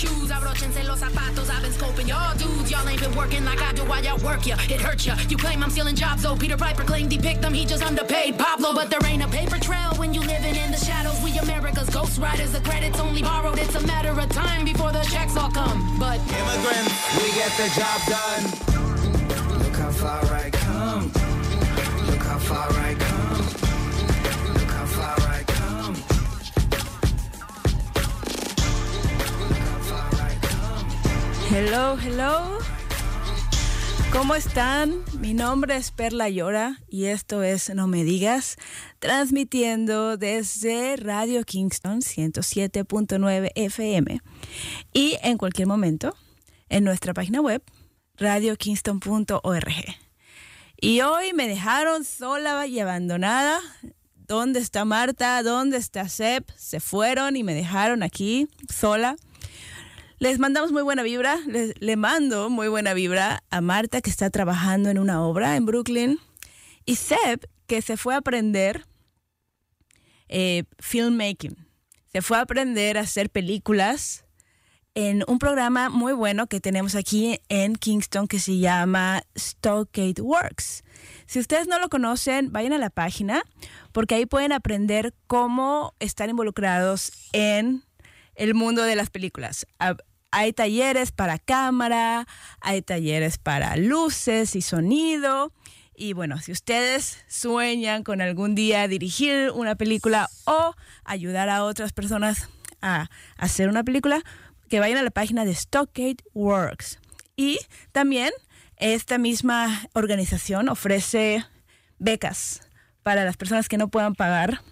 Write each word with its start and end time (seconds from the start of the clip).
shoes. 0.00 0.30
Abrochense 0.30 0.82
los 0.84 1.00
zapatos. 1.00 1.50
I've 1.50 1.62
been 1.62 1.72
scoping 1.72 2.08
y'all 2.08 2.36
dudes. 2.38 2.70
Y'all 2.70 2.88
ain't 2.88 3.00
been 3.00 3.14
working 3.14 3.44
like 3.44 3.60
I 3.60 3.72
do 3.72 3.82
while 3.84 4.02
y'all 4.02 4.18
work 4.24 4.46
ya. 4.46 4.56
It 4.74 4.80
hurts 4.80 5.04
ya. 5.06 5.14
You 5.28 5.36
claim 5.36 5.62
I'm 5.62 5.70
stealing 5.70 5.94
jobs, 5.94 6.22
though. 6.22 6.36
Peter 6.36 6.56
Piper 6.56 6.84
claimed 6.84 7.12
he 7.12 7.18
picked 7.18 7.42
them. 7.42 7.52
He 7.52 7.64
just 7.66 7.84
underpaid 7.84 8.38
Pablo. 8.38 8.72
But 8.72 8.88
there 8.90 9.04
ain't 9.04 9.22
a 9.22 9.28
paper 9.28 9.58
trail 9.58 9.90
when 9.96 10.14
you 10.14 10.20
living 10.20 10.56
in 10.56 10.70
the 10.70 10.78
shadows. 10.78 11.20
We 11.22 11.36
America's 11.38 11.90
ghost 11.90 12.18
riders. 12.18 12.52
The 12.52 12.60
credit's 12.60 12.98
only 12.98 13.22
borrowed. 13.22 13.58
It's 13.58 13.74
a 13.74 13.86
matter 13.86 14.18
of 14.18 14.28
time 14.30 14.64
before 14.64 14.92
the 14.92 15.02
checks 15.12 15.36
all 15.36 15.50
come. 15.50 15.78
But 15.98 16.18
immigrants, 16.40 16.94
we 17.20 17.28
get 17.40 17.52
the 17.60 17.68
job 17.78 17.98
done. 18.16 18.44
Look 19.62 19.76
how 19.76 19.90
far 19.90 20.24
I 20.32 20.50
come. 20.50 21.04
Look 22.08 22.22
how 22.22 22.38
far 22.38 22.70
I 22.70 22.94
come. 22.94 23.09
Hello, 31.62 31.94
hello. 31.98 32.58
¿Cómo 34.10 34.34
están? 34.34 35.04
Mi 35.20 35.34
nombre 35.34 35.76
es 35.76 35.90
Perla 35.90 36.30
Llora 36.30 36.78
y 36.88 37.04
esto 37.04 37.42
es 37.42 37.68
No 37.74 37.86
Me 37.86 38.02
Digas, 38.02 38.56
transmitiendo 38.98 40.16
desde 40.16 40.96
Radio 40.96 41.44
Kingston 41.44 42.00
107.9 42.00 43.52
FM 43.54 44.20
y 44.94 45.18
en 45.22 45.36
cualquier 45.36 45.68
momento 45.68 46.16
en 46.70 46.82
nuestra 46.82 47.12
página 47.12 47.42
web 47.42 47.62
radiokingston.org. 48.16 49.70
Y 50.80 51.02
hoy 51.02 51.34
me 51.34 51.46
dejaron 51.46 52.04
sola 52.04 52.66
y 52.66 52.80
abandonada. 52.80 53.60
¿Dónde 54.14 54.60
está 54.60 54.86
Marta? 54.86 55.42
¿Dónde 55.42 55.76
está 55.76 56.08
Seb? 56.08 56.42
Se 56.56 56.80
fueron 56.80 57.36
y 57.36 57.42
me 57.42 57.52
dejaron 57.52 58.02
aquí 58.02 58.48
sola. 58.70 59.16
Les 60.20 60.38
mandamos 60.38 60.70
muy 60.70 60.82
buena 60.82 61.02
vibra, 61.02 61.38
les, 61.46 61.72
le 61.80 61.96
mando 61.96 62.50
muy 62.50 62.68
buena 62.68 62.92
vibra 62.92 63.42
a 63.48 63.62
Marta 63.62 64.02
que 64.02 64.10
está 64.10 64.28
trabajando 64.28 64.90
en 64.90 64.98
una 64.98 65.22
obra 65.22 65.56
en 65.56 65.64
Brooklyn 65.64 66.18
y 66.84 66.96
Seb 66.96 67.48
que 67.66 67.80
se 67.80 67.96
fue 67.96 68.12
a 68.12 68.18
aprender 68.18 68.84
eh, 70.28 70.64
filmmaking, 70.78 71.56
se 72.12 72.20
fue 72.20 72.36
a 72.36 72.42
aprender 72.42 72.98
a 72.98 73.00
hacer 73.00 73.30
películas 73.30 74.26
en 74.94 75.24
un 75.26 75.38
programa 75.38 75.88
muy 75.88 76.12
bueno 76.12 76.48
que 76.48 76.60
tenemos 76.60 76.96
aquí 76.96 77.40
en 77.48 77.74
Kingston 77.74 78.28
que 78.28 78.40
se 78.40 78.58
llama 78.58 79.22
Stockade 79.34 80.20
Works. 80.20 80.84
Si 81.24 81.38
ustedes 81.38 81.66
no 81.66 81.78
lo 81.78 81.88
conocen, 81.88 82.52
vayan 82.52 82.74
a 82.74 82.78
la 82.78 82.90
página 82.90 83.42
porque 83.92 84.16
ahí 84.16 84.26
pueden 84.26 84.52
aprender 84.52 85.14
cómo 85.26 85.94
estar 85.98 86.28
involucrados 86.28 87.10
en 87.32 87.84
el 88.34 88.54
mundo 88.54 88.82
de 88.82 88.96
las 88.96 89.08
películas. 89.08 89.66
Hay 90.32 90.52
talleres 90.52 91.10
para 91.12 91.38
cámara, 91.38 92.26
hay 92.60 92.82
talleres 92.82 93.38
para 93.38 93.76
luces 93.76 94.54
y 94.54 94.62
sonido. 94.62 95.52
Y 95.94 96.12
bueno, 96.12 96.38
si 96.38 96.52
ustedes 96.52 97.24
sueñan 97.28 98.04
con 98.04 98.20
algún 98.20 98.54
día 98.54 98.88
dirigir 98.88 99.50
una 99.50 99.74
película 99.74 100.30
o 100.44 100.74
ayudar 101.04 101.48
a 101.48 101.64
otras 101.64 101.92
personas 101.92 102.48
a 102.80 103.10
hacer 103.36 103.68
una 103.68 103.84
película, 103.84 104.22
que 104.70 104.80
vayan 104.80 104.98
a 104.98 105.02
la 105.02 105.10
página 105.10 105.44
de 105.44 105.54
Stockade 105.54 106.18
Works. 106.32 107.00
Y 107.36 107.58
también 107.92 108.30
esta 108.76 109.18
misma 109.18 109.88
organización 109.92 110.68
ofrece 110.68 111.44
becas 111.98 112.60
para 113.02 113.24
las 113.24 113.36
personas 113.36 113.68
que 113.68 113.78
no 113.78 113.88
puedan 113.88 114.14
pagar 114.14 114.62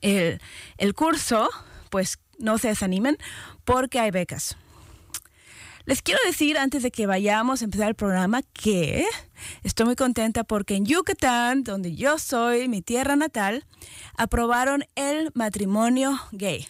el, 0.00 0.40
el 0.76 0.94
curso, 0.94 1.48
pues 1.90 2.18
no 2.38 2.58
se 2.58 2.68
desanimen 2.68 3.16
porque 3.64 4.00
hay 4.00 4.10
becas. 4.10 4.56
Les 5.86 6.00
quiero 6.00 6.20
decir 6.24 6.56
antes 6.56 6.82
de 6.82 6.90
que 6.90 7.04
vayamos 7.04 7.60
a 7.60 7.66
empezar 7.66 7.88
el 7.88 7.94
programa 7.94 8.40
que 8.40 9.04
estoy 9.62 9.84
muy 9.84 9.96
contenta 9.96 10.42
porque 10.42 10.76
en 10.76 10.86
Yucatán, 10.86 11.62
donde 11.62 11.94
yo 11.94 12.18
soy, 12.18 12.68
mi 12.68 12.80
tierra 12.80 13.16
natal, 13.16 13.66
aprobaron 14.16 14.86
el 14.94 15.30
matrimonio 15.34 16.18
gay. 16.32 16.66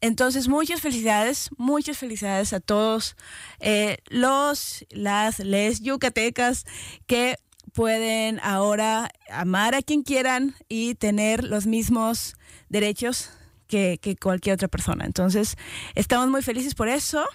Entonces, 0.00 0.46
muchas 0.46 0.80
felicidades, 0.80 1.50
muchas 1.56 1.98
felicidades 1.98 2.52
a 2.52 2.60
todos 2.60 3.16
eh, 3.58 3.98
los, 4.06 4.84
las, 4.90 5.40
les 5.40 5.80
yucatecas 5.80 6.66
que 7.06 7.38
pueden 7.72 8.38
ahora 8.44 9.10
amar 9.28 9.74
a 9.74 9.82
quien 9.82 10.02
quieran 10.02 10.54
y 10.68 10.94
tener 10.94 11.42
los 11.42 11.66
mismos 11.66 12.36
derechos 12.68 13.30
que, 13.66 13.98
que 14.00 14.14
cualquier 14.14 14.54
otra 14.54 14.68
persona. 14.68 15.04
Entonces, 15.04 15.56
estamos 15.96 16.28
muy 16.28 16.42
felices 16.42 16.76
por 16.76 16.88
eso. 16.88 17.26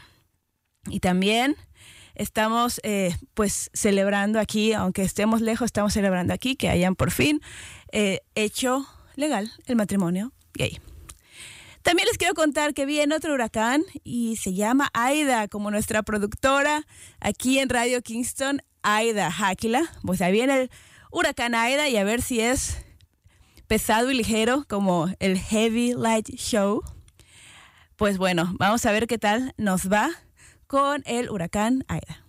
Y 0.90 1.00
también 1.00 1.56
estamos 2.16 2.82
eh, 2.84 3.16
pues 3.34 3.70
celebrando 3.74 4.40
aquí, 4.40 4.74
aunque 4.74 5.04
estemos 5.04 5.42
lejos, 5.42 5.68
estamos 5.68 5.94
celebrando 5.94 6.34
aquí 6.34 6.56
que 6.56 6.70
hayan 6.70 6.96
por 6.96 7.12
fin 7.12 7.42
eh, 7.92 8.22
hecho 8.36 8.86
legal 9.16 9.52
el 9.66 9.76
matrimonio 9.76 10.34
gay. 10.54 10.80
También 11.82 12.08
les 12.08 12.18
quiero 12.18 12.34
contar 12.34 12.74
que 12.74 12.86
viene 12.86 13.16
otro 13.16 13.34
huracán 13.34 13.84
y 14.04 14.36
se 14.36 14.54
llama 14.54 14.90
Aida, 14.94 15.48
como 15.48 15.72
nuestra 15.72 16.04
productora 16.04 16.86
aquí 17.22 17.60
en 17.60 17.70
Radio 17.70 18.02
Kingston, 18.02 18.62
Aida 18.84 19.34
Háquila. 19.40 19.90
Pues 20.04 20.22
ahí 20.22 20.34
viene 20.34 20.62
el 20.62 20.72
huracán 21.12 21.56
Aida 21.56 21.88
y 21.88 21.96
a 21.96 22.04
ver 22.04 22.22
si 22.22 22.42
es 22.42 22.84
pesado 23.68 24.12
y 24.12 24.16
ligero 24.16 24.66
como 24.68 25.08
el 25.20 25.40
Heavy 25.40 25.94
Light 25.94 26.30
Show. 26.36 26.84
Pues 27.96 28.18
bueno, 28.18 28.54
vamos 28.58 28.86
a 28.86 28.92
ver 28.92 29.08
qué 29.08 29.18
tal 29.18 29.54
nos 29.58 29.92
va 29.92 30.10
con 30.70 31.02
el 31.08 31.32
huracán 31.32 31.84
Aida. 31.88 32.24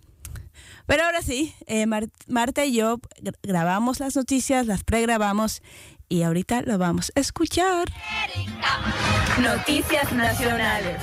Pero 0.87 1.03
ahora 1.03 1.21
sí, 1.21 1.53
eh, 1.67 1.85
Marta 2.27 2.65
y 2.65 2.73
yo 2.73 2.99
grabamos 3.43 3.99
las 3.99 4.15
noticias, 4.15 4.65
las 4.65 4.83
pregrabamos 4.83 5.61
y 6.09 6.23
ahorita 6.23 6.63
lo 6.63 6.79
vamos 6.79 7.11
a 7.15 7.19
escuchar. 7.19 7.87
Noticias 9.39 10.11
nacionales. 10.11 10.99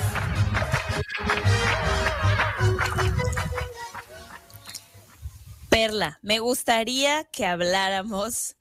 Perla, 5.69 6.19
me 6.21 6.39
gustaría 6.39 7.23
que 7.23 7.45
habláramos 7.45 8.57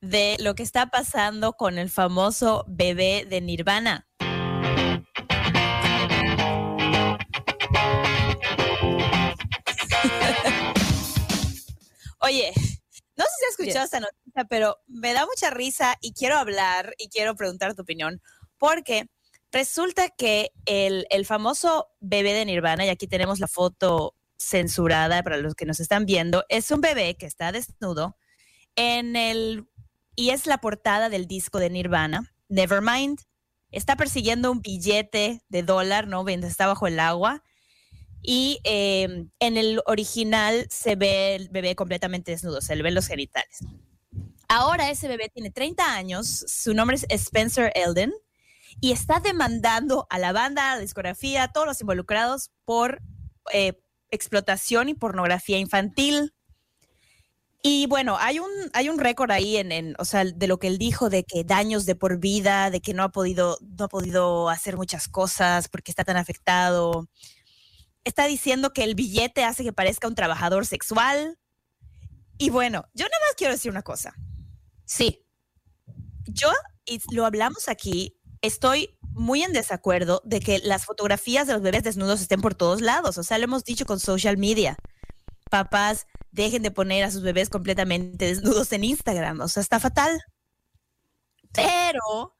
de 0.00 0.38
lo 0.40 0.54
que 0.54 0.62
está 0.62 0.86
pasando 0.86 1.52
con 1.52 1.76
el 1.76 1.90
famoso 1.90 2.64
bebé 2.66 3.26
de 3.28 3.42
Nirvana. 3.42 4.09
Escuchado 13.60 13.84
esta 13.84 14.00
noticia, 14.00 14.44
pero 14.48 14.78
me 14.86 15.12
da 15.12 15.26
mucha 15.26 15.50
risa 15.50 15.96
y 16.00 16.12
quiero 16.12 16.36
hablar 16.36 16.94
y 16.98 17.08
quiero 17.08 17.34
preguntar 17.34 17.74
tu 17.74 17.82
opinión, 17.82 18.20
porque 18.58 19.08
resulta 19.52 20.08
que 20.08 20.52
el, 20.66 21.06
el 21.10 21.26
famoso 21.26 21.88
bebé 22.00 22.32
de 22.32 22.44
Nirvana, 22.44 22.86
y 22.86 22.88
aquí 22.88 23.06
tenemos 23.06 23.40
la 23.40 23.48
foto 23.48 24.14
censurada 24.38 25.22
para 25.22 25.36
los 25.36 25.54
que 25.54 25.66
nos 25.66 25.80
están 25.80 26.06
viendo, 26.06 26.44
es 26.48 26.70
un 26.70 26.80
bebé 26.80 27.16
que 27.16 27.26
está 27.26 27.52
desnudo 27.52 28.16
en 28.76 29.16
el 29.16 29.66
y 30.16 30.30
es 30.30 30.46
la 30.46 30.58
portada 30.58 31.08
del 31.08 31.26
disco 31.26 31.58
de 31.58 31.70
Nirvana, 31.70 32.34
Nevermind. 32.48 33.20
Está 33.70 33.96
persiguiendo 33.96 34.50
un 34.50 34.60
billete 34.60 35.42
de 35.48 35.62
dólar, 35.62 36.08
¿no? 36.08 36.28
Está 36.28 36.66
bajo 36.66 36.86
el 36.86 37.00
agua. 37.00 37.42
Y 38.22 38.60
eh, 38.64 39.26
en 39.38 39.56
el 39.56 39.80
original 39.86 40.66
se 40.70 40.96
ve 40.96 41.34
el 41.34 41.48
bebé 41.48 41.74
completamente 41.74 42.32
desnudo, 42.32 42.60
se 42.60 42.76
le 42.76 42.82
ven 42.82 42.94
los 42.94 43.06
genitales. 43.06 43.60
Ahora 44.48 44.90
ese 44.90 45.06
bebé 45.06 45.28
tiene 45.28 45.50
30 45.50 45.94
años, 45.94 46.44
su 46.48 46.74
nombre 46.74 46.96
es 46.96 47.06
Spencer 47.08 47.72
Elden 47.74 48.12
y 48.80 48.92
está 48.92 49.20
demandando 49.20 50.06
a 50.10 50.18
la 50.18 50.32
banda, 50.32 50.72
a 50.72 50.74
la 50.74 50.80
discografía, 50.80 51.44
a 51.44 51.52
todos 51.52 51.66
los 51.68 51.80
involucrados 51.80 52.50
por 52.64 53.00
eh, 53.52 53.80
explotación 54.10 54.88
y 54.88 54.94
pornografía 54.94 55.58
infantil. 55.58 56.34
Y 57.62 57.86
bueno, 57.86 58.16
hay 58.18 58.38
un, 58.38 58.50
hay 58.72 58.88
un 58.88 58.98
récord 58.98 59.30
ahí 59.30 59.56
en, 59.56 59.70
en, 59.70 59.94
o 59.98 60.04
sea, 60.04 60.24
de 60.24 60.46
lo 60.48 60.58
que 60.58 60.66
él 60.66 60.78
dijo, 60.78 61.10
de 61.10 61.24
que 61.24 61.44
daños 61.44 61.86
de 61.86 61.94
por 61.94 62.18
vida, 62.18 62.70
de 62.70 62.80
que 62.80 62.94
no 62.94 63.02
ha 63.02 63.10
podido, 63.10 63.58
no 63.60 63.84
ha 63.84 63.88
podido 63.88 64.48
hacer 64.48 64.76
muchas 64.76 65.08
cosas 65.08 65.68
porque 65.68 65.92
está 65.92 66.02
tan 66.02 66.16
afectado 66.16 67.08
está 68.04 68.26
diciendo 68.26 68.72
que 68.72 68.84
el 68.84 68.94
billete 68.94 69.44
hace 69.44 69.64
que 69.64 69.72
parezca 69.72 70.08
un 70.08 70.14
trabajador 70.14 70.66
sexual. 70.66 71.38
Y 72.38 72.50
bueno, 72.50 72.88
yo 72.94 73.04
nada 73.04 73.24
más 73.26 73.34
quiero 73.36 73.52
decir 73.52 73.70
una 73.70 73.82
cosa. 73.82 74.14
Sí, 74.84 75.24
yo, 76.26 76.50
y 76.84 77.00
lo 77.14 77.26
hablamos 77.26 77.68
aquí, 77.68 78.18
estoy 78.42 78.96
muy 79.12 79.42
en 79.42 79.52
desacuerdo 79.52 80.22
de 80.24 80.40
que 80.40 80.58
las 80.60 80.84
fotografías 80.84 81.46
de 81.46 81.52
los 81.52 81.62
bebés 81.62 81.82
desnudos 81.82 82.20
estén 82.20 82.40
por 82.40 82.54
todos 82.54 82.80
lados. 82.80 83.18
O 83.18 83.22
sea, 83.22 83.38
lo 83.38 83.44
hemos 83.44 83.64
dicho 83.64 83.84
con 83.84 84.00
social 84.00 84.38
media. 84.38 84.76
Papás, 85.50 86.06
dejen 86.30 86.62
de 86.62 86.70
poner 86.70 87.04
a 87.04 87.10
sus 87.10 87.22
bebés 87.22 87.50
completamente 87.50 88.26
desnudos 88.26 88.72
en 88.72 88.84
Instagram. 88.84 89.40
O 89.40 89.48
sea, 89.48 89.62
está 89.62 89.80
fatal. 89.80 90.20
Pero 91.52 92.36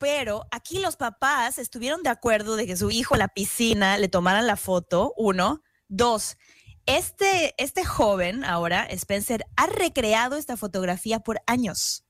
pero 0.00 0.46
aquí 0.50 0.78
los 0.78 0.96
papás 0.96 1.58
estuvieron 1.58 2.02
de 2.02 2.08
acuerdo 2.08 2.56
de 2.56 2.66
que 2.66 2.74
su 2.74 2.90
hijo 2.90 3.14
en 3.14 3.18
la 3.18 3.28
piscina 3.28 3.98
le 3.98 4.08
tomaran 4.08 4.46
la 4.46 4.56
foto, 4.56 5.12
uno. 5.18 5.62
Dos, 5.88 6.38
este, 6.86 7.54
este 7.62 7.84
joven 7.84 8.42
ahora, 8.42 8.86
Spencer, 8.86 9.44
ha 9.56 9.66
recreado 9.66 10.36
esta 10.36 10.56
fotografía 10.56 11.20
por 11.20 11.42
años. 11.46 12.04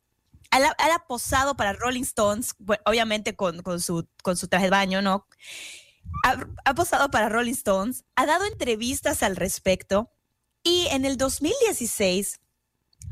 Él 0.52 0.62
ha, 0.64 1.06
posado 1.08 1.56
para 1.56 1.72
Rolling 1.72 2.02
Stones, 2.02 2.54
obviamente 2.86 3.34
con, 3.34 3.62
con 3.62 3.80
su, 3.80 4.08
con 4.22 4.36
su 4.36 4.46
traje 4.46 4.66
de 4.66 4.70
baño, 4.70 5.02
¿no? 5.02 5.26
Ha, 6.24 6.46
ha 6.64 6.74
posado 6.74 7.10
para 7.10 7.28
Rolling 7.28 7.54
Stones, 7.54 8.04
ha 8.14 8.24
dado 8.24 8.44
entrevistas 8.44 9.24
al 9.24 9.34
respecto 9.34 10.12
y 10.62 10.86
en 10.92 11.04
el 11.04 11.16
2016 11.16 12.40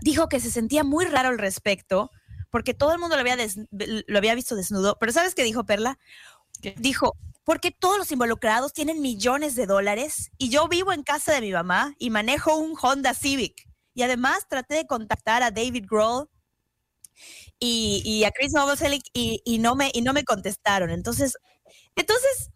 dijo 0.03 0.29
que 0.29 0.39
se 0.39 0.53
sentía 0.53 0.85
muy 0.85 1.05
raro 1.05 1.31
al 1.31 1.39
respecto 1.39 2.13
porque 2.51 2.75
todo 2.75 2.93
el 2.93 2.99
mundo 2.99 3.17
lo 3.17 3.21
había, 3.21 3.37
des- 3.37 3.59
lo 3.71 4.19
había 4.19 4.35
visto 4.35 4.57
desnudo. 4.57 4.97
Pero 4.99 5.13
¿sabes 5.13 5.35
qué 5.35 5.43
dijo 5.45 5.65
Perla? 5.65 5.99
Dijo, 6.77 7.15
porque 7.45 7.71
todos 7.71 7.99
los 7.99 8.11
involucrados 8.13 8.73
tienen 8.73 9.01
millones 9.01 9.55
de 9.55 9.67
dólares 9.67 10.31
y 10.39 10.49
yo 10.51 10.69
vivo 10.69 10.93
en 10.93 11.03
casa 11.03 11.33
de 11.33 11.41
mi 11.41 11.53
mamá 11.53 11.95
y 11.99 12.11
manejo 12.11 12.57
un 12.57 12.75
Honda 12.81 13.15
Civic. 13.15 13.69
Y 13.95 14.03
además 14.03 14.47
traté 14.49 14.75
de 14.75 14.87
contactar 14.87 15.43
a 15.43 15.51
David 15.51 15.87
Grohl 15.89 16.29
y, 17.59 18.03
y 18.05 18.25
a 18.25 18.31
Chris 18.31 18.53
Novoselic 18.53 19.03
y, 19.13 19.43
y 19.45 19.59
no 19.59 19.75
me, 19.75 19.91
y 19.93 20.03
no 20.03 20.13
me 20.13 20.25
contestaron. 20.25 20.91
Entonces, 20.91 21.37
entonces, 21.97 22.51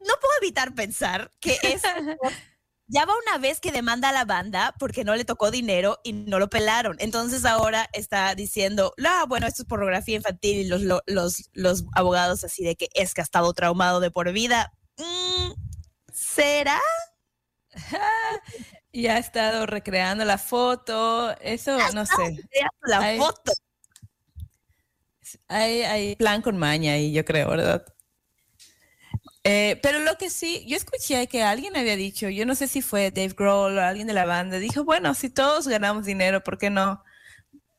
no 0.00 0.14
puedo 0.20 0.32
evitar 0.42 0.74
pensar 0.74 1.32
que 1.40 1.58
es 1.62 1.82
ya 2.88 3.04
va 3.04 3.12
una 3.26 3.38
vez 3.38 3.60
que 3.60 3.70
demanda 3.70 4.08
a 4.08 4.12
la 4.12 4.24
banda 4.24 4.74
porque 4.78 5.04
no 5.04 5.14
le 5.14 5.24
tocó 5.24 5.50
dinero 5.50 6.00
y 6.02 6.12
no 6.14 6.38
lo 6.38 6.48
pelaron. 6.50 6.96
Entonces 7.00 7.44
ahora 7.44 7.88
está 7.92 8.34
diciendo, 8.34 8.94
ah, 9.06 9.24
bueno, 9.28 9.46
esto 9.46 9.62
es 9.62 9.68
pornografía 9.68 10.16
infantil 10.16 10.58
y 10.58 10.64
los, 10.68 10.80
lo- 10.82 11.02
los, 11.06 11.50
los 11.52 11.84
abogados 11.94 12.44
así 12.44 12.64
de 12.64 12.76
que 12.76 12.88
es 12.94 13.14
que 13.14 13.20
ha 13.20 13.24
estado 13.24 13.52
traumado 13.52 14.00
de 14.00 14.10
por 14.10 14.32
vida. 14.32 14.72
Mm, 14.96 15.52
¿Será? 16.12 16.80
Y 18.90 19.06
ha 19.08 19.18
estado 19.18 19.66
recreando 19.66 20.24
la 20.24 20.38
foto. 20.38 21.30
Eso, 21.40 21.76
no 21.92 22.06
sé. 22.06 22.36
La 22.86 23.16
foto. 23.18 23.52
Hay, 25.46 25.82
hay 25.82 26.16
plan 26.16 26.40
con 26.40 26.56
maña 26.56 26.94
ahí, 26.94 27.12
yo 27.12 27.24
creo, 27.24 27.50
¿verdad? 27.50 27.84
Eh, 29.44 29.78
pero 29.82 30.00
lo 30.00 30.16
que 30.16 30.30
sí, 30.30 30.64
yo 30.66 30.76
escuché 30.76 31.26
que 31.28 31.42
alguien 31.42 31.76
había 31.76 31.96
dicho, 31.96 32.28
yo 32.28 32.44
no 32.44 32.54
sé 32.54 32.68
si 32.68 32.82
fue 32.82 33.10
Dave 33.10 33.34
Grohl 33.36 33.78
o 33.78 33.80
alguien 33.82 34.06
de 34.06 34.12
la 34.14 34.26
banda, 34.26 34.58
dijo, 34.58 34.84
bueno, 34.84 35.14
si 35.14 35.30
todos 35.30 35.68
ganamos 35.68 36.04
dinero, 36.04 36.42
¿por 36.42 36.58
qué 36.58 36.70
no? 36.70 37.02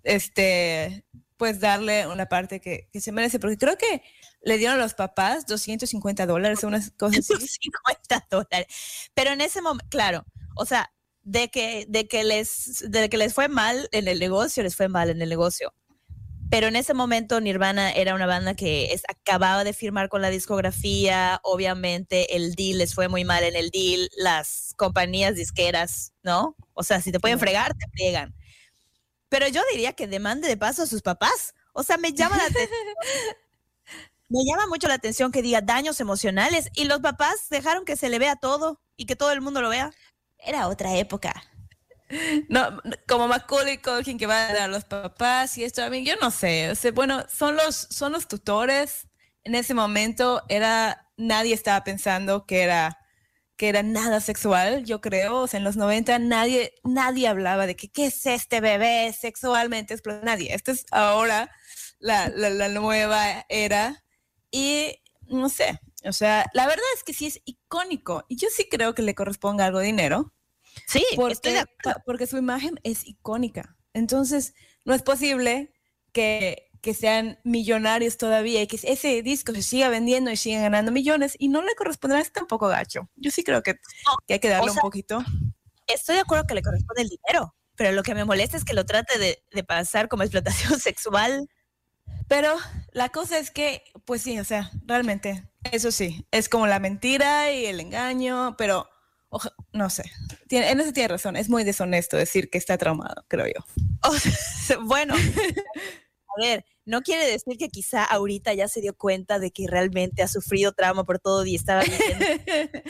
Este, 0.04 1.06
pues 1.38 1.60
darle 1.60 2.08
una 2.08 2.28
parte 2.28 2.60
que, 2.60 2.90
que 2.92 3.02
se 3.02 3.12
merece, 3.12 3.40
porque 3.40 3.58
creo 3.58 3.78
que 3.78 4.02
le 4.42 4.58
dieron 4.58 4.80
a 4.80 4.84
los 4.84 4.94
papás 4.94 5.46
250 5.46 6.26
dólares, 6.26 6.64
unas 6.64 6.92
cosas 6.92 7.30
así. 7.32 7.48
50 7.48 8.28
dólares. 8.30 8.68
Pero 9.14 9.32
en 9.32 9.42
ese 9.42 9.62
momento, 9.62 9.86
claro, 9.90 10.26
o 10.56 10.66
sea, 10.66 10.92
de 11.24 11.50
que, 11.50 11.86
de 11.88 12.08
que 12.08 12.24
les, 12.24 12.86
de 12.90 13.10
que 13.10 13.18
les 13.18 13.34
fue 13.34 13.50
mal 13.50 13.88
en 13.92 14.08
el 14.08 14.20
negocio, 14.20 14.64
les 14.64 14.76
fue 14.76 14.88
mal 14.88 15.10
en 15.10 15.22
el 15.22 15.30
negocio. 15.30 15.74
Pero 16.50 16.68
en 16.68 16.75
ese 16.75 16.94
momento 16.96 17.40
Nirvana 17.42 17.92
era 17.92 18.16
una 18.16 18.25
banda 18.25 18.56
que 18.56 18.92
es- 18.94 19.04
acababa 19.07 19.63
de 19.63 19.74
firmar 19.74 20.10
con 20.10 20.22
la 20.22 20.30
discografía, 20.31 21.40
obviamente 21.44 22.36
el 22.36 22.56
deal 22.56 22.80
les 22.80 22.96
fue 22.96 23.07
muy 23.07 23.24
mal 23.24 23.44
en 23.44 23.56
el 23.56 23.69
deal, 23.69 24.10
las 24.18 24.74
compañías 24.78 25.36
disqueras, 25.36 26.13
¿no? 26.24 26.56
O 26.74 26.84
sea, 26.84 27.01
si 27.01 27.12
te 27.12 27.19
pueden 27.19 27.40
fregar, 27.40 27.74
te 27.75 27.86
fregan. 27.92 28.34
Pero 29.30 29.48
yo 29.48 29.62
diría 29.72 29.94
que 29.94 30.07
demande 30.07 30.48
de 30.48 30.57
paso 30.57 30.84
a 30.84 30.88
sus 30.88 31.01
papás. 31.04 31.54
O 31.74 31.84
sea, 31.84 31.98
me 31.98 32.13
llama 32.13 32.38
la 32.38 32.44
atención. 32.46 32.69
Me 34.30 34.44
llama 34.45 34.68
mucho 34.68 34.88
la 34.88 34.94
atención 34.95 35.31
que 35.31 35.42
diga 35.42 35.62
daños 35.62 36.00
emocionales 36.00 36.69
y 36.75 36.86
los 36.86 37.00
papás 37.00 37.48
dejaron 37.50 37.84
que 37.86 37.95
se 37.95 38.10
le 38.10 38.19
vea 38.19 38.36
todo 38.36 38.80
y 38.95 39.06
que 39.07 39.16
todo 39.16 39.31
el 39.31 39.42
mundo 39.42 39.62
lo 39.62 39.69
vea. 39.69 39.92
Era 40.38 40.68
otra 40.68 40.95
época. 40.98 41.34
No, 42.50 42.82
como 43.08 43.28
Macaulay 43.28 43.78
Culkin 43.78 44.18
que 44.18 44.26
va 44.26 44.48
a 44.48 44.54
dar 44.54 44.62
a 44.64 44.68
los 44.68 44.86
papás 44.86 45.58
y 45.58 45.64
esto, 45.64 45.84
a 45.84 45.90
yo 45.96 46.16
no 46.22 46.32
sé, 46.32 46.72
o 46.72 46.76
sea, 46.76 46.92
bueno, 46.92 47.26
son 47.32 47.56
los, 47.56 47.76
son 47.76 48.12
los 48.12 48.28
tutores. 48.28 49.08
En 49.44 49.56
ese 49.56 49.74
momento 49.74 50.44
era, 50.50 51.08
nadie 51.18 51.54
estaba 51.54 51.84
pensando 51.84 52.46
que 52.46 52.62
era, 52.64 52.98
que 53.58 53.70
era 53.70 53.84
nada 53.84 54.20
sexual, 54.22 54.86
yo 54.86 55.02
creo. 55.02 55.38
O 55.42 55.48
sea, 55.48 55.60
en 55.60 55.64
los 55.64 55.78
90 55.78 56.20
nadie, 56.20 56.74
nadie 56.84 57.28
hablaba 57.28 57.66
de 57.68 57.76
que 57.76 57.90
qué 57.90 58.08
es 58.08 58.26
este 58.26 58.62
bebé 58.62 59.14
sexualmente. 59.14 59.96
Nadie. 60.24 60.54
Esto 60.54 60.72
es 60.72 60.86
ahora 60.92 61.52
la, 62.00 62.30
la, 62.30 62.50
la 62.50 62.70
nueva 62.70 63.46
era. 63.50 64.04
Y 64.52 65.02
no 65.28 65.50
sé, 65.50 65.80
o 66.06 66.14
sea, 66.14 66.46
la 66.54 66.68
verdad 66.68 66.86
es 66.96 67.04
que 67.04 67.14
sí 67.14 67.28
es 67.28 67.42
icónico. 67.46 68.26
Y 68.30 68.38
yo 68.38 68.50
sí 68.52 68.68
creo 68.70 68.94
que 68.94 69.02
le 69.04 69.16
corresponde 69.16 69.64
algo 69.64 69.80
de 69.80 69.88
dinero 69.88 70.34
Sí, 70.88 71.04
estoy 71.12 71.18
porque, 71.18 71.54
de 71.54 71.60
acuerdo. 71.60 72.01
porque 72.06 72.27
su 72.27 72.38
imagen 72.38 72.80
es 72.83 73.06
icónica. 73.07 73.77
Entonces, 73.94 74.54
no 74.86 74.94
es 74.94 75.01
posible 75.01 75.74
que, 76.12 76.69
que 76.81 76.94
sean 76.94 77.39
millonarios 77.44 78.18
todavía 78.18 78.62
y 78.62 78.68
que 78.68 78.80
ese 78.81 79.21
disco 79.21 79.54
se 79.54 79.63
siga 79.63 79.89
vendiendo 79.89 80.31
y 80.31 80.38
sigan 80.38 80.63
ganando 80.63 80.92
millones 80.92 81.36
y 81.38 81.50
no 81.50 81.62
le 81.62 81.75
corresponderá, 81.75 82.21
es 82.21 82.31
tampoco 82.31 82.68
gacho. 82.68 83.10
Yo 83.16 83.31
sí 83.31 83.44
creo 83.44 83.62
que, 83.62 83.75
que 84.27 84.33
hay 84.36 84.39
que 84.39 84.50
darle 84.50 84.71
o 84.71 84.74
sea, 84.74 84.81
un 84.81 84.88
poquito. 84.88 85.24
Estoy 85.88 86.16
de 86.16 86.21
acuerdo 86.21 86.45
que 86.48 86.56
le 86.56 86.62
corresponde 86.62 87.01
el 87.04 87.10
dinero, 87.10 87.56
pero 87.75 87.92
lo 87.92 88.04
que 88.04 88.16
me 88.16 88.25
molesta 88.25 88.57
es 88.57 88.66
que 88.66 88.74
lo 88.74 88.86
trate 88.86 89.18
de, 89.18 89.44
de 89.51 89.63
pasar 89.63 90.07
como 90.07 90.24
explotación 90.24 90.80
sexual. 90.80 91.50
Pero 92.27 92.56
la 92.92 93.10
cosa 93.10 93.39
es 93.39 93.51
que, 93.51 93.83
pues 94.06 94.21
sí, 94.21 94.39
o 94.39 94.44
sea, 94.44 94.71
realmente, 94.86 95.50
eso 95.71 95.92
sí, 95.92 96.27
es 96.31 96.48
como 96.48 96.68
la 96.68 96.80
mentira 96.80 97.51
y 97.51 97.66
el 97.66 97.80
engaño, 97.80 98.56
pero 98.57 98.88
oja- 99.30 99.54
no 99.74 99.90
sé, 99.90 100.04
tiene, 100.48 100.72
en 100.72 100.80
eso 100.80 100.92
tiene 100.94 101.08
razón, 101.10 101.36
es 101.36 101.50
muy 101.50 101.64
deshonesto 101.64 102.18
decir 102.18 102.50
que 102.50 102.58
está 102.58 102.78
traumado, 102.78 103.26
creo 103.28 103.46
yo. 103.48 103.66
O 104.08 104.14
sea, 104.16 104.78
bueno, 104.84 105.16
a 105.16 106.42
ver, 106.42 106.66
no 106.86 107.02
quiere 107.02 107.26
decir 107.26 107.58
que 107.58 107.70
quizá 107.70 108.04
ahorita 108.04 108.54
ya 108.54 108.68
se 108.68 108.81
dio 108.81 108.96
cuenta 108.96 109.38
de 109.40 109.52
que 109.52 109.68
realmente 109.68 110.24
ha 110.24 110.28
sufrido 110.28 110.72
trauma 110.72 111.04
por 111.04 111.20
todo 111.20 111.46
y 111.46 111.56
estaba 111.56 111.84
viviendo. 111.84 112.26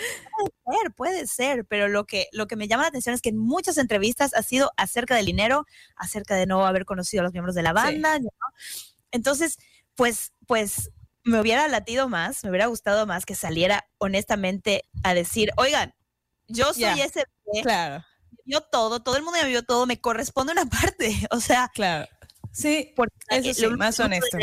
Puede 0.65 0.81
ser, 0.81 0.93
puede 0.95 1.27
ser, 1.27 1.65
pero 1.65 1.87
lo 1.89 2.05
que, 2.05 2.27
lo 2.31 2.47
que 2.47 2.55
me 2.55 2.67
llama 2.67 2.83
la 2.83 2.89
atención 2.89 3.13
es 3.15 3.21
que 3.21 3.29
en 3.29 3.37
muchas 3.37 3.77
entrevistas 3.77 4.33
ha 4.35 4.43
sido 4.43 4.71
acerca 4.77 5.15
del 5.15 5.25
dinero, 5.25 5.65
acerca 5.95 6.35
de 6.35 6.45
no 6.45 6.65
haber 6.65 6.85
conocido 6.85 7.21
a 7.21 7.23
los 7.23 7.33
miembros 7.33 7.55
de 7.55 7.63
la 7.63 7.73
banda. 7.73 8.19
¿no? 8.19 8.29
Entonces, 9.11 9.57
pues, 9.95 10.31
pues 10.47 10.91
me 11.23 11.41
hubiera 11.41 11.67
latido 11.67 12.07
más, 12.07 12.43
me 12.43 12.51
hubiera 12.51 12.67
gustado 12.67 13.05
más 13.05 13.25
que 13.25 13.35
saliera 13.35 13.89
honestamente 13.97 14.83
a 15.03 15.13
decir, 15.13 15.51
oigan, 15.57 15.93
yo 16.49 16.73
soy 16.73 16.81
Ya. 16.81 17.05
ese 17.05 17.23
bebé, 17.45 17.63
claro, 17.63 18.05
vio 18.45 18.61
todo, 18.61 18.99
todo 19.01 19.15
el 19.15 19.23
mundo 19.23 19.39
me 19.41 19.47
vio 19.47 19.63
todo, 19.63 19.85
me 19.85 19.99
corresponde 20.01 20.51
una 20.53 20.65
parte. 20.97 21.15
O 21.31 21.39
sea, 21.39 21.69
claro. 21.73 22.07
Sí, 22.51 22.93
por 22.95 23.09
Eso 23.29 23.53
sí, 23.53 23.67
más 23.75 23.99
honesto. 23.99 24.37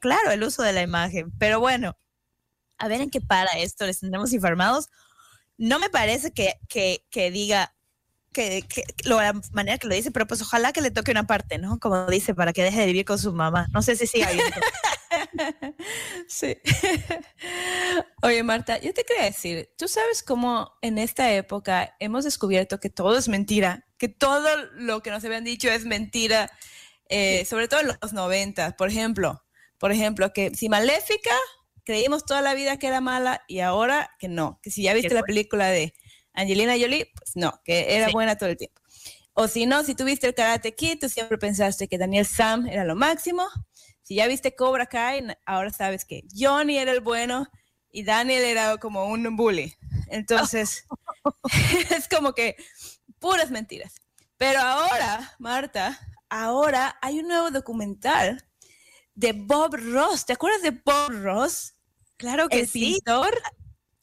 Claro, 0.00 0.30
el 0.30 0.42
uso 0.42 0.62
de 0.62 0.72
la 0.72 0.82
imagen. 0.82 1.30
Pero 1.38 1.60
bueno, 1.60 1.96
a 2.78 2.88
ver 2.88 3.02
en 3.02 3.10
qué 3.10 3.20
para 3.20 3.50
esto, 3.58 3.86
les 3.86 4.00
tendremos 4.00 4.32
informados. 4.32 4.88
No 5.58 5.78
me 5.78 5.90
parece 5.90 6.32
que, 6.32 6.54
que, 6.68 7.04
que 7.10 7.30
diga 7.30 7.74
que, 8.32 8.62
que 8.66 8.82
lo, 9.04 9.20
la 9.20 9.34
manera 9.52 9.78
que 9.78 9.86
lo 9.86 9.94
dice, 9.94 10.10
pero 10.10 10.26
pues 10.26 10.42
ojalá 10.42 10.72
que 10.72 10.80
le 10.80 10.90
toque 10.90 11.12
una 11.12 11.26
parte, 11.26 11.58
¿no? 11.58 11.78
Como 11.78 12.06
dice, 12.06 12.34
para 12.34 12.52
que 12.52 12.64
deje 12.64 12.80
de 12.80 12.86
vivir 12.86 13.04
con 13.04 13.18
su 13.18 13.32
mamá. 13.32 13.68
No 13.72 13.82
sé 13.82 13.94
si 13.94 14.06
siga 14.06 14.32
viendo. 14.32 14.56
Sí. 16.28 16.56
Oye, 18.22 18.42
Marta, 18.42 18.78
yo 18.80 18.92
te 18.94 19.04
quería 19.04 19.24
decir, 19.24 19.70
tú 19.76 19.88
sabes 19.88 20.22
cómo 20.22 20.72
en 20.82 20.98
esta 20.98 21.32
época 21.32 21.94
hemos 22.00 22.24
descubierto 22.24 22.80
que 22.80 22.90
todo 22.90 23.18
es 23.18 23.28
mentira, 23.28 23.86
que 23.98 24.08
todo 24.08 24.48
lo 24.74 25.02
que 25.02 25.10
nos 25.10 25.24
habían 25.24 25.44
dicho 25.44 25.68
es 25.70 25.84
mentira, 25.84 26.50
eh, 27.08 27.44
sobre 27.44 27.68
todo 27.68 27.80
en 27.80 27.88
los 28.00 28.12
90, 28.12 28.76
por 28.76 28.88
ejemplo. 28.88 29.44
Por 29.78 29.92
ejemplo, 29.92 30.32
que 30.32 30.54
si 30.54 30.68
Maléfica 30.68 31.34
creímos 31.84 32.24
toda 32.24 32.40
la 32.40 32.54
vida 32.54 32.78
que 32.78 32.86
era 32.86 33.00
mala 33.00 33.42
y 33.46 33.60
ahora 33.60 34.10
que 34.18 34.28
no, 34.28 34.58
que 34.62 34.70
si 34.70 34.82
ya 34.82 34.94
viste 34.94 35.12
la 35.12 35.22
película 35.22 35.68
de 35.68 35.94
Angelina 36.32 36.72
Jolie, 36.72 37.12
pues 37.14 37.36
no, 37.36 37.60
que 37.64 37.96
era 37.96 38.06
Sí. 38.06 38.12
buena 38.12 38.36
todo 38.36 38.48
el 38.48 38.56
tiempo. 38.56 38.80
O 39.34 39.48
si 39.48 39.66
no, 39.66 39.82
si 39.84 39.94
tuviste 39.94 40.28
el 40.28 40.34
Karate 40.34 40.74
Kid, 40.74 41.00
tú 41.00 41.08
siempre 41.08 41.36
pensaste 41.38 41.88
que 41.88 41.98
Daniel 41.98 42.24
Sam 42.24 42.66
era 42.68 42.84
lo 42.84 42.94
máximo. 42.94 43.46
Si 44.04 44.16
ya 44.16 44.28
viste 44.28 44.54
Cobra 44.54 44.86
Kai, 44.86 45.26
ahora 45.46 45.70
sabes 45.70 46.04
que 46.04 46.24
Johnny 46.32 46.76
era 46.78 46.92
el 46.92 47.00
bueno 47.00 47.48
y 47.90 48.04
Daniel 48.04 48.44
era 48.44 48.76
como 48.76 49.06
un 49.06 49.34
bully. 49.34 49.74
Entonces, 50.08 50.84
es 51.90 52.06
como 52.08 52.34
que 52.34 52.54
puras 53.18 53.50
mentiras. 53.50 53.94
Pero 54.36 54.60
ahora, 54.60 55.34
Marta, 55.38 55.98
ahora 56.28 56.98
hay 57.00 57.20
un 57.20 57.28
nuevo 57.28 57.50
documental 57.50 58.44
de 59.14 59.32
Bob 59.32 59.74
Ross. 59.74 60.26
¿Te 60.26 60.34
acuerdas 60.34 60.60
de 60.60 60.70
Bob 60.70 61.10
Ross? 61.22 61.74
claro 62.18 62.48
que 62.48 62.60
El 62.60 62.68
sí. 62.68 62.94
pintor. 62.94 63.40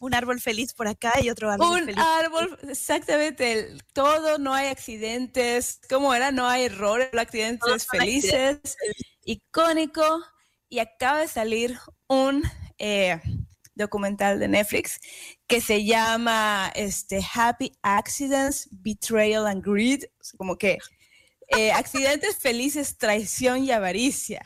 Un 0.01 0.15
árbol 0.15 0.41
feliz 0.41 0.73
por 0.73 0.87
acá 0.87 1.13
y 1.21 1.29
otro 1.29 1.51
árbol 1.51 1.67
Un 1.79 1.85
feliz. 1.85 2.03
árbol, 2.03 2.57
exactamente, 2.67 3.51
el- 3.53 3.83
todo, 3.93 4.39
no 4.39 4.51
hay 4.51 4.67
accidentes, 4.67 5.79
¿cómo 5.87 6.11
era? 6.13 6.31
No 6.31 6.47
hay 6.49 6.63
errores, 6.63 7.09
accidentes 7.13 7.85
felices, 7.87 8.59
icónico. 9.23 10.03
y 10.69 10.79
acaba 10.79 11.19
de 11.19 11.27
salir 11.27 11.77
un 12.07 12.41
eh, 12.77 13.21
documental 13.75 14.39
de 14.39 14.47
Netflix 14.47 14.99
que 15.45 15.59
se 15.61 15.83
llama 15.83 16.71
este, 16.75 17.19
Happy 17.33 17.73
Accidents, 17.83 18.69
Betrayal 18.71 19.45
and 19.47 19.63
Greed, 19.63 20.05
como 20.37 20.57
que 20.57 20.77
eh, 21.49 21.71
accidentes 21.73 22.37
felices, 22.37 22.97
traición 22.97 23.65
y 23.65 23.71
avaricia. 23.71 24.41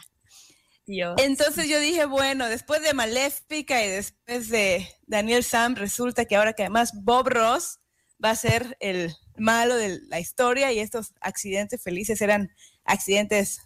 Entonces 1.18 1.68
yo 1.68 1.80
dije, 1.80 2.06
bueno, 2.06 2.48
después 2.48 2.82
de 2.82 2.94
Maléfica 2.94 3.84
y 3.84 3.90
después 3.90 4.50
de 4.50 4.88
Daniel 5.08 5.44
Sam, 5.44 5.76
resulta 5.76 6.26
que 6.26 6.36
ahora 6.36 6.54
que 6.54 6.64
además 6.64 6.92
Bob 6.94 7.30
Ross 7.30 7.80
va 8.24 8.30
a 8.30 8.36
ser 8.36 8.78
el 8.80 9.14
malo 9.38 9.76
de 9.76 10.00
la 10.08 10.20
historia 10.20 10.72
y 10.72 10.80
estos 10.80 11.14
accidentes 11.22 11.82
felices 11.82 12.22
eran 12.22 12.52
accidentes 12.84 13.60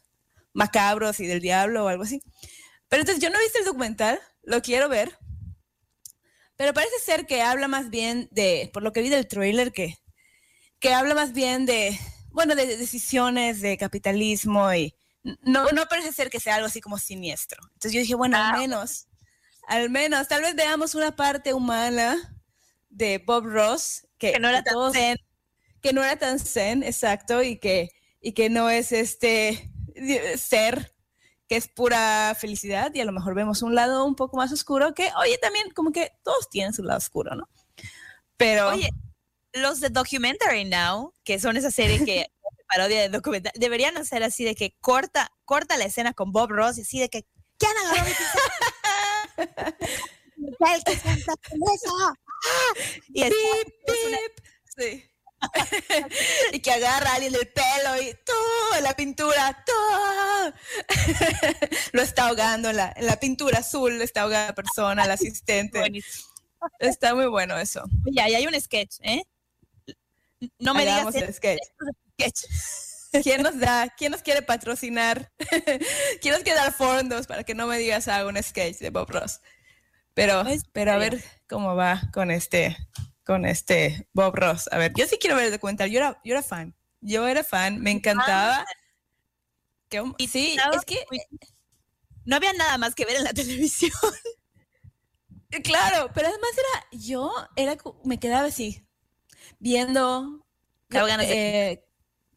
macabros 0.53 1.19
y 1.19 1.27
del 1.27 1.41
diablo 1.41 1.85
o 1.85 1.87
algo 1.89 2.03
así. 2.03 2.21
Pero 2.87 3.01
entonces 3.01 3.21
yo 3.21 3.29
no 3.29 3.37
he 3.37 3.43
visto 3.43 3.59
el 3.59 3.65
documental, 3.65 4.19
lo 4.43 4.61
quiero 4.61 4.89
ver, 4.89 5.17
pero 6.55 6.73
parece 6.73 6.99
ser 6.99 7.25
que 7.25 7.41
habla 7.41 7.67
más 7.67 7.89
bien 7.89 8.27
de, 8.31 8.69
por 8.73 8.83
lo 8.83 8.91
que 8.91 9.01
vi 9.01 9.09
del 9.09 9.27
trailer, 9.27 9.71
que, 9.71 9.97
que 10.79 10.93
habla 10.93 11.13
más 11.13 11.33
bien 11.33 11.65
de, 11.65 11.97
bueno, 12.31 12.55
de 12.55 12.77
decisiones, 12.77 13.61
de 13.61 13.77
capitalismo 13.77 14.73
y 14.73 14.95
no, 15.41 15.69
no 15.71 15.85
parece 15.87 16.11
ser 16.11 16.29
que 16.29 16.39
sea 16.39 16.55
algo 16.55 16.67
así 16.67 16.81
como 16.81 16.97
siniestro. 16.97 17.59
Entonces 17.73 17.93
yo 17.93 17.99
dije, 17.99 18.15
bueno, 18.15 18.37
al 18.37 18.55
ah. 18.55 18.57
menos, 18.57 19.07
al 19.67 19.89
menos, 19.89 20.27
tal 20.27 20.41
vez 20.41 20.55
veamos 20.55 20.95
una 20.95 21.15
parte 21.15 21.53
humana 21.53 22.35
de 22.89 23.19
Bob 23.19 23.45
Ross 23.45 24.07
que, 24.17 24.39
no 24.39 24.49
era 24.49 24.63
tan 24.63 24.91
zen. 24.91 25.17
Que 25.81 25.93
no 25.93 26.03
era 26.03 26.17
tan 26.17 26.39
zen, 26.39 26.83
exacto, 26.83 27.43
y 27.43 27.57
que, 27.57 27.89
y 28.21 28.33
que 28.33 28.49
no 28.49 28.69
es 28.69 28.91
este 28.91 29.71
ser 30.37 30.93
que 31.47 31.55
es 31.55 31.67
pura 31.67 32.35
felicidad 32.39 32.93
y 32.93 33.01
a 33.01 33.05
lo 33.05 33.11
mejor 33.11 33.33
vemos 33.33 33.63
un 33.63 33.73
lado 33.73 34.05
un 34.05 34.15
poco 34.15 34.37
más 34.37 34.51
oscuro 34.51 34.93
que, 34.93 35.09
oye, 35.19 35.37
también 35.39 35.71
como 35.71 35.91
que 35.91 36.11
todos 36.23 36.47
tienen 36.49 36.73
su 36.73 36.83
lado 36.83 36.99
oscuro, 36.99 37.35
¿no? 37.35 37.49
Pero... 38.37 38.69
Oye, 38.69 38.89
los 39.53 39.79
de 39.79 39.89
Documentary 39.89 40.65
Now, 40.65 41.11
que 41.23 41.39
son 41.39 41.57
esa 41.57 41.71
serie 41.71 42.05
que 42.05 42.27
parodia 42.69 43.01
de 43.01 43.09
documental. 43.09 43.51
Deberían 43.55 43.97
hacer 43.97 44.23
así 44.23 44.43
de 44.43 44.55
que 44.55 44.75
corta, 44.79 45.31
corta 45.45 45.77
la 45.77 45.85
escena 45.85 46.13
con 46.13 46.31
Bob 46.31 46.51
Ross 46.51 46.77
y 46.77 46.81
así 46.81 46.99
de 46.99 47.09
que, 47.09 47.25
¿quién 47.57 47.71
agarró 47.85 48.05
mi 48.05 48.13
El 50.73 50.83
que 50.83 50.99
Y 53.09 53.23
es, 53.23 53.33
Sí. 54.77 55.05
y 56.53 56.59
que 56.59 56.71
agarra 56.71 57.11
a 57.11 57.15
alguien 57.15 57.31
del 57.31 57.47
pelo 57.47 58.01
y 58.01 58.13
todo 58.25 58.81
la 58.81 58.93
pintura, 58.95 59.63
todo. 59.65 60.53
lo 61.93 62.01
está 62.01 62.27
ahogando 62.27 62.69
en 62.69 62.77
la, 62.77 62.93
en 62.95 63.05
la 63.05 63.19
pintura 63.19 63.59
azul, 63.59 64.01
está 64.01 64.21
ahogando 64.21 64.47
la 64.47 64.55
persona, 64.55 65.05
el 65.05 65.11
asistente. 65.11 66.03
Está 66.79 67.15
muy 67.15 67.27
bueno 67.27 67.57
eso. 67.57 67.83
Ya, 68.11 68.29
y 68.29 68.35
hay 68.35 68.47
un 68.47 68.59
sketch, 68.59 68.97
¿eh? 69.01 69.23
No 70.59 70.73
me 70.73 70.81
digas 70.81 71.15
el 71.15 71.33
sketch. 71.33 71.61
¿Quién 73.23 73.41
nos 73.41 73.59
da? 73.59 73.89
¿Quién 73.97 74.11
nos 74.11 74.21
quiere 74.21 74.41
patrocinar? 74.41 75.31
¿Quién 76.21 76.33
nos 76.33 76.43
quiere 76.43 76.59
dar 76.59 76.73
fondos 76.73 77.27
para 77.27 77.43
que 77.43 77.55
no 77.55 77.67
me 77.67 77.77
digas 77.77 78.07
algo 78.07 78.29
un 78.29 78.41
sketch 78.41 78.77
de 78.77 78.89
Bob 78.91 79.09
Ross? 79.09 79.41
Pero, 80.13 80.43
pero 80.73 80.91
a 80.91 80.97
ver 80.97 81.23
cómo 81.47 81.75
va 81.75 82.01
con 82.13 82.29
este, 82.29 82.77
con 83.25 83.45
este 83.45 84.07
Bob 84.13 84.35
Ross. 84.35 84.69
A 84.71 84.77
ver, 84.77 84.93
yo 84.95 85.07
sí 85.07 85.17
quiero 85.19 85.35
ver 85.35 85.45
el 85.45 85.51
documental. 85.51 85.89
Yo 85.89 85.99
era, 85.99 86.19
yo 86.23 86.33
era 86.33 86.43
fan. 86.43 86.75
Yo 87.01 87.27
era 87.27 87.43
fan, 87.43 87.79
me 87.79 87.91
encantaba. 87.91 88.65
y 90.17 90.27
sí, 90.27 90.57
es 90.73 90.85
que 90.85 91.05
no 92.25 92.35
había 92.35 92.53
nada 92.53 92.77
más 92.77 92.93
que 92.93 93.05
ver 93.05 93.15
en 93.15 93.23
la 93.23 93.33
televisión. 93.33 93.91
Claro, 95.63 96.11
pero 96.13 96.27
además 96.27 96.51
era, 96.53 96.87
yo 96.91 97.33
era, 97.55 97.75
me 98.03 98.19
quedaba 98.19 98.47
así, 98.47 98.85
viendo 99.57 100.45
eh, 100.91 101.83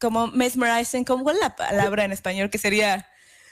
como 0.03 0.27
mesmerizing, 0.27 1.05
como 1.05 1.31
es 1.31 1.39
la 1.39 1.55
palabra 1.55 2.03
en 2.03 2.11
español 2.11 2.49
que 2.49 2.57
sería 2.57 3.07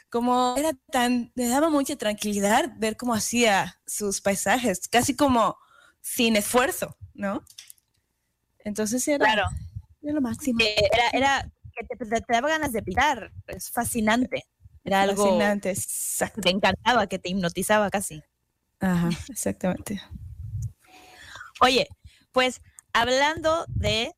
como 0.10 0.56
era 0.58 0.74
tan, 0.92 1.32
me 1.34 1.48
daba 1.48 1.70
mucha 1.70 1.96
tranquilidad 1.96 2.74
ver 2.76 2.98
cómo 2.98 3.14
hacía 3.14 3.80
sus 3.88 4.20
paisajes, 4.20 4.90
casi 4.90 5.16
como 5.16 5.58
sin 6.02 6.36
esfuerzo, 6.36 6.98
¿no? 7.14 7.42
Entonces 8.66 9.08
era, 9.08 9.24
claro. 9.24 9.46
era 10.02 10.14
lo 10.14 10.20
máximo. 10.20 10.60
Era, 10.60 11.08
era 11.14 11.52
que 11.74 11.96
te, 11.96 12.06
daba 12.28 12.50
ganas 12.50 12.74
de 12.74 12.84
pintar, 12.84 13.32
es 13.48 13.72
fascinante. 13.72 14.44
Era 14.84 15.04
algo 15.04 15.24
fascinante, 15.24 15.74
te 16.42 16.50
encantaba, 16.50 17.08
que 17.08 17.18
te 17.18 17.30
hipnotizaba 17.30 17.90
casi. 17.90 18.22
Ajá, 18.82 19.10
exactamente. 19.30 20.02
Oye, 21.62 21.88
pues 22.34 22.62
hablando 22.92 23.64
de 23.70 24.14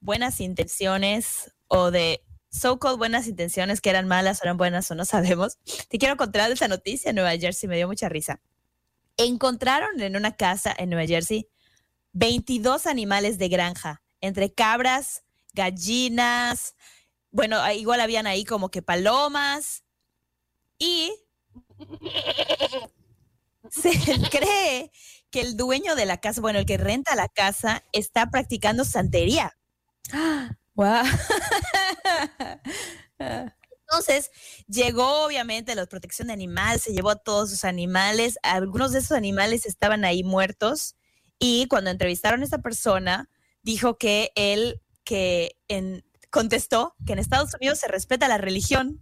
buenas 0.00 0.40
intenciones 0.40 1.54
o 1.70 1.90
de 1.90 2.22
so-called 2.50 2.98
buenas 2.98 3.28
intenciones 3.28 3.80
que 3.80 3.90
eran 3.90 4.08
malas 4.08 4.40
o 4.40 4.44
eran 4.44 4.56
buenas 4.56 4.90
o 4.90 4.94
no 4.96 5.04
sabemos, 5.04 5.58
te 5.88 5.98
quiero 5.98 6.16
contar 6.16 6.50
esta 6.50 6.68
noticia 6.68 7.10
en 7.10 7.16
Nueva 7.16 7.36
Jersey, 7.38 7.68
me 7.68 7.76
dio 7.76 7.86
mucha 7.86 8.08
risa. 8.08 8.40
Encontraron 9.16 10.00
en 10.00 10.16
una 10.16 10.36
casa 10.36 10.74
en 10.76 10.90
Nueva 10.90 11.06
Jersey 11.06 11.48
22 12.12 12.86
animales 12.86 13.38
de 13.38 13.48
granja, 13.48 14.02
entre 14.20 14.52
cabras, 14.52 15.22
gallinas, 15.52 16.74
bueno, 17.30 17.56
igual 17.72 18.00
habían 18.00 18.26
ahí 18.26 18.44
como 18.44 18.70
que 18.70 18.82
palomas 18.82 19.84
y 20.76 21.12
se 23.70 23.92
cree 24.28 24.90
que 25.30 25.40
el 25.40 25.56
dueño 25.56 25.94
de 25.94 26.06
la 26.06 26.18
casa, 26.18 26.40
bueno, 26.40 26.58
el 26.58 26.66
que 26.66 26.78
renta 26.78 27.14
la 27.14 27.28
casa, 27.28 27.84
está 27.92 28.28
practicando 28.30 28.84
santería. 28.84 29.56
¡Ah! 30.12 30.56
Entonces, 33.90 34.30
llegó 34.68 35.24
obviamente 35.24 35.74
la 35.74 35.86
protección 35.86 36.28
de 36.28 36.34
animales, 36.34 36.82
se 36.82 36.92
llevó 36.92 37.10
a 37.10 37.16
todos 37.16 37.50
sus 37.50 37.64
animales, 37.64 38.38
algunos 38.42 38.92
de 38.92 39.00
esos 39.00 39.12
animales 39.12 39.66
estaban 39.66 40.04
ahí 40.04 40.22
muertos 40.22 40.94
y 41.38 41.66
cuando 41.66 41.90
entrevistaron 41.90 42.42
a 42.42 42.44
esta 42.44 42.58
persona, 42.58 43.28
dijo 43.62 43.98
que 43.98 44.30
él, 44.36 44.80
que 45.04 45.56
contestó 46.30 46.94
que 47.06 47.14
en 47.14 47.18
Estados 47.18 47.54
Unidos 47.54 47.80
se 47.80 47.88
respeta 47.88 48.28
la 48.28 48.38
religión 48.38 49.00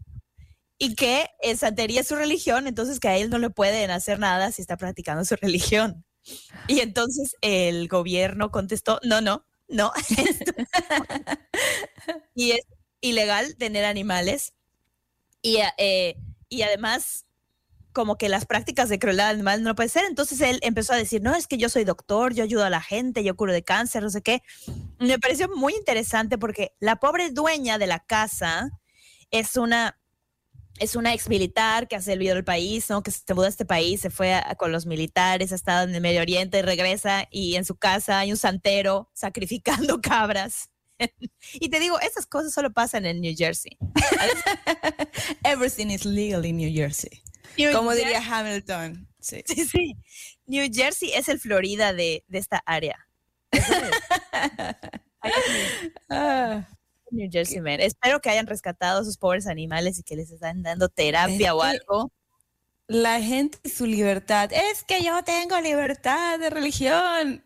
y 0.79 0.95
que 0.95 1.29
santería 1.57 2.01
es 2.03 2.09
su 2.09 2.15
religión, 2.15 2.67
entonces 2.67 3.01
que 3.01 3.09
a 3.09 3.17
él 3.19 3.29
no 3.31 3.39
le 3.39 3.51
pueden 3.51 3.91
hacer 3.91 4.19
nada 4.19 4.53
si 4.53 4.63
está 4.63 4.77
practicando 4.77 5.25
su 5.25 5.37
religión. 5.41 6.05
Y 6.69 6.81
entonces 6.81 7.37
el 7.41 7.89
gobierno 7.89 8.51
contestó, 8.51 9.01
no, 9.03 9.21
no, 9.21 9.48
no. 9.69 9.93
y 12.35 12.53
es 12.53 12.67
ilegal 13.01 13.57
tener 13.57 13.85
animales. 13.85 14.55
Y, 15.43 15.59
eh, 15.79 16.17
y 16.49 16.63
además, 16.63 17.25
como 17.93 18.17
que 18.17 18.29
las 18.29 18.47
prácticas 18.47 18.89
de 18.89 18.99
crueldad 18.99 19.29
animal 19.29 19.63
no 19.63 19.75
puede 19.75 19.89
ser. 19.89 20.05
Entonces 20.05 20.41
él 20.41 20.59
empezó 20.63 20.93
a 20.93 20.97
decir, 20.97 21.23
no, 21.23 21.35
es 21.35 21.47
que 21.47 21.59
yo 21.59 21.69
soy 21.69 21.85
doctor, 21.85 22.35
yo 22.35 22.45
ayudo 22.45 22.65
a 22.65 22.71
la 22.71 22.81
gente, 22.81 23.25
yo 23.25 23.37
curo 23.37 23.53
de 23.53 23.65
cáncer, 23.65 24.03
no 24.03 24.11
sé 24.11 24.23
qué. 24.23 24.43
Me 24.99 25.19
pareció 25.19 25.49
muy 25.49 25.75
interesante 25.75 26.39
porque 26.39 26.73
la 26.81 26.97
pobre 26.97 27.31
dueña 27.31 27.79
de 27.79 27.87
la 27.87 28.01
casa 28.01 28.71
es 29.31 29.57
una 29.57 29.99
es 30.79 30.97
una 30.97 31.15
ex 31.15 31.29
militar 31.29 31.89
que 31.89 31.97
ha 31.97 32.01
servido 32.01 32.37
al 32.37 32.45
país, 32.45 32.89
¿no? 32.91 33.03
Que 33.03 33.11
se 33.11 33.35
mudó 33.35 33.47
a 33.47 33.49
este 33.49 33.65
país, 33.65 34.01
se 34.01 34.11
fue 34.11 34.41
con 34.57 34.73
los 34.73 34.87
militares, 34.87 35.53
ha 35.53 35.55
estado 35.55 35.89
en 35.89 35.95
el 35.95 36.01
Medio 36.01 36.21
Oriente, 36.21 36.63
regresa 36.63 37.27
y 37.31 37.57
en 37.57 37.65
su 37.65 37.77
casa 37.77 38.21
hay 38.21 38.31
un 38.31 38.37
santero 38.37 39.11
sacrificando 39.15 40.01
cabras. 40.03 40.71
y 41.55 41.69
te 41.69 41.79
digo, 41.79 42.01
esas 42.01 42.27
cosas 42.27 42.53
solo 42.53 42.73
pasan 42.73 43.07
en 43.07 43.21
New 43.21 43.35
Jersey. 43.37 43.79
Everything 45.45 45.91
is 45.91 46.05
legal 46.05 46.45
in 46.45 46.57
New 46.57 46.73
Jersey. 46.73 47.23
Como 47.73 47.93
diría 47.93 48.21
Hamilton. 48.21 49.09
Sí. 49.21 49.43
sí. 49.47 49.67
sí, 49.67 49.97
New 50.47 50.69
Jersey 50.73 51.13
es 51.13 51.29
el 51.29 51.41
Florida 51.41 51.93
de, 51.93 52.25
de 52.29 52.39
esta 52.39 52.63
área. 52.67 53.09
New 57.11 57.29
Jersey 57.31 57.61
Man. 57.61 57.81
Espero 57.81 58.21
que 58.21 58.31
hayan 58.31 58.47
rescatado 58.47 59.01
a 59.01 59.05
sus 59.05 59.17
pobres 59.17 59.47
animales 59.47 59.99
y 59.99 60.03
que 60.03 60.17
les 60.17 60.31
están 60.31 60.63
dando 60.63 60.89
terapia 60.89 61.55
o 61.55 61.63
algo. 61.63 62.13
La 62.87 63.21
gente 63.21 63.59
y 63.63 63.69
su 63.69 63.87
libertad. 63.87 64.51
Es 64.53 64.85
que 64.85 65.03
yo 65.03 65.23
tengo 65.23 65.61
libertad 65.61 66.39
de 66.39 66.51
religión. 66.51 67.45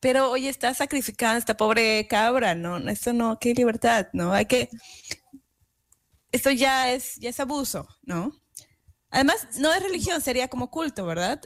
Pero 0.00 0.30
oye, 0.30 0.48
está 0.48 0.74
sacrificando 0.74 1.36
a 1.36 1.38
esta 1.38 1.56
pobre 1.56 2.06
cabra, 2.08 2.54
¿no? 2.54 2.78
Esto 2.88 3.12
no, 3.12 3.38
qué 3.38 3.54
libertad, 3.54 4.08
¿no? 4.12 4.32
Hay 4.32 4.46
que. 4.46 4.68
Esto 6.32 6.50
ya 6.50 6.92
es, 6.92 7.16
ya 7.16 7.30
es 7.30 7.38
abuso, 7.38 7.86
¿no? 8.02 8.32
Además, 9.10 9.46
no 9.58 9.72
es 9.72 9.82
religión, 9.82 10.20
sería 10.20 10.48
como 10.48 10.70
culto, 10.70 11.04
¿verdad? 11.04 11.40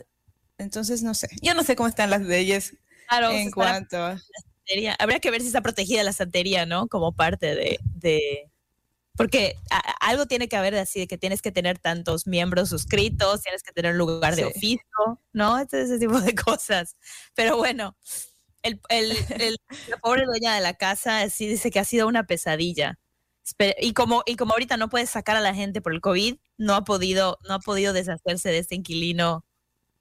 Entonces, 0.57 1.03
no 1.03 1.15
sé. 1.15 1.29
Yo 1.43 1.53
no 1.53 1.65
sé 1.65 1.77
cómo 1.77 1.89
están 1.89 2.11
las 2.11 2.23
leyes 2.23 2.75
en 3.11 3.51
cuanto 3.51 4.17
Habría 4.99 5.21
que 5.21 5.31
ver 5.31 5.41
si 5.41 5.49
está 5.49 5.61
protegida 5.61 6.03
la 6.03 6.13
santería, 6.13 6.67
¿no? 6.67 6.89
Como 6.89 7.15
parte 7.15 7.55
de, 7.55 8.51
porque 9.17 9.55
algo 10.01 10.27
tiene 10.27 10.49
que 10.49 10.57
haber 10.57 10.75
de 10.75 10.81
así, 10.81 11.01
de 11.01 11.07
que 11.07 11.19
tienes 11.19 11.41
que 11.41 11.53
tener 11.53 11.79
tantos 11.79 12.27
miembros 12.27 12.69
suscritos, 12.69 13.43
tienes 13.43 13.63
que 13.63 13.73
tener 13.73 13.93
un 13.93 13.99
lugar 13.99 14.37
de 14.37 14.45
oficio, 14.45 15.21
¿no? 15.33 15.59
ese 15.59 15.99
tipo 15.99 16.21
de 16.21 16.35
cosas. 16.35 16.97
Pero 17.35 17.57
bueno, 17.57 17.97
el, 18.63 18.81
la 19.89 19.97
pobre 19.99 20.25
dueña 20.27 20.55
de 20.55 20.61
la 20.61 20.75
casa 20.75 21.29
sí 21.31 21.47
dice 21.47 21.71
que 21.71 21.79
ha 21.79 21.85
sido 21.85 22.07
una 22.07 22.25
pesadilla. 22.25 22.99
Y 23.81 23.93
como, 23.93 24.23
y 24.27 24.37
como 24.37 24.53
ahorita 24.53 24.77
no 24.77 24.89
puedes 24.89 25.11
sacar 25.11 25.37
a 25.37 25.41
la 25.41 25.55
gente 25.55 25.81
por 25.81 25.95
el 25.95 26.01
COVID, 26.01 26.37
no 26.59 26.75
ha 26.75 26.85
podido, 26.85 27.39
no 27.49 27.55
ha 27.55 27.61
podido 27.61 27.93
deshacerse 27.93 28.49
de 28.51 28.59
este 28.59 28.75
inquilino. 28.75 29.45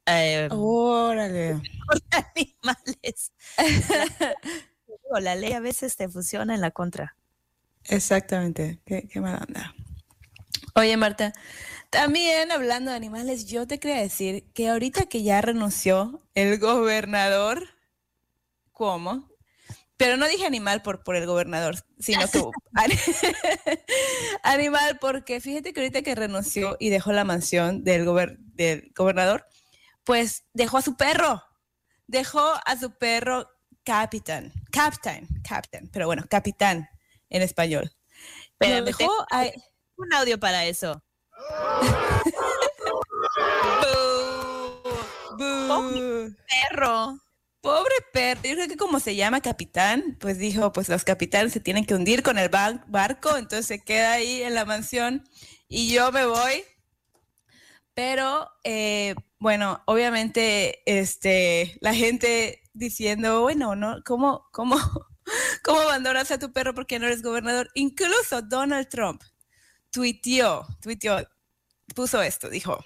Eh, 0.05 0.47
Órale. 0.51 1.61
Por 1.87 2.01
animales. 2.11 3.31
la 5.19 5.35
ley 5.35 5.53
a 5.53 5.59
veces 5.59 5.95
te 5.95 6.09
funciona 6.09 6.55
en 6.55 6.61
la 6.61 6.71
contra. 6.71 7.15
Exactamente, 7.85 8.81
qué, 8.85 9.07
qué 9.07 9.21
mala 9.21 9.45
onda. 9.47 9.75
Oye, 10.75 10.97
Marta, 10.97 11.33
también 11.89 12.51
hablando 12.51 12.91
de 12.91 12.97
animales, 12.97 13.45
yo 13.45 13.67
te 13.67 13.79
quería 13.79 14.01
decir 14.01 14.51
que 14.53 14.69
ahorita 14.69 15.05
que 15.05 15.23
ya 15.23 15.41
renunció 15.41 16.21
el 16.33 16.59
gobernador, 16.59 17.69
¿cómo? 18.71 19.29
Pero 19.97 20.17
no 20.17 20.27
dije 20.27 20.45
animal 20.45 20.81
por, 20.81 21.03
por 21.03 21.15
el 21.15 21.25
gobernador, 21.25 21.75
sino 21.99 22.27
que 22.27 22.43
animal 24.43 24.97
porque 24.99 25.39
fíjate 25.39 25.71
que 25.71 25.79
ahorita 25.79 26.01
que 26.01 26.15
renunció 26.15 26.75
y 26.79 26.89
dejó 26.89 27.13
la 27.13 27.23
mansión 27.23 27.85
del, 27.85 28.05
del 28.55 28.91
gobernador, 28.93 29.45
pues 30.05 30.45
dejó 30.53 30.77
a 30.77 30.81
su 30.81 30.95
perro, 30.95 31.43
dejó 32.07 32.53
a 32.65 32.77
su 32.77 32.97
perro 32.97 33.49
capitán, 33.83 34.53
captain, 34.71 35.27
captain, 35.47 35.89
pero 35.91 36.05
bueno, 36.05 36.23
capitán 36.29 36.87
en 37.29 37.41
español. 37.41 37.91
Pero 38.57 38.85
dejó 38.85 39.25
un 39.97 40.13
audio 40.13 40.39
para 40.39 40.65
eso. 40.65 41.03
perro. 46.69 47.19
Pobre 47.61 47.95
perro. 48.13 48.41
Yo 48.43 48.53
creo 48.55 48.67
que 48.67 48.77
como 48.77 48.99
se 48.99 49.15
llama 49.15 49.41
capitán, 49.41 50.17
pues 50.19 50.37
dijo, 50.37 50.71
pues 50.71 50.87
los 50.87 51.03
capitanes 51.03 51.53
se 51.53 51.59
tienen 51.59 51.85
que 51.85 51.95
hundir 51.95 52.21
con 52.21 52.37
el 52.37 52.49
barco, 52.49 53.37
entonces 53.37 53.65
se 53.65 53.83
queda 53.83 54.13
ahí 54.13 54.43
en 54.43 54.53
la 54.53 54.65
mansión 54.65 55.27
y 55.67 55.91
yo 55.91 56.11
me 56.11 56.25
voy. 56.25 56.63
Pero 57.95 58.49
eh, 58.63 59.15
bueno, 59.45 59.83
obviamente, 59.85 60.81
este, 60.87 61.77
la 61.79 61.93
gente 61.93 62.63
diciendo, 62.73 63.41
bueno, 63.41 63.75
¿no? 63.75 64.01
¿Cómo, 64.03 64.47
cómo, 64.51 64.75
cómo 65.63 65.81
abandonas 65.81 66.31
a 66.31 66.39
tu 66.39 66.51
perro 66.51 66.73
porque 66.73 66.97
no 66.97 67.05
eres 67.05 67.21
gobernador? 67.21 67.69
Incluso 67.75 68.41
Donald 68.41 68.89
Trump 68.89 69.21
tuiteó, 69.91 70.65
tuiteó, 70.81 71.27
puso 71.93 72.23
esto, 72.23 72.49
dijo, 72.49 72.83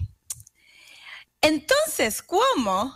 entonces, 1.40 2.22
¿cómo 2.22 2.94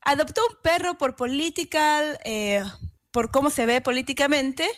adoptó 0.00 0.40
un 0.48 0.62
perro 0.62 0.96
por 0.96 1.16
political, 1.16 2.20
eh, 2.22 2.62
por 3.10 3.32
cómo 3.32 3.50
se 3.50 3.66
ve 3.66 3.80
políticamente 3.80 4.68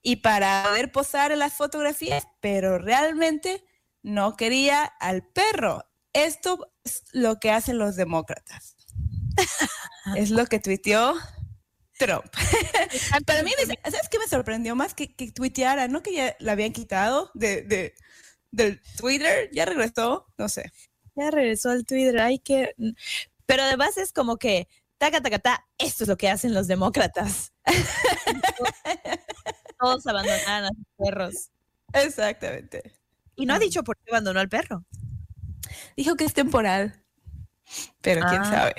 y 0.00 0.16
para 0.16 0.62
poder 0.66 0.92
posar 0.92 1.30
en 1.30 1.40
las 1.40 1.52
fotografías, 1.52 2.26
pero 2.40 2.78
realmente 2.78 3.62
no 4.02 4.34
quería 4.34 4.82
al 4.84 5.26
perro. 5.26 5.89
Esto 6.12 6.72
es 6.84 7.04
lo 7.12 7.38
que 7.38 7.50
hacen 7.50 7.78
los 7.78 7.96
demócratas. 7.96 8.76
es 10.16 10.30
lo 10.30 10.46
que 10.46 10.58
tuiteó 10.58 11.14
Trump. 11.98 12.24
Para 13.26 13.42
mí, 13.42 13.52
¿sabes 13.84 14.08
qué 14.10 14.18
me 14.18 14.26
sorprendió 14.26 14.74
más? 14.74 14.94
Que, 14.94 15.14
que 15.14 15.30
tuiteara, 15.30 15.88
¿no? 15.88 16.02
Que 16.02 16.14
ya 16.14 16.36
la 16.40 16.52
habían 16.52 16.72
quitado 16.72 17.30
de, 17.34 17.62
de, 17.62 17.94
del 18.50 18.80
Twitter, 18.96 19.50
ya 19.52 19.66
regresó, 19.66 20.26
no 20.38 20.48
sé. 20.48 20.72
Ya 21.14 21.30
regresó 21.30 21.70
al 21.70 21.84
Twitter, 21.84 22.18
hay 22.20 22.38
que... 22.38 22.74
Pero 23.46 23.64
además 23.64 23.96
es 23.98 24.12
como 24.12 24.38
que, 24.38 24.68
taca, 24.98 25.20
taca, 25.20 25.38
ta, 25.38 25.68
esto 25.78 26.04
es 26.04 26.08
lo 26.08 26.16
que 26.16 26.28
hacen 26.28 26.54
los 26.54 26.66
demócratas. 26.66 27.52
Todos 29.78 30.06
abandonan 30.06 30.64
a 30.64 30.68
sus 30.68 30.86
perros. 30.96 31.50
Exactamente. 31.92 32.94
Y 33.36 33.46
no 33.46 33.54
ha 33.54 33.58
dicho 33.58 33.82
por 33.82 33.96
qué 33.98 34.10
abandonó 34.10 34.40
al 34.40 34.48
perro. 34.48 34.84
Dijo 35.96 36.16
que 36.16 36.24
es 36.24 36.34
temporal. 36.34 37.04
Pero 38.00 38.26
quién 38.28 38.42
ah. 38.42 38.50
sabe. 38.50 38.74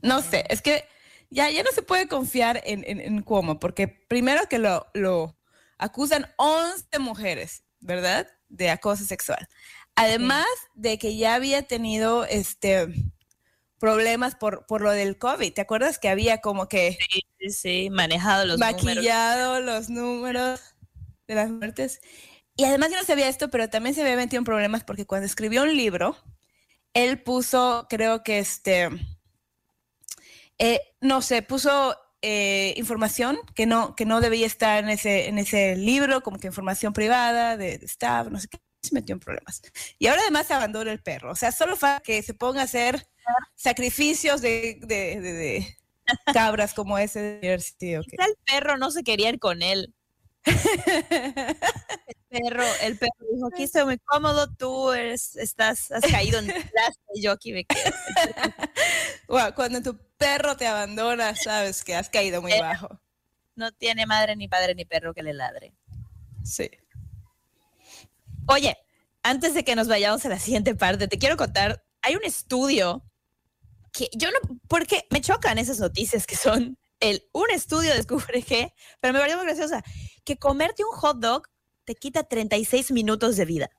No 0.00 0.22
sé, 0.22 0.44
es 0.48 0.62
que 0.62 0.84
ya, 1.30 1.50
ya 1.50 1.62
no 1.62 1.70
se 1.72 1.82
puede 1.82 2.08
confiar 2.08 2.62
en, 2.64 2.84
en, 2.86 3.22
Cuomo, 3.22 3.58
porque 3.58 3.88
primero 3.88 4.48
que 4.48 4.58
lo, 4.58 4.86
lo 4.94 5.36
acusan 5.76 6.32
11 6.36 6.98
mujeres, 7.00 7.64
¿verdad? 7.80 8.28
De 8.48 8.70
acoso 8.70 9.04
sexual. 9.04 9.48
Además 9.96 10.46
de 10.74 10.98
que 10.98 11.16
ya 11.16 11.34
había 11.34 11.62
tenido 11.62 12.24
este 12.24 12.86
problemas 13.78 14.34
por, 14.34 14.66
por 14.66 14.80
lo 14.80 14.90
del 14.90 15.18
COVID. 15.18 15.52
¿Te 15.52 15.60
acuerdas 15.60 15.98
que 15.98 16.08
había 16.08 16.40
como 16.40 16.68
que... 16.68 16.98
Sí, 17.10 17.50
sí, 17.50 17.90
manejado 17.90 18.44
los 18.44 18.58
maquillado 18.58 19.60
los 19.60 19.88
números 19.88 20.60
de 21.26 21.34
las 21.34 21.50
muertes. 21.50 22.00
Y 22.58 22.64
además 22.64 22.90
yo 22.90 22.96
no 22.96 23.04
sabía 23.04 23.28
esto, 23.28 23.50
pero 23.50 23.70
también 23.70 23.94
se 23.94 24.02
había 24.02 24.16
metido 24.16 24.40
en 24.40 24.44
problemas 24.44 24.82
porque 24.82 25.06
cuando 25.06 25.26
escribió 25.26 25.62
un 25.62 25.76
libro, 25.76 26.16
él 26.92 27.22
puso, 27.22 27.86
creo 27.88 28.24
que 28.24 28.40
este, 28.40 28.88
eh, 30.58 30.80
no 31.00 31.22
sé, 31.22 31.42
puso 31.42 31.96
eh, 32.20 32.74
información 32.76 33.38
que 33.54 33.66
no, 33.66 33.94
que 33.94 34.04
no 34.06 34.20
debía 34.20 34.44
estar 34.44 34.82
en 34.82 34.90
ese, 34.90 35.28
en 35.28 35.38
ese 35.38 35.76
libro, 35.76 36.20
como 36.20 36.40
que 36.40 36.48
información 36.48 36.92
privada 36.92 37.56
de, 37.56 37.78
de 37.78 37.86
staff, 37.86 38.26
no 38.26 38.40
sé 38.40 38.48
qué, 38.48 38.58
se 38.82 38.92
metió 38.92 39.12
en 39.12 39.20
problemas. 39.20 39.62
Y 40.00 40.08
ahora 40.08 40.22
además 40.22 40.50
abandona 40.50 40.90
el 40.90 41.00
perro. 41.00 41.30
O 41.30 41.36
sea, 41.36 41.52
solo 41.52 41.76
para 41.76 42.00
que 42.00 42.24
se 42.24 42.34
ponga 42.34 42.62
a 42.62 42.64
hacer 42.64 43.06
sacrificios 43.54 44.40
de, 44.40 44.80
de, 44.82 45.76
cabras 46.34 46.74
como 46.74 46.98
ese 46.98 47.20
de 47.20 47.54
El 47.54 48.36
perro 48.44 48.78
no 48.78 48.90
se 48.90 49.04
quería 49.04 49.28
ir 49.28 49.38
con 49.38 49.62
él. 49.62 49.94
perro, 52.28 52.64
el 52.82 52.98
perro 52.98 53.26
dijo, 53.32 53.48
aquí 53.52 53.64
estoy 53.64 53.84
muy 53.84 53.98
cómodo, 53.98 54.52
tú 54.54 54.92
eres, 54.92 55.36
estás, 55.36 55.90
has 55.90 56.02
caído 56.02 56.38
en 56.38 56.52
y 57.14 57.22
yo 57.22 57.32
aquí 57.32 57.52
me 57.52 57.64
quedo. 57.64 57.92
cuando 59.56 59.82
tu 59.82 59.98
perro 60.16 60.56
te 60.56 60.66
abandona, 60.66 61.34
sabes 61.34 61.84
que 61.84 61.94
has 61.94 62.08
caído 62.08 62.42
muy 62.42 62.52
bajo. 62.58 63.00
No 63.56 63.72
tiene 63.72 64.06
madre 64.06 64.36
ni 64.36 64.48
padre 64.48 64.74
ni 64.74 64.84
perro 64.84 65.14
que 65.14 65.22
le 65.22 65.32
ladre. 65.32 65.72
Sí. 66.44 66.70
Oye, 68.46 68.78
antes 69.22 69.54
de 69.54 69.64
que 69.64 69.76
nos 69.76 69.88
vayamos 69.88 70.24
a 70.24 70.28
la 70.28 70.38
siguiente 70.38 70.74
parte, 70.74 71.08
te 71.08 71.18
quiero 71.18 71.36
contar, 71.36 71.84
hay 72.02 72.16
un 72.16 72.24
estudio 72.24 73.04
que 73.92 74.08
yo 74.14 74.30
no, 74.30 74.38
porque 74.68 75.06
me 75.10 75.20
chocan 75.20 75.58
esas 75.58 75.80
noticias 75.80 76.26
que 76.26 76.36
son 76.36 76.78
el, 77.00 77.28
un 77.32 77.50
estudio 77.50 77.94
descubre 77.94 78.42
que, 78.42 78.72
pero 79.00 79.12
me 79.12 79.20
pareció 79.20 79.38
muy 79.38 79.46
graciosa, 79.46 79.82
que 80.24 80.36
comerte 80.36 80.84
un 80.84 80.90
hot 80.92 81.18
dog 81.18 81.48
te 81.88 81.94
quita 81.94 82.22
36 82.22 82.90
minutos 82.90 83.38
de 83.38 83.46
vida. 83.46 83.70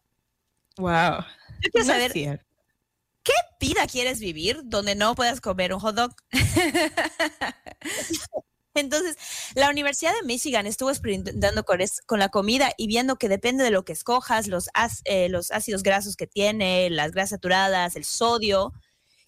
Wow. 0.77 1.23
Yo 1.61 1.69
quiero 1.71 1.85
saber, 1.85 2.11
¿qué 2.11 3.33
vida 3.61 3.85
quieres 3.85 4.19
vivir 4.19 4.61
donde 4.63 4.95
no 4.95 5.13
puedas 5.13 5.41
comer 5.41 5.75
un 5.75 5.79
hot 5.79 5.95
dog? 5.95 6.15
Entonces, 8.73 9.15
la 9.53 9.69
Universidad 9.69 10.11
de 10.15 10.25
Michigan 10.25 10.65
estuvo 10.65 10.89
experimentando 10.89 11.63
con, 11.65 11.77
con, 12.07 12.17
la 12.17 12.29
comida 12.29 12.71
y 12.77 12.87
viendo 12.87 13.17
que 13.17 13.29
depende 13.29 13.63
de 13.63 13.69
lo 13.69 13.85
que 13.85 13.93
escojas, 13.93 14.47
los, 14.47 14.69
eh, 15.05 15.29
los 15.29 15.51
ácidos 15.51 15.83
grasos 15.83 16.15
que 16.15 16.25
tiene, 16.25 16.89
las 16.89 17.11
grasas 17.11 17.31
saturadas, 17.31 17.95
el 17.95 18.05
sodio, 18.05 18.73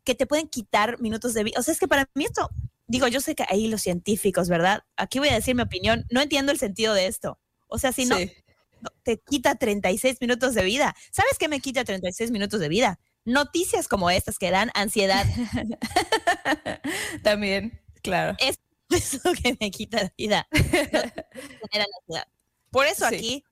que 0.04 0.16
te 0.16 0.26
pueden 0.26 0.48
quitar 0.48 1.00
minutos 1.00 1.36
de 1.36 1.44
vida. 1.44 1.60
O 1.60 1.62
sea, 1.62 1.74
es 1.74 1.80
que 1.80 1.88
para 1.88 2.10
mí 2.16 2.26
esto, 2.26 2.50
digo, 2.88 3.08
yo 3.08 3.22
sé 3.22 3.36
que 3.36 3.46
ahí 3.48 3.68
los 3.68 3.84
científicos, 3.84 4.50
¿verdad? 4.50 4.82
Aquí 4.98 5.20
voy 5.20 5.30
a 5.30 5.36
decir 5.36 5.54
mi 5.54 5.62
opinión, 5.62 6.08
no 6.10 6.20
entiendo 6.20 6.52
el 6.52 6.58
sentido 6.58 6.96
de 6.96 7.06
esto. 7.06 7.38
O 7.74 7.78
sea, 7.78 7.94
si 7.94 8.06
no, 8.06 8.18
te 9.04 9.20
quita 9.20 9.56
36 9.56 10.18
minutos 10.22 10.54
de 10.54 10.64
vida. 10.64 10.96
¿Sabes 11.12 11.38
qué 11.40 11.48
me 11.48 11.60
quita 11.60 11.84
36 11.84 12.32
minutos 12.32 12.60
de 12.60 12.70
vida? 12.70 13.00
Noticias 13.26 13.88
como 13.88 14.10
estas 14.10 14.38
que 14.38 14.52
dan 14.52 14.72
ansiedad. 14.74 15.26
También, 17.24 17.82
claro. 18.02 18.36
Es, 18.40 18.60
lo 19.24 19.34
que 19.34 19.58
me 19.60 19.72
quita 19.72 20.12
vida. 20.18 20.48
ansiedad. 20.54 22.28
Por 22.72 22.88
eso 22.88 23.06
aquí 23.06 23.44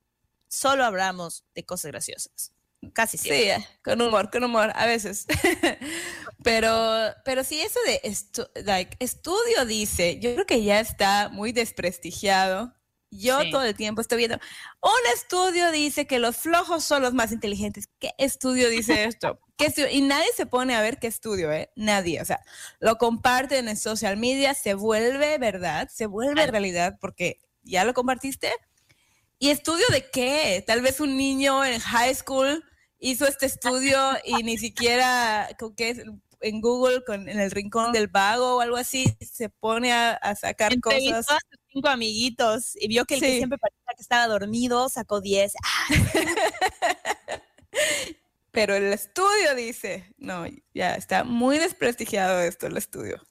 solo 0.48 0.84
hablamos 0.84 1.44
de 1.54 1.64
cosas 1.64 1.90
graciosas. 1.90 2.52
Casi 2.94 3.18
siempre. 3.18 3.58
Sí, 3.58 3.78
con 3.84 4.00
humor, 4.00 4.30
con 4.30 4.42
humor, 4.42 4.72
a 4.74 4.86
veces. 4.86 5.26
pero, 6.42 7.14
pero 7.26 7.44
sí, 7.44 7.60
eso 7.60 7.78
de 7.84 8.00
estudio 8.98 9.66
dice, 9.66 10.18
yo 10.18 10.32
creo 10.32 10.46
que 10.46 10.64
ya 10.64 10.80
está 10.80 11.28
muy 11.28 11.52
desprestigiado. 11.52 12.74
Yo 13.10 13.38
todo 13.50 13.64
el 13.64 13.74
tiempo 13.74 14.00
estoy 14.00 14.18
viendo, 14.18 14.38
un 14.82 15.12
estudio 15.14 15.72
dice 15.72 16.06
que 16.06 16.18
los 16.18 16.36
flojos 16.36 16.84
son 16.84 17.02
los 17.02 17.12
más 17.12 17.32
inteligentes. 17.32 17.88
¿Qué 17.98 18.12
estudio 18.18 18.68
dice 18.68 19.04
esto? 19.04 19.40
¿Qué 19.56 19.72
Y 19.90 20.02
nadie 20.02 20.28
se 20.36 20.46
pone 20.46 20.74
a 20.74 20.80
ver 20.80 20.98
qué 20.98 21.06
estudio, 21.06 21.52
¿eh? 21.52 21.70
Nadie. 21.76 22.22
O 22.22 22.24
sea, 22.24 22.40
lo 22.78 22.96
comparten 22.96 23.68
en 23.68 23.76
social 23.76 24.16
media, 24.16 24.54
se 24.54 24.74
vuelve 24.74 25.38
verdad, 25.38 25.88
se 25.88 26.06
vuelve 26.06 26.46
realidad 26.46 26.98
porque 27.00 27.40
ya 27.62 27.84
lo 27.84 27.92
compartiste 27.92 28.52
¿y 29.40 29.48
estudio 29.48 29.86
de 29.90 30.08
qué? 30.10 30.62
Tal 30.64 30.82
vez 30.82 31.00
un 31.00 31.16
niño 31.16 31.64
en 31.64 31.80
high 31.80 32.14
school 32.14 32.62
hizo 32.98 33.26
este 33.26 33.46
estudio 33.46 33.98
y 34.24 34.42
ni 34.42 34.58
siquiera 34.58 35.48
con 35.58 35.74
qué 35.74 36.04
en 36.42 36.60
Google 36.60 37.02
con, 37.04 37.28
en 37.28 37.40
el 37.40 37.50
rincón 37.50 37.92
del 37.92 38.08
vago 38.08 38.56
o 38.56 38.60
algo 38.60 38.76
así 38.76 39.04
se 39.20 39.48
pone 39.48 39.92
a, 39.92 40.12
a 40.12 40.36
sacar 40.36 40.78
cosas. 40.80 41.26
Cinco 41.72 41.88
amiguitos 41.88 42.76
y 42.76 42.88
vio 42.88 43.04
que 43.04 43.14
el 43.14 43.20
que 43.20 43.36
siempre 43.36 43.58
parecía 43.58 43.80
que 43.96 44.02
estaba 44.02 44.26
dormido 44.26 44.88
sacó 44.88 45.20
10. 45.20 45.52
Ah, 45.62 45.86
Pero 48.52 48.74
el 48.74 48.92
estudio 48.92 49.54
dice, 49.54 50.12
no, 50.18 50.44
ya 50.74 50.94
está 50.94 51.22
muy 51.22 51.58
desprestigiado 51.58 52.40
esto, 52.40 52.66
el 52.66 52.76
estudio. 52.76 53.22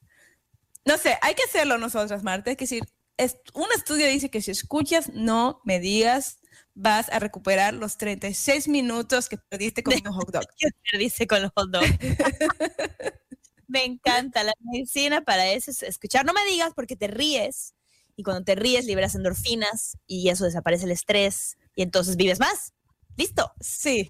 No 0.85 0.97
sé, 0.97 1.17
hay 1.21 1.35
que 1.35 1.43
hacerlo 1.43 1.77
nosotras, 1.77 2.23
Marta. 2.23 2.49
Hay 2.49 2.55
que 2.55 2.63
decir, 2.63 2.83
es, 3.17 3.37
un 3.53 3.67
estudio 3.75 4.07
dice 4.07 4.29
que 4.29 4.41
si 4.41 4.51
escuchas, 4.51 5.11
no 5.13 5.61
me 5.65 5.79
digas, 5.79 6.39
vas 6.73 7.09
a 7.09 7.19
recuperar 7.19 7.73
los 7.73 7.97
36 7.97 8.69
minutos 8.69 9.27
que 9.27 9.37
perdiste 9.37 9.83
con 9.83 9.93
un 9.93 10.13
hot 10.13 10.31
dog. 10.31 10.45
¿Qué 10.83 10.97
dice 10.97 11.27
con 11.27 11.41
los 11.41 11.51
hot 11.53 11.69
dogs? 11.69 11.89
me 13.67 13.83
encanta 13.83 14.43
la 14.43 14.53
medicina 14.61 15.21
para 15.21 15.49
eso 15.51 15.69
es 15.69 15.83
escuchar. 15.83 16.25
No 16.25 16.33
me 16.33 16.45
digas 16.45 16.71
porque 16.73 16.95
te 16.95 17.07
ríes 17.07 17.75
y 18.19 18.23
cuando 18.23 18.43
te 18.43 18.53
ríes 18.53 18.83
liberas 18.83 19.15
endorfinas 19.15 19.97
y 20.05 20.27
eso 20.27 20.43
desaparece 20.43 20.83
el 20.83 20.91
estrés 20.91 21.57
y 21.73 21.83
entonces 21.83 22.17
vives 22.17 22.37
más. 22.37 22.73
Listo. 23.15 23.49
Sí, 23.61 24.09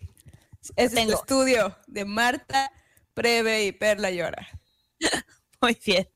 es 0.75 0.89
el 0.93 0.95
Tengo. 0.95 1.13
estudio 1.13 1.77
de 1.85 2.05
Marta, 2.05 2.71
Preve 3.13 3.67
y 3.67 3.71
Perla 3.71 4.09
Llora. 4.09 4.47
Muy 5.61 5.77
bien. 5.85 6.09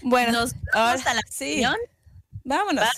Bueno, 0.00 0.32
Nos 0.32 0.54
ahora 0.72 0.92
vamos 0.94 1.06
a 1.06 1.12
la 1.12 1.20
sí, 1.30 1.50
opinión. 1.50 1.76
vámonos. 2.42 2.88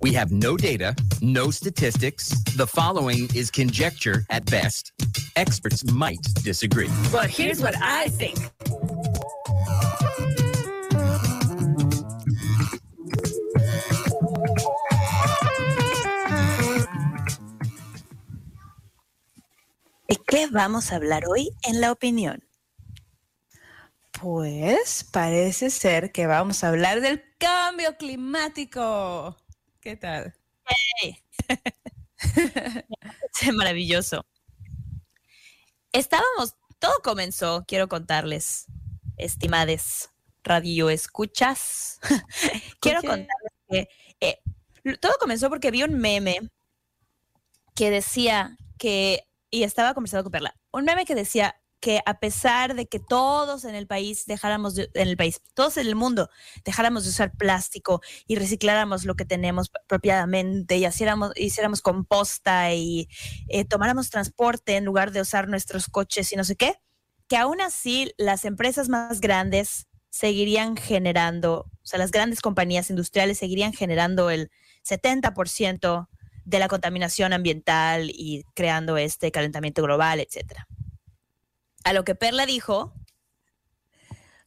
We 0.00 0.16
have 0.16 0.32
no 0.32 0.56
data, 0.56 0.96
no 1.22 1.52
statistics. 1.52 2.42
The 2.56 2.66
following 2.66 3.28
is 3.36 3.52
conjecture 3.52 4.26
at 4.30 4.44
best. 4.50 4.90
Experts 5.36 5.84
might 5.92 6.18
disagree. 6.42 6.90
But 7.12 7.30
here's 7.30 7.60
what 7.60 7.76
I 7.80 8.08
think. 8.08 8.36
¿De 20.08 20.16
qué 20.26 20.46
vamos 20.48 20.92
a 20.92 20.96
hablar 20.96 21.24
hoy 21.26 21.50
en 21.62 21.80
la 21.80 21.90
opinión? 21.90 22.44
Pues 24.20 25.04
parece 25.10 25.70
ser 25.70 26.12
que 26.12 26.26
vamos 26.26 26.62
a 26.62 26.68
hablar 26.68 27.00
del 27.00 27.22
cambio 27.38 27.96
climático. 27.96 29.36
¿Qué 29.80 29.96
tal? 29.96 30.34
Es 31.02 31.24
maravilloso. 33.54 34.24
Estábamos, 35.92 36.54
todo 36.78 36.94
comenzó, 37.02 37.64
quiero 37.66 37.88
contarles, 37.88 38.66
estimades 39.16 40.10
radio 40.42 40.90
escuchas. 40.90 41.98
quiero 42.80 43.00
contarles 43.00 43.52
que 43.68 43.88
eh, 44.20 44.40
todo 45.00 45.14
comenzó 45.18 45.48
porque 45.48 45.70
vi 45.70 45.82
un 45.82 45.98
meme 45.98 46.50
que 47.74 47.90
decía 47.90 48.56
que, 48.78 49.26
y 49.54 49.62
estaba 49.64 49.94
conversando 49.94 50.24
con 50.24 50.32
Perla, 50.32 50.56
un 50.72 50.84
meme 50.84 51.04
que 51.04 51.14
decía 51.14 51.56
que 51.80 52.00
a 52.06 52.18
pesar 52.18 52.74
de 52.74 52.86
que 52.86 52.98
todos 52.98 53.64
en 53.64 53.74
el 53.74 53.86
país 53.86 54.24
dejáramos, 54.26 54.74
de- 54.74 54.88
en 54.94 55.08
el 55.08 55.16
país, 55.18 55.42
todos 55.54 55.76
en 55.76 55.86
el 55.86 55.94
mundo 55.96 56.30
dejáramos 56.64 57.04
de 57.04 57.10
usar 57.10 57.32
plástico 57.36 58.00
y 58.26 58.36
recicláramos 58.36 59.04
lo 59.04 59.16
que 59.16 59.26
tenemos 59.26 59.70
apropiadamente 59.84 60.76
y 60.78 60.86
hiciéramos, 60.86 61.32
hiciéramos 61.36 61.82
composta 61.82 62.72
y 62.72 63.08
eh, 63.48 63.64
tomáramos 63.66 64.08
transporte 64.10 64.76
en 64.76 64.84
lugar 64.86 65.12
de 65.12 65.20
usar 65.20 65.48
nuestros 65.48 65.88
coches 65.88 66.32
y 66.32 66.36
no 66.36 66.44
sé 66.44 66.56
qué, 66.56 66.76
que 67.28 67.36
aún 67.36 67.60
así 67.60 68.12
las 68.16 68.44
empresas 68.46 68.88
más 68.88 69.20
grandes 69.20 69.86
seguirían 70.10 70.76
generando, 70.76 71.66
o 71.82 71.86
sea, 71.86 71.98
las 71.98 72.12
grandes 72.12 72.40
compañías 72.40 72.88
industriales 72.88 73.36
seguirían 73.38 73.72
generando 73.74 74.30
el 74.30 74.50
70% 74.82 76.08
de 76.44 76.58
la 76.58 76.68
contaminación 76.68 77.32
ambiental 77.32 78.10
y 78.10 78.44
creando 78.54 78.96
este 78.96 79.30
calentamiento 79.32 79.82
global, 79.82 80.20
etcétera. 80.20 80.66
A 81.84 81.92
lo 81.92 82.04
que 82.04 82.14
Perla 82.14 82.46
dijo, 82.46 82.94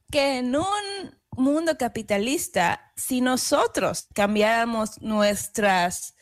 Que 0.09 0.37
en 0.37 0.55
un 0.55 1.17
mundo 1.35 1.77
capitalista, 1.77 2.93
si 2.95 3.21
nosotros 3.21 4.07
cambiáramos 4.13 5.01
nuestras, 5.01 6.15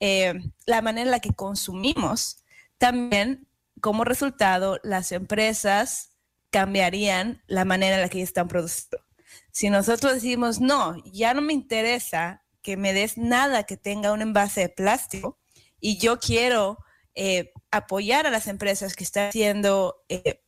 eh, 0.00 0.34
la 0.66 0.82
manera 0.82 1.04
en 1.04 1.10
la 1.12 1.20
que 1.20 1.32
consumimos, 1.32 2.42
también 2.78 3.48
como 3.80 4.04
resultado 4.04 4.80
las 4.82 5.12
empresas 5.12 6.10
cambiarían 6.50 7.42
la 7.46 7.64
manera 7.64 7.96
en 7.96 8.02
la 8.02 8.08
que 8.08 8.22
están 8.22 8.48
produciendo. 8.48 9.04
Si 9.50 9.70
nosotros 9.70 10.14
decimos, 10.14 10.60
no, 10.60 10.96
ya 11.04 11.34
no 11.34 11.40
me 11.40 11.52
interesa 11.52 12.44
que 12.68 12.76
me 12.76 12.92
des 12.92 13.16
nada 13.16 13.62
que 13.62 13.78
tenga 13.78 14.12
un 14.12 14.20
envase 14.20 14.60
de 14.60 14.68
plástico 14.68 15.38
y 15.80 15.96
yo 15.96 16.20
quiero 16.20 16.76
eh, 17.14 17.50
apoyar 17.70 18.26
a 18.26 18.30
las 18.30 18.46
empresas 18.46 18.94
que 18.94 19.04
están 19.04 19.30
haciendo 19.30 20.04
eh, 20.10 20.44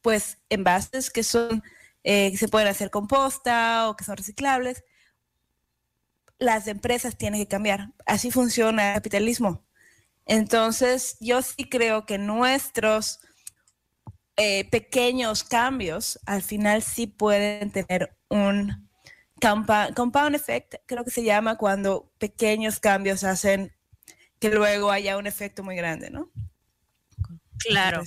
pues 0.00 0.38
envases 0.50 1.10
que 1.10 1.24
son 1.24 1.64
eh, 2.04 2.30
que 2.30 2.36
se 2.36 2.46
pueden 2.46 2.68
hacer 2.68 2.90
composta 2.90 3.88
o 3.88 3.96
que 3.96 4.04
son 4.04 4.16
reciclables, 4.16 4.84
las 6.38 6.68
empresas 6.68 7.18
tienen 7.18 7.40
que 7.40 7.48
cambiar. 7.48 7.92
Así 8.06 8.30
funciona 8.30 8.90
el 8.90 8.94
capitalismo. 8.94 9.66
Entonces, 10.26 11.16
yo 11.18 11.42
sí 11.42 11.68
creo 11.68 12.06
que 12.06 12.18
nuestros 12.18 13.18
pequeños 14.70 15.42
cambios 15.42 16.20
al 16.24 16.42
final 16.42 16.82
sí 16.82 17.08
pueden 17.08 17.72
tener 17.72 18.16
un 18.28 18.88
compa- 19.44 19.94
compound 19.94 20.34
effect, 20.34 20.76
creo 20.86 21.04
que 21.04 21.10
se 21.10 21.22
llama 21.22 21.56
cuando 21.56 22.10
pequeños 22.18 22.80
cambios 22.80 23.24
hacen 23.24 23.72
que 24.38 24.50
luego 24.50 24.90
haya 24.90 25.16
un 25.16 25.26
efecto 25.26 25.62
muy 25.62 25.76
grande, 25.76 26.10
¿no? 26.10 26.30
claro. 27.58 28.02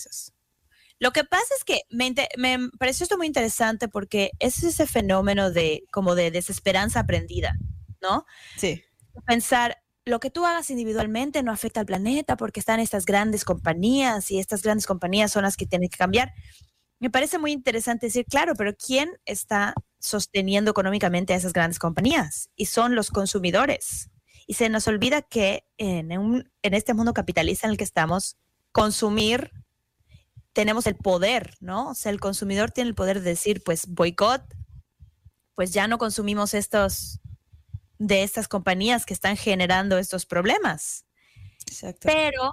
Lo 1.00 1.12
que 1.12 1.24
pasa 1.24 1.54
es 1.58 1.64
que 1.64 1.82
me, 1.90 2.14
me 2.38 2.70
pareció 2.80 3.04
esto 3.04 3.18
muy 3.18 3.28
interesante 3.28 3.88
porque 3.88 4.32
es 4.40 4.64
ese 4.64 4.88
fenómeno 4.88 5.52
de 5.52 5.84
como 5.92 6.16
de 6.16 6.32
desesperanza 6.32 7.02
aprendida, 7.02 7.56
¿no? 8.02 8.26
Sí. 8.56 8.84
Pensar, 9.26 9.78
lo 10.06 10.20
que 10.20 10.32
tú 10.32 10.46
hagas 10.46 10.70
individualmente 10.70 11.44
no 11.44 11.52
afecta 11.52 11.82
al 11.82 11.86
planeta 11.86 12.36
porque 12.36 12.60
están 12.60 12.80
estas 12.80 13.06
grandes 13.06 13.46
compañías 13.46 14.32
y 14.32 14.40
estas 14.40 14.64
grandes 14.64 14.88
compañías 14.88 15.32
son 15.32 15.44
las 15.44 15.56
que 15.56 15.68
tienen 15.68 15.90
que 15.90 15.98
cambiar. 15.98 16.34
Me 17.00 17.12
parece 17.12 17.38
muy 17.38 17.52
interesante 17.52 18.08
decir, 18.08 18.26
claro, 18.26 18.56
pero 18.56 18.76
¿quién 18.76 19.12
está 19.26 19.76
sosteniendo 20.00 20.72
económicamente 20.72 21.34
a 21.34 21.38
esas 21.38 21.54
grandes 21.54 21.80
compañías? 21.80 22.50
Y 22.56 22.66
son 22.68 22.96
los 22.96 23.10
consumidores. 23.12 24.10
Y 24.48 24.54
se 24.56 24.70
nos 24.70 24.88
olvida 24.88 25.22
que 25.22 25.66
en, 25.78 26.18
un- 26.18 26.52
en 26.62 26.74
este 26.74 26.94
mundo 26.94 27.14
capitalista 27.14 27.68
en 27.68 27.72
el 27.72 27.78
que 27.78 27.84
estamos, 27.84 28.38
consumir 28.72 29.52
tenemos 30.54 30.88
el 30.88 30.96
poder, 30.96 31.56
¿no? 31.60 31.90
O 31.90 31.94
sea, 31.94 32.12
el 32.12 32.20
consumidor 32.20 32.72
tiene 32.72 32.90
el 32.90 32.96
poder 32.96 33.22
de 33.22 33.30
decir, 33.32 33.62
pues 33.64 33.86
boicot, 33.88 34.42
pues 35.56 35.72
ya 35.74 35.88
no 35.88 35.98
consumimos 35.98 36.54
estos 36.54 37.20
de 38.00 38.24
estas 38.24 38.48
compañías 38.48 39.06
que 39.06 39.14
están 39.14 39.38
generando 39.38 39.98
estos 39.98 40.26
problemas. 40.26 41.06
Exacto. 41.68 42.08
Pero 42.08 42.52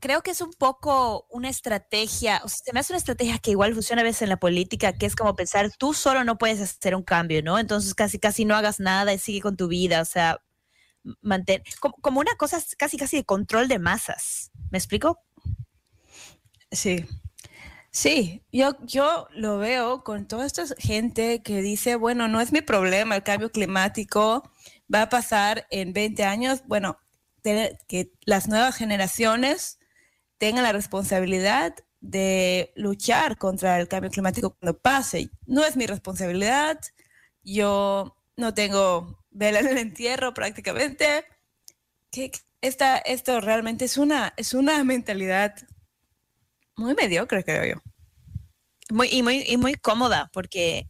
creo 0.00 0.22
que 0.22 0.30
es 0.32 0.40
un 0.40 0.52
poco 0.52 1.26
una 1.30 1.48
estrategia, 1.48 2.40
o 2.44 2.48
sea, 2.48 2.58
se 2.64 2.72
me 2.72 2.80
hace 2.80 2.92
una 2.92 2.98
estrategia 2.98 3.38
que 3.38 3.52
igual 3.52 3.74
funciona 3.74 4.02
a 4.02 4.04
veces 4.04 4.22
en 4.22 4.30
la 4.30 4.38
política, 4.38 4.92
que 4.94 5.06
es 5.06 5.14
como 5.14 5.36
pensar, 5.36 5.70
tú 5.78 5.94
solo 5.94 6.24
no 6.24 6.38
puedes 6.38 6.60
hacer 6.60 6.94
un 6.96 7.02
cambio, 7.02 7.42
¿no? 7.42 7.58
Entonces 7.58 7.94
casi, 7.94 8.18
casi 8.18 8.44
no 8.44 8.56
hagas 8.56 8.80
nada 8.80 9.12
y 9.12 9.18
sigue 9.18 9.40
con 9.40 9.56
tu 9.56 9.68
vida, 9.68 10.00
o 10.00 10.04
sea, 10.04 10.42
mantén, 11.22 11.62
como, 11.80 11.94
como 12.00 12.20
una 12.20 12.34
cosa 12.36 12.58
casi, 12.78 12.96
casi 12.96 13.18
de 13.18 13.24
control 13.24 13.68
de 13.68 13.78
masas. 13.78 14.50
¿Me 14.70 14.78
explico? 14.78 15.20
Sí. 16.72 17.04
Sí, 17.92 18.44
yo, 18.52 18.76
yo 18.84 19.26
lo 19.32 19.58
veo 19.58 20.04
con 20.04 20.28
toda 20.28 20.46
esta 20.46 20.64
gente 20.78 21.42
que 21.42 21.60
dice, 21.60 21.96
bueno, 21.96 22.28
no 22.28 22.40
es 22.40 22.52
mi 22.52 22.60
problema, 22.60 23.16
el 23.16 23.24
cambio 23.24 23.50
climático 23.50 24.48
va 24.92 25.02
a 25.02 25.08
pasar 25.08 25.66
en 25.70 25.92
20 25.92 26.24
años. 26.24 26.62
Bueno, 26.66 27.00
que 27.42 28.12
las 28.24 28.46
nuevas 28.48 28.76
generaciones 28.76 29.79
tengan 30.40 30.64
la 30.64 30.72
responsabilidad 30.72 31.74
de 32.00 32.72
luchar 32.74 33.36
contra 33.36 33.78
el 33.78 33.88
cambio 33.88 34.10
climático 34.10 34.56
cuando 34.58 34.80
pase. 34.80 35.28
No 35.46 35.66
es 35.66 35.76
mi 35.76 35.86
responsabilidad, 35.86 36.80
yo 37.44 38.16
no 38.36 38.54
tengo 38.54 39.22
vela 39.30 39.60
en 39.60 39.68
el 39.68 39.78
entierro 39.78 40.32
prácticamente. 40.32 41.26
Que 42.10 42.32
esta, 42.62 42.96
esto 42.96 43.40
realmente 43.42 43.84
es 43.84 43.98
una, 43.98 44.32
es 44.38 44.54
una 44.54 44.82
mentalidad 44.82 45.54
muy 46.74 46.94
mediocre, 46.94 47.44
creo 47.44 47.74
yo. 47.74 47.82
Muy, 48.88 49.08
y, 49.12 49.22
muy, 49.22 49.44
y 49.46 49.58
muy 49.58 49.74
cómoda, 49.74 50.30
porque 50.32 50.88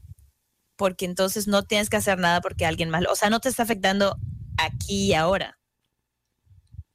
porque 0.76 1.04
entonces 1.04 1.46
no 1.46 1.62
tienes 1.64 1.90
que 1.90 1.98
hacer 1.98 2.18
nada 2.18 2.40
porque 2.40 2.64
alguien 2.64 2.88
más, 2.88 3.04
o 3.06 3.14
sea, 3.14 3.28
no 3.28 3.40
te 3.40 3.50
está 3.50 3.64
afectando 3.64 4.16
aquí 4.56 5.08
y 5.08 5.14
ahora. 5.14 5.59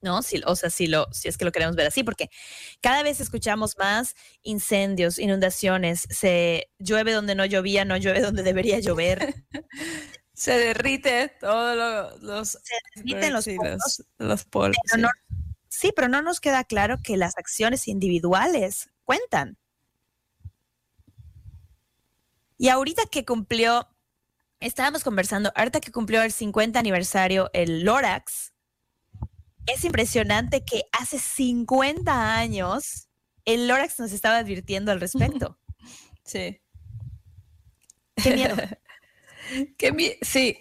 ¿No? 0.05 0.21
Si, 0.21 0.41
o 0.45 0.55
sea, 0.55 0.69
si, 0.69 0.87
lo, 0.87 1.07
si 1.11 1.27
es 1.27 1.37
que 1.37 1.43
lo 1.43 1.51
queremos 1.51 1.75
ver 1.75 1.87
así, 1.87 2.03
porque 2.03 2.29
cada 2.79 3.03
vez 3.03 3.19
escuchamos 3.19 3.75
más 3.77 4.15
incendios, 4.43 5.19
inundaciones, 5.19 6.07
se 6.09 6.69
llueve 6.79 7.11
donde 7.11 7.35
no 7.35 7.43
llovía, 7.43 7.83
no 7.83 7.97
llueve 7.97 8.21
donde 8.21 8.43
debería 8.43 8.79
llover. 8.79 9.35
se 10.33 10.57
derrite 10.57 11.33
todos 11.39 12.21
los, 12.21 12.49
se 12.51 12.75
derriten 12.95 13.33
los, 13.33 13.47
los, 14.19 14.45
polos. 14.45 14.77
sí, 15.67 15.91
pero 15.95 16.07
no 16.07 16.21
nos 16.21 16.39
queda 16.39 16.63
claro 16.63 16.99
que 17.03 17.17
las 17.17 17.37
acciones 17.37 17.87
individuales 17.87 18.91
cuentan. 19.03 19.57
Y 22.57 22.69
ahorita 22.69 23.03
que 23.11 23.25
cumplió, 23.25 23.89
estábamos 24.59 25.03
conversando, 25.03 25.51
ahorita 25.55 25.81
que 25.81 25.91
cumplió 25.91 26.21
el 26.21 26.31
50 26.31 26.79
aniversario 26.79 27.49
el 27.53 27.83
Lorax, 27.83 28.53
es 29.67 29.83
impresionante 29.83 30.63
que 30.63 30.83
hace 30.91 31.19
50 31.19 32.37
años 32.37 33.09
el 33.45 33.67
Lorax 33.67 33.99
nos 33.99 34.11
estaba 34.11 34.37
advirtiendo 34.37 34.91
al 34.91 34.99
respecto. 34.99 35.57
Sí. 36.27 36.59
Qué 38.15 38.33
miedo. 38.33 38.55
Qué 39.77 40.17
sí, 40.23 40.57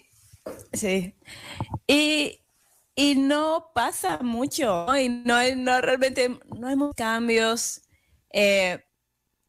sí. 0.74 1.14
Y, 1.86 2.42
y, 2.94 3.14
no 3.14 3.70
pasa 3.74 4.18
mucho, 4.18 4.94
y 4.94 5.08
no, 5.08 5.34
hay, 5.36 5.56
no 5.56 5.80
realmente, 5.80 6.38
no 6.54 6.68
hay 6.68 6.76
muchos 6.76 6.96
cambios. 6.96 7.80
Eh, 8.30 8.84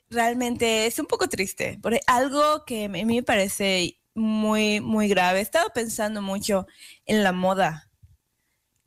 realmente 0.09 0.85
es 0.85 0.99
un 0.99 1.05
poco 1.05 1.27
triste, 1.27 1.77
porque 1.81 1.99
algo 2.07 2.63
que 2.65 2.85
a 2.85 2.89
mí 2.89 3.03
me 3.03 3.23
parece 3.23 3.99
muy, 4.13 4.79
muy 4.79 5.07
grave. 5.07 5.39
He 5.39 5.41
estado 5.41 5.69
pensando 5.73 6.21
mucho 6.21 6.65
en 7.05 7.23
la 7.23 7.33
moda. 7.33 7.84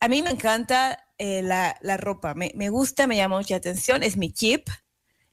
A 0.01 0.09
mí 0.09 0.23
me 0.23 0.31
encanta 0.31 1.05
eh, 1.19 1.43
la, 1.43 1.97
ropa, 1.97 2.35
me, 2.35 2.69
gusta, 2.71 3.07
me 3.07 3.17
llama 3.17 3.39
mucha 3.39 3.57
atención, 3.57 4.03
es 4.03 4.17
mi 4.17 4.33
chip. 4.33 4.69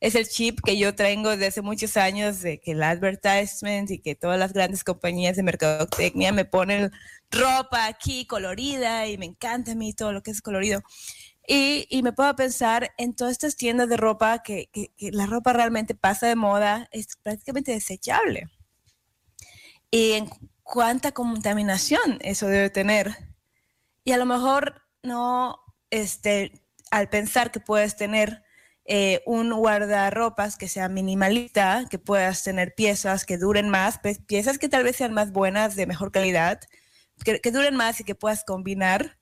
Es 0.01 0.15
el 0.15 0.27
chip 0.27 0.59
que 0.63 0.77
yo 0.77 0.93
tengo 0.93 1.31
desde 1.31 1.47
hace 1.47 1.61
muchos 1.61 1.97
años 1.97 2.41
de 2.41 2.59
que 2.59 2.71
el 2.71 2.83
advertisement 2.83 3.89
y 3.89 3.99
que 3.99 4.13
todas 4.13 4.37
las 4.37 4.53
grandes 4.53 4.83
compañías 4.83 5.35
de 5.35 5.43
mercadotecnia 5.43 6.31
me 6.31 6.45
ponen 6.45 6.91
ropa 7.31 7.85
aquí 7.87 8.27
colorida 8.27 9.07
y 9.07 9.17
me 9.17 9.25
encanta 9.25 9.71
a 9.71 9.75
mí 9.75 9.93
todo 9.93 10.11
lo 10.11 10.21
que 10.21 10.31
es 10.31 10.41
colorido. 10.41 10.83
Y, 11.47 11.87
y, 11.89 12.01
me 12.03 12.11
puedo 12.11 12.35
pensar 12.35 12.91
en 12.97 13.15
todas 13.15 13.33
estas 13.33 13.55
tiendas 13.55 13.87
de 13.87 13.97
ropa 13.97 14.41
que, 14.43 14.69
que, 14.73 14.91
la 15.11 15.27
ropa 15.27 15.53
realmente 15.53 15.93
pasa 15.95 16.27
de 16.27 16.35
moda, 16.35 16.87
es 16.91 17.15
prácticamente 17.21 17.71
desechable. 17.71 18.47
Y 19.91 20.13
en 20.13 20.29
cuánta 20.63 21.11
contaminación 21.11 22.17
eso 22.21 22.47
debe 22.47 22.69
tener. 22.71 23.34
Y 24.05 24.13
a 24.13 24.17
lo 24.17 24.25
mejor 24.25 24.83
no, 25.03 25.59
este, 25.89 26.63
al 26.91 27.09
pensar 27.09 27.51
que 27.51 27.59
puedes 27.59 27.97
tener 27.97 28.43
eh, 28.85 29.23
un 29.25 29.51
guardarropas 29.51 30.57
que 30.57 30.67
sea 30.67 30.87
minimalista, 30.87 31.85
que 31.89 31.97
puedas 31.97 32.43
tener 32.43 32.75
piezas 32.75 33.25
que 33.25 33.37
duren 33.37 33.67
más, 33.67 33.99
piezas 34.27 34.59
que 34.59 34.69
tal 34.69 34.83
vez 34.83 34.95
sean 34.95 35.11
más 35.11 35.31
buenas, 35.31 35.75
de 35.75 35.87
mejor 35.87 36.11
calidad, 36.11 36.61
que, 37.23 37.51
duren 37.51 37.75
más 37.75 37.99
y 37.99 38.03
que 38.03 38.13
puedas 38.13 38.43
combinar 38.43 39.17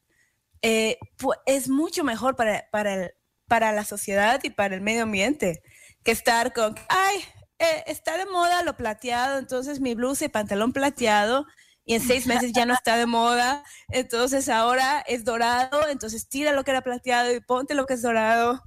eh, 0.61 0.97
es 1.45 1.69
mucho 1.69 2.03
mejor 2.03 2.35
para, 2.35 2.65
para, 2.71 3.11
para 3.47 3.71
la 3.71 3.85
sociedad 3.85 4.41
y 4.43 4.49
para 4.49 4.75
el 4.75 4.81
medio 4.81 5.03
ambiente 5.03 5.61
que 6.03 6.11
estar 6.11 6.53
con, 6.53 6.75
ay, 6.89 7.23
eh, 7.59 7.83
está 7.87 8.17
de 8.17 8.25
moda 8.25 8.63
lo 8.63 8.75
plateado, 8.75 9.39
entonces 9.39 9.79
mi 9.79 9.95
blusa 9.95 10.25
y 10.25 10.29
pantalón 10.29 10.73
plateado 10.73 11.45
y 11.85 11.95
en 11.95 12.01
seis 12.01 12.27
meses 12.27 12.53
ya 12.53 12.65
no 12.65 12.73
está 12.73 12.97
de 12.97 13.05
moda, 13.05 13.63
entonces 13.89 14.47
ahora 14.49 15.03
es 15.07 15.25
dorado, 15.25 15.87
entonces 15.89 16.27
tira 16.27 16.53
lo 16.53 16.63
que 16.63 16.71
era 16.71 16.81
plateado 16.81 17.33
y 17.33 17.41
ponte 17.41 17.75
lo 17.75 17.85
que 17.85 17.95
es 17.95 18.01
dorado. 18.01 18.63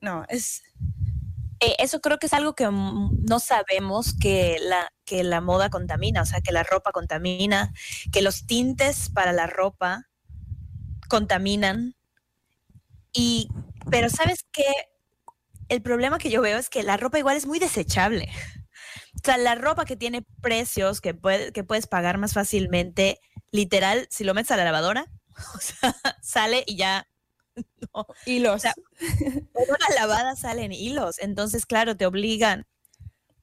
No, 0.00 0.24
es... 0.28 0.62
Eh, 1.60 1.74
eso 1.80 2.00
creo 2.00 2.18
que 2.18 2.26
es 2.26 2.32
algo 2.32 2.54
que 2.54 2.68
no 2.70 3.40
sabemos 3.40 4.14
que 4.18 4.58
la, 4.60 4.88
que 5.04 5.24
la 5.24 5.40
moda 5.40 5.70
contamina, 5.70 6.22
o 6.22 6.24
sea, 6.24 6.40
que 6.40 6.52
la 6.52 6.62
ropa 6.62 6.92
contamina, 6.92 7.72
que 8.12 8.22
los 8.22 8.46
tintes 8.46 9.10
para 9.10 9.32
la 9.32 9.48
ropa 9.48 10.06
contaminan. 11.08 11.96
Y, 13.12 13.48
pero 13.90 14.08
¿sabes 14.08 14.46
qué? 14.52 14.66
El 15.68 15.82
problema 15.82 16.18
que 16.18 16.30
yo 16.30 16.40
veo 16.42 16.58
es 16.58 16.70
que 16.70 16.84
la 16.84 16.96
ropa 16.96 17.18
igual 17.18 17.36
es 17.36 17.46
muy 17.46 17.58
desechable. 17.58 18.30
O 19.28 19.30
sea, 19.30 19.36
la 19.36 19.56
ropa 19.56 19.84
que 19.84 19.94
tiene 19.94 20.24
precios 20.40 21.02
que, 21.02 21.14
que 21.52 21.62
puedes 21.62 21.86
pagar 21.86 22.16
más 22.16 22.32
fácilmente, 22.32 23.20
literal, 23.50 24.06
si 24.08 24.24
lo 24.24 24.32
metes 24.32 24.52
a 24.52 24.56
la 24.56 24.64
lavadora, 24.64 25.04
o 25.54 25.58
sea, 25.60 25.94
sale 26.22 26.64
y 26.66 26.78
ya. 26.78 27.06
hilos. 28.24 28.54
O 28.54 28.58
sea, 28.58 28.74
una 29.52 29.94
lavada 29.94 30.34
salen 30.34 30.72
hilos. 30.72 31.18
Entonces, 31.18 31.66
claro, 31.66 31.94
te 31.94 32.06
obligan. 32.06 32.66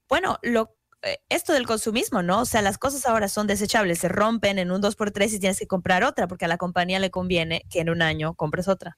Bueno, 0.10 0.40
lo, 0.42 0.76
eh, 1.04 1.20
esto 1.30 1.54
del 1.54 1.68
consumismo, 1.68 2.24
¿no? 2.24 2.42
O 2.42 2.46
sea, 2.46 2.64
las 2.64 2.80
cosas 2.80 3.06
ahora 3.06 3.28
son 3.28 3.46
desechables, 3.46 4.00
se 4.00 4.10
rompen 4.10 4.58
en 4.58 4.72
un 4.72 4.82
2x3 4.82 5.34
y 5.34 5.40
tienes 5.40 5.60
que 5.60 5.68
comprar 5.68 6.04
otra 6.04 6.28
porque 6.28 6.46
a 6.46 6.48
la 6.48 6.58
compañía 6.58 6.98
le 6.98 7.12
conviene 7.12 7.62
que 7.70 7.82
en 7.82 7.92
un 7.92 8.02
año 8.02 8.34
compres 8.34 8.68
otra. 8.68 8.98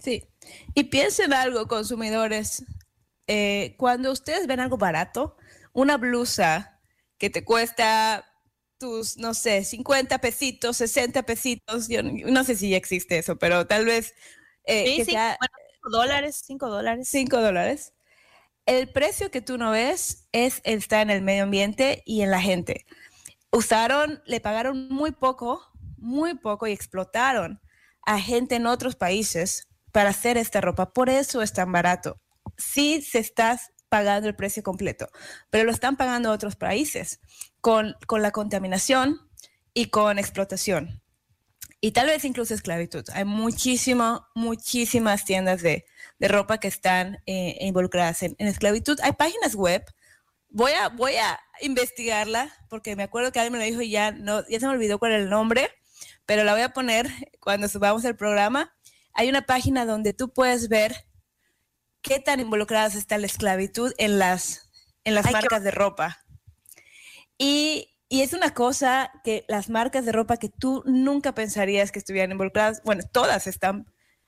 Sí. 0.00 0.26
Y 0.72 0.84
piensen 0.84 1.34
algo, 1.34 1.68
consumidores. 1.68 2.64
Eh, 3.26 3.74
cuando 3.76 4.10
ustedes 4.10 4.46
ven 4.46 4.60
algo 4.60 4.78
barato, 4.78 5.36
una 5.74 5.98
blusa 5.98 6.80
que 7.18 7.28
te 7.28 7.44
cuesta 7.44 8.24
tus, 8.78 9.18
no 9.18 9.34
sé, 9.34 9.62
50 9.64 10.18
pesitos, 10.18 10.78
60 10.78 11.22
pesitos, 11.24 11.88
yo 11.88 12.02
no 12.02 12.44
sé 12.44 12.56
si 12.56 12.70
ya 12.70 12.78
existe 12.78 13.18
eso, 13.18 13.36
pero 13.36 13.66
tal 13.66 13.84
vez... 13.84 14.14
Eh, 14.64 14.96
sí, 14.96 15.04
sí, 15.04 15.16
dólares, 15.90 16.42
5 16.46 16.70
dólares. 16.70 17.08
5 17.10 17.40
dólares 17.42 17.92
el 18.66 18.88
precio 18.88 19.30
que 19.30 19.42
tú 19.42 19.58
no 19.58 19.70
ves 19.70 20.28
es 20.32 20.60
está 20.64 21.02
en 21.02 21.10
el 21.10 21.22
medio 21.22 21.44
ambiente 21.44 22.02
y 22.06 22.22
en 22.22 22.30
la 22.30 22.40
gente. 22.40 22.86
Usaron, 23.50 24.22
le 24.26 24.40
pagaron 24.40 24.88
muy 24.88 25.12
poco, 25.12 25.62
muy 25.98 26.34
poco 26.34 26.66
y 26.66 26.72
explotaron 26.72 27.60
a 28.06 28.18
gente 28.20 28.56
en 28.56 28.66
otros 28.66 28.96
países 28.96 29.68
para 29.92 30.10
hacer 30.10 30.36
esta 30.36 30.60
ropa. 30.60 30.92
Por 30.92 31.08
eso 31.08 31.42
es 31.42 31.52
tan 31.52 31.72
barato. 31.72 32.20
Sí 32.56 33.02
se 33.02 33.18
está 33.18 33.60
pagando 33.94 34.26
el 34.26 34.34
precio 34.34 34.64
completo, 34.64 35.08
pero 35.50 35.62
lo 35.62 35.70
están 35.70 35.96
pagando 35.96 36.32
otros 36.32 36.56
países 36.56 37.20
con, 37.60 37.94
con 38.08 38.22
la 38.22 38.32
contaminación 38.32 39.20
y 39.72 39.86
con 39.86 40.18
explotación. 40.18 41.00
Y 41.80 41.92
tal 41.92 42.08
vez 42.08 42.24
incluso 42.24 42.54
esclavitud. 42.54 43.04
Hay 43.12 43.24
muchísimo, 43.24 44.26
muchísimas 44.34 45.24
tiendas 45.24 45.62
de, 45.62 45.84
de 46.18 46.26
ropa 46.26 46.58
que 46.58 46.66
están 46.66 47.18
eh, 47.26 47.56
involucradas 47.60 48.24
en, 48.24 48.34
esclavitud. 48.38 48.98
Hay 49.00 49.12
páginas 49.12 49.54
web. 49.54 49.84
Voy 50.48 50.72
a, 50.72 50.88
voy 50.88 51.14
a 51.14 51.38
investigarla 51.60 52.52
porque 52.68 52.96
me 52.96 53.04
acuerdo 53.04 53.30
que 53.30 53.38
alguien 53.38 53.52
me 53.52 53.58
lo 53.60 53.64
dijo 53.64 53.80
y 53.80 53.90
ya, 53.90 54.10
no, 54.10 54.44
ya 54.48 54.58
se 54.58 54.66
me 54.66 54.72
olvidó 54.72 54.98
cuál 54.98 55.12
era 55.12 55.22
el 55.22 55.30
nombre, 55.30 55.70
pero 56.26 56.42
la 56.42 56.52
voy 56.52 56.62
a 56.62 56.72
poner 56.72 57.08
cuando 57.38 57.68
subamos 57.68 58.04
el 58.04 58.16
programa. 58.16 58.74
Hay 59.12 59.28
una 59.28 59.42
página 59.42 59.86
donde 59.86 60.14
tú 60.14 60.32
puedes 60.32 60.68
ver 60.68 61.06
qué 62.04 62.20
tan 62.20 62.38
involucradas 62.38 62.94
está 62.94 63.18
la 63.18 63.26
esclavitud 63.26 63.92
en 63.98 64.20
las, 64.20 64.70
en 65.02 65.16
las 65.16 65.32
marcas 65.32 65.64
de 65.64 65.72
ropa. 65.72 66.24
Y, 67.38 67.96
y, 68.08 68.20
es 68.20 68.32
una 68.34 68.54
cosa 68.54 69.10
que 69.24 69.44
las 69.48 69.70
marcas 69.70 70.04
de 70.04 70.12
ropa 70.12 70.36
que 70.36 70.50
tú 70.50 70.84
nunca 70.86 71.34
pensarías 71.34 71.90
que 71.90 71.98
estuvieran 71.98 72.30
involucradas, 72.30 72.82
bueno, 72.84 73.02
todas 73.10 73.48
están 73.48 73.86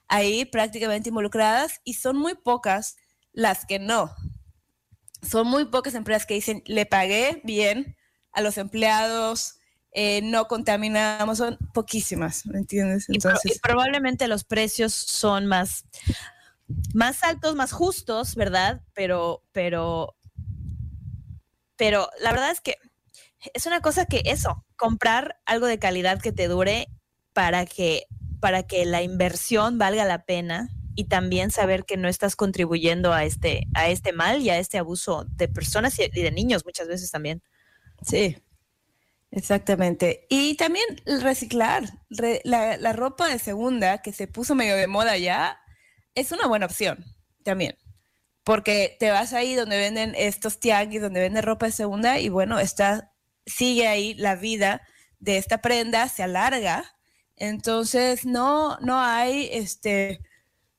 ahí 0.09 0.43
prácticamente 0.43 1.09
involucradas 1.09 1.79
y 1.85 1.93
son 1.93 2.17
muy 2.17 2.35
pocas 2.35 2.97
las 3.31 3.65
que 3.65 3.79
no. 3.79 4.13
Son 5.21 5.47
muy 5.47 5.65
pocas 5.65 5.93
empresas 5.93 6.25
que 6.25 6.33
dicen, 6.33 6.63
le 6.65 6.85
pagué 6.85 7.41
bien 7.43 7.95
a 8.31 8.41
los 8.41 8.57
empleados, 8.57 9.59
eh, 9.91 10.21
no 10.21 10.47
contaminamos, 10.47 11.37
son 11.37 11.57
poquísimas, 11.73 12.45
¿me 12.45 12.59
entiendes? 12.59 13.07
Entonces, 13.09 13.55
y, 13.55 13.59
probablemente 13.59 14.27
los 14.27 14.43
precios 14.43 14.93
son 14.93 15.45
más, 15.45 15.85
más 16.93 17.23
altos, 17.23 17.55
más 17.55 17.71
justos, 17.71 18.35
¿verdad? 18.35 18.81
Pero, 18.93 19.43
pero, 19.51 20.15
pero 21.75 22.09
la 22.21 22.31
verdad 22.31 22.51
es 22.51 22.61
que 22.61 22.75
es 23.53 23.65
una 23.65 23.81
cosa 23.81 24.05
que 24.05 24.21
eso, 24.25 24.65
comprar 24.75 25.39
algo 25.45 25.67
de 25.67 25.79
calidad 25.79 26.21
que 26.21 26.31
te 26.31 26.47
dure 26.47 26.87
para 27.33 27.65
que 27.65 28.07
para 28.39 28.63
que 28.63 28.85
la 28.85 29.01
inversión 29.01 29.77
valga 29.77 30.05
la 30.05 30.23
pena 30.23 30.69
y 30.95 31.05
también 31.05 31.51
saber 31.51 31.85
que 31.85 31.97
no 31.97 32.07
estás 32.07 32.35
contribuyendo 32.35 33.13
a 33.13 33.23
este, 33.23 33.67
a 33.75 33.87
este 33.87 34.13
mal 34.13 34.41
y 34.41 34.49
a 34.49 34.57
este 34.57 34.77
abuso 34.77 35.25
de 35.29 35.47
personas 35.47 35.97
y 35.99 36.07
de 36.09 36.31
niños 36.31 36.65
muchas 36.65 36.87
veces 36.87 37.11
también. 37.11 37.43
Sí, 38.01 38.37
exactamente. 39.31 40.25
Y 40.29 40.55
también 40.55 40.85
reciclar. 41.05 41.83
la, 42.09 42.93
ropa 42.93 43.27
de 43.27 43.37
segunda 43.37 44.01
que 44.01 44.11
se 44.11 44.27
puso 44.27 44.55
medio 44.55 44.75
de 44.75 44.87
moda 44.87 45.17
ya 45.17 45.59
es 46.17 46.31
una 46.31 46.47
buena 46.47 46.65
opción 46.65 47.05
también. 47.43 47.77
Porque 48.43 48.95
te 48.99 49.11
vas 49.11 49.33
ahí 49.33 49.55
donde 49.55 49.77
venden 49.77 50.15
estos 50.15 50.59
tianguis, 50.59 51.01
donde 51.01 51.19
venden 51.19 51.43
ropa 51.43 51.67
de 51.67 51.71
segunda 51.71 52.19
y 52.19 52.29
bueno, 52.29 52.59
está 52.59 53.13
sigue 53.45 53.87
ahí 53.87 54.13
la 54.15 54.35
vida 54.35 54.81
de 55.19 55.37
esta 55.37 55.61
prenda, 55.61 56.07
se 56.09 56.23
alarga. 56.23 56.83
Entonces, 57.35 58.25
no, 58.25 58.77
no 58.79 58.99
hay 58.99 59.49
este, 59.51 60.21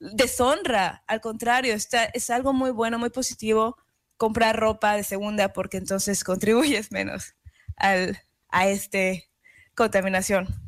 deshonra, 0.01 1.05
al 1.07 1.20
contrario, 1.20 1.74
está, 1.74 2.05
es 2.05 2.31
algo 2.31 2.53
muy 2.53 2.70
bueno, 2.70 2.98
muy 2.98 3.11
positivo 3.11 3.77
comprar 4.16 4.59
ropa 4.59 4.94
de 4.94 5.05
segunda 5.05 5.53
porque 5.53 5.77
entonces 5.77 6.24
contribuyes 6.24 6.90
menos 6.90 7.35
al, 7.77 8.18
a 8.48 8.68
este 8.68 9.31
contaminación. 9.74 10.67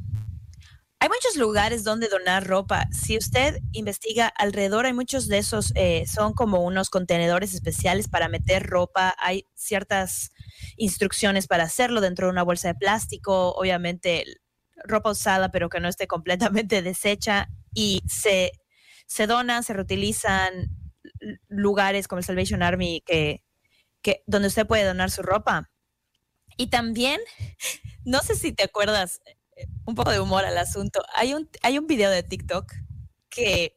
Hay 1.02 1.08
muchos 1.08 1.36
lugares 1.36 1.82
donde 1.82 2.08
donar 2.08 2.46
ropa. 2.46 2.86
Si 2.92 3.16
usted 3.16 3.58
investiga 3.72 4.28
alrededor, 4.28 4.84
hay 4.84 4.92
muchos 4.92 5.28
de 5.28 5.38
esos, 5.38 5.72
eh, 5.74 6.04
son 6.06 6.34
como 6.34 6.62
unos 6.62 6.90
contenedores 6.90 7.54
especiales 7.54 8.06
para 8.06 8.28
meter 8.28 8.66
ropa. 8.66 9.14
Hay 9.18 9.46
ciertas 9.54 10.30
instrucciones 10.76 11.46
para 11.46 11.64
hacerlo 11.64 12.02
dentro 12.02 12.26
de 12.26 12.32
una 12.32 12.42
bolsa 12.42 12.68
de 12.68 12.74
plástico, 12.74 13.54
obviamente 13.54 14.26
ropa 14.84 15.12
usada, 15.12 15.50
pero 15.50 15.70
que 15.70 15.80
no 15.80 15.88
esté 15.88 16.06
completamente 16.06 16.82
deshecha 16.82 17.48
y 17.72 18.02
se, 18.06 18.52
se 19.06 19.26
donan, 19.26 19.64
se 19.64 19.72
reutilizan 19.72 20.68
lugares 21.48 22.08
como 22.08 22.18
el 22.18 22.26
Salvation 22.26 22.62
Army 22.62 23.02
que, 23.06 23.42
que, 24.02 24.22
donde 24.26 24.48
usted 24.48 24.66
puede 24.66 24.84
donar 24.84 25.10
su 25.10 25.22
ropa. 25.22 25.70
Y 26.58 26.66
también, 26.66 27.20
no 28.04 28.18
sé 28.20 28.34
si 28.34 28.52
te 28.52 28.64
acuerdas, 28.64 29.22
un 29.84 29.94
poco 29.94 30.10
de 30.10 30.20
humor 30.20 30.44
al 30.44 30.58
asunto. 30.58 31.02
Hay 31.14 31.34
un, 31.34 31.48
hay 31.62 31.78
un 31.78 31.86
video 31.86 32.10
de 32.10 32.22
TikTok 32.22 32.72
que, 33.28 33.76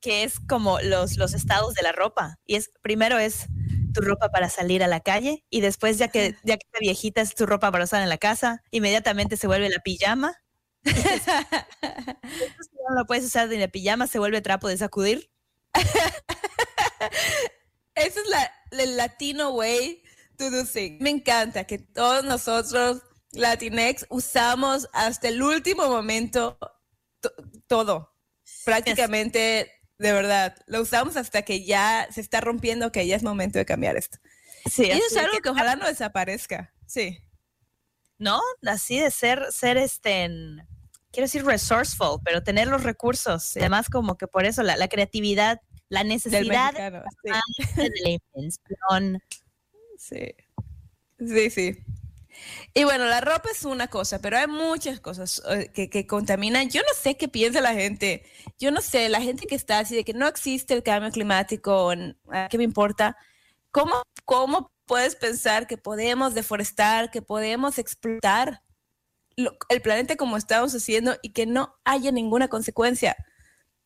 que 0.00 0.24
es 0.24 0.40
como 0.40 0.80
los, 0.80 1.16
los 1.16 1.34
estados 1.34 1.74
de 1.74 1.82
la 1.82 1.92
ropa. 1.92 2.38
Y 2.46 2.56
es, 2.56 2.70
primero 2.82 3.18
es 3.18 3.46
tu 3.94 4.02
ropa 4.02 4.30
para 4.30 4.50
salir 4.50 4.82
a 4.82 4.88
la 4.88 5.00
calle 5.00 5.44
y 5.48 5.60
después 5.60 5.98
ya 5.98 6.08
que 6.08 6.36
ya 6.42 6.58
que 6.58 6.66
viejita 6.80 7.22
es 7.22 7.34
tu 7.34 7.46
ropa 7.46 7.72
para 7.72 7.84
usar 7.84 8.02
en 8.02 8.08
la 8.08 8.18
casa, 8.18 8.62
inmediatamente 8.70 9.36
se 9.36 9.46
vuelve 9.46 9.70
la 9.70 9.78
pijama. 9.78 10.36
no 10.84 12.94
lo 12.96 13.06
puedes 13.06 13.24
usar 13.24 13.48
de 13.48 13.58
la 13.58 13.68
pijama, 13.68 14.06
se 14.06 14.18
vuelve 14.18 14.42
trapo 14.42 14.68
de 14.68 14.76
sacudir. 14.76 15.30
Ese 17.94 18.20
es 18.20 18.28
la, 18.28 18.52
el 18.72 18.96
latino 18.96 19.50
way 19.50 20.02
to 20.36 20.50
do 20.50 20.64
things. 20.64 21.00
Me 21.00 21.10
encanta 21.10 21.64
que 21.64 21.78
todos 21.78 22.24
nosotros 22.24 23.02
Latinex 23.34 24.06
usamos 24.08 24.88
hasta 24.92 25.28
el 25.28 25.42
último 25.42 25.88
momento 25.88 26.58
todo. 27.66 28.14
Prácticamente, 28.64 29.70
de 29.98 30.12
verdad, 30.12 30.56
lo 30.66 30.80
usamos 30.80 31.16
hasta 31.16 31.42
que 31.42 31.64
ya 31.64 32.08
se 32.10 32.20
está 32.20 32.40
rompiendo, 32.40 32.92
que 32.92 33.06
ya 33.06 33.16
es 33.16 33.22
momento 33.22 33.58
de 33.58 33.66
cambiar 33.66 33.96
esto. 33.96 34.18
Sí, 34.70 34.84
y 34.86 34.90
eso 34.90 35.06
es 35.10 35.16
algo 35.16 35.38
que, 35.42 35.48
ojalá 35.48 35.76
no 35.76 35.86
desaparezca. 35.86 36.72
Sí. 36.86 37.18
¿No? 38.18 38.40
Así 38.66 38.98
de 38.98 39.10
ser, 39.10 39.46
ser 39.50 39.76
este, 39.76 40.28
quiero 41.10 41.24
decir 41.24 41.44
resourceful, 41.44 42.20
pero 42.24 42.42
tener 42.42 42.68
los 42.68 42.82
recursos. 42.82 43.56
además, 43.56 43.88
como 43.88 44.16
que 44.16 44.26
por 44.26 44.44
eso 44.44 44.62
la, 44.62 44.88
creatividad, 44.88 45.60
la 45.88 46.04
necesidad 46.04 46.72
de 47.24 47.90
la 48.02 48.10
invención. 48.10 49.22
Sí. 49.98 50.34
Sí, 51.18 51.50
sí. 51.50 51.84
Y 52.72 52.84
bueno, 52.84 53.04
la 53.06 53.20
ropa 53.20 53.50
es 53.50 53.64
una 53.64 53.88
cosa, 53.88 54.18
pero 54.20 54.38
hay 54.38 54.46
muchas 54.46 55.00
cosas 55.00 55.42
eh, 55.50 55.70
que, 55.72 56.06
contaminan. 56.06 56.70
Yo 56.70 56.82
no 56.82 56.94
sé 57.00 57.16
qué 57.16 57.28
piensa 57.28 57.60
la 57.60 57.74
gente. 57.74 58.24
Yo 58.58 58.70
no 58.70 58.80
sé, 58.80 59.08
la 59.08 59.20
gente 59.20 59.46
que 59.46 59.54
está 59.54 59.78
así 59.78 59.94
de 59.94 60.04
que 60.04 60.14
no 60.14 60.26
existe 60.26 60.74
el 60.74 60.82
cambio 60.82 61.10
climático, 61.10 61.92
¿qué 62.50 62.58
me 62.58 62.64
importa? 62.64 63.16
¿Cómo, 63.70 64.02
¿Cómo 64.24 64.72
puedes 64.86 65.16
pensar 65.16 65.66
que 65.66 65.76
podemos 65.76 66.34
deforestar, 66.34 67.10
que 67.10 67.22
podemos 67.22 67.78
explotar 67.78 68.62
el 69.36 69.82
planeta 69.82 70.16
como 70.16 70.36
estamos 70.36 70.74
haciendo 70.74 71.16
y 71.22 71.32
que 71.32 71.46
no 71.46 71.76
haya 71.84 72.12
ninguna 72.12 72.48
consecuencia? 72.48 73.16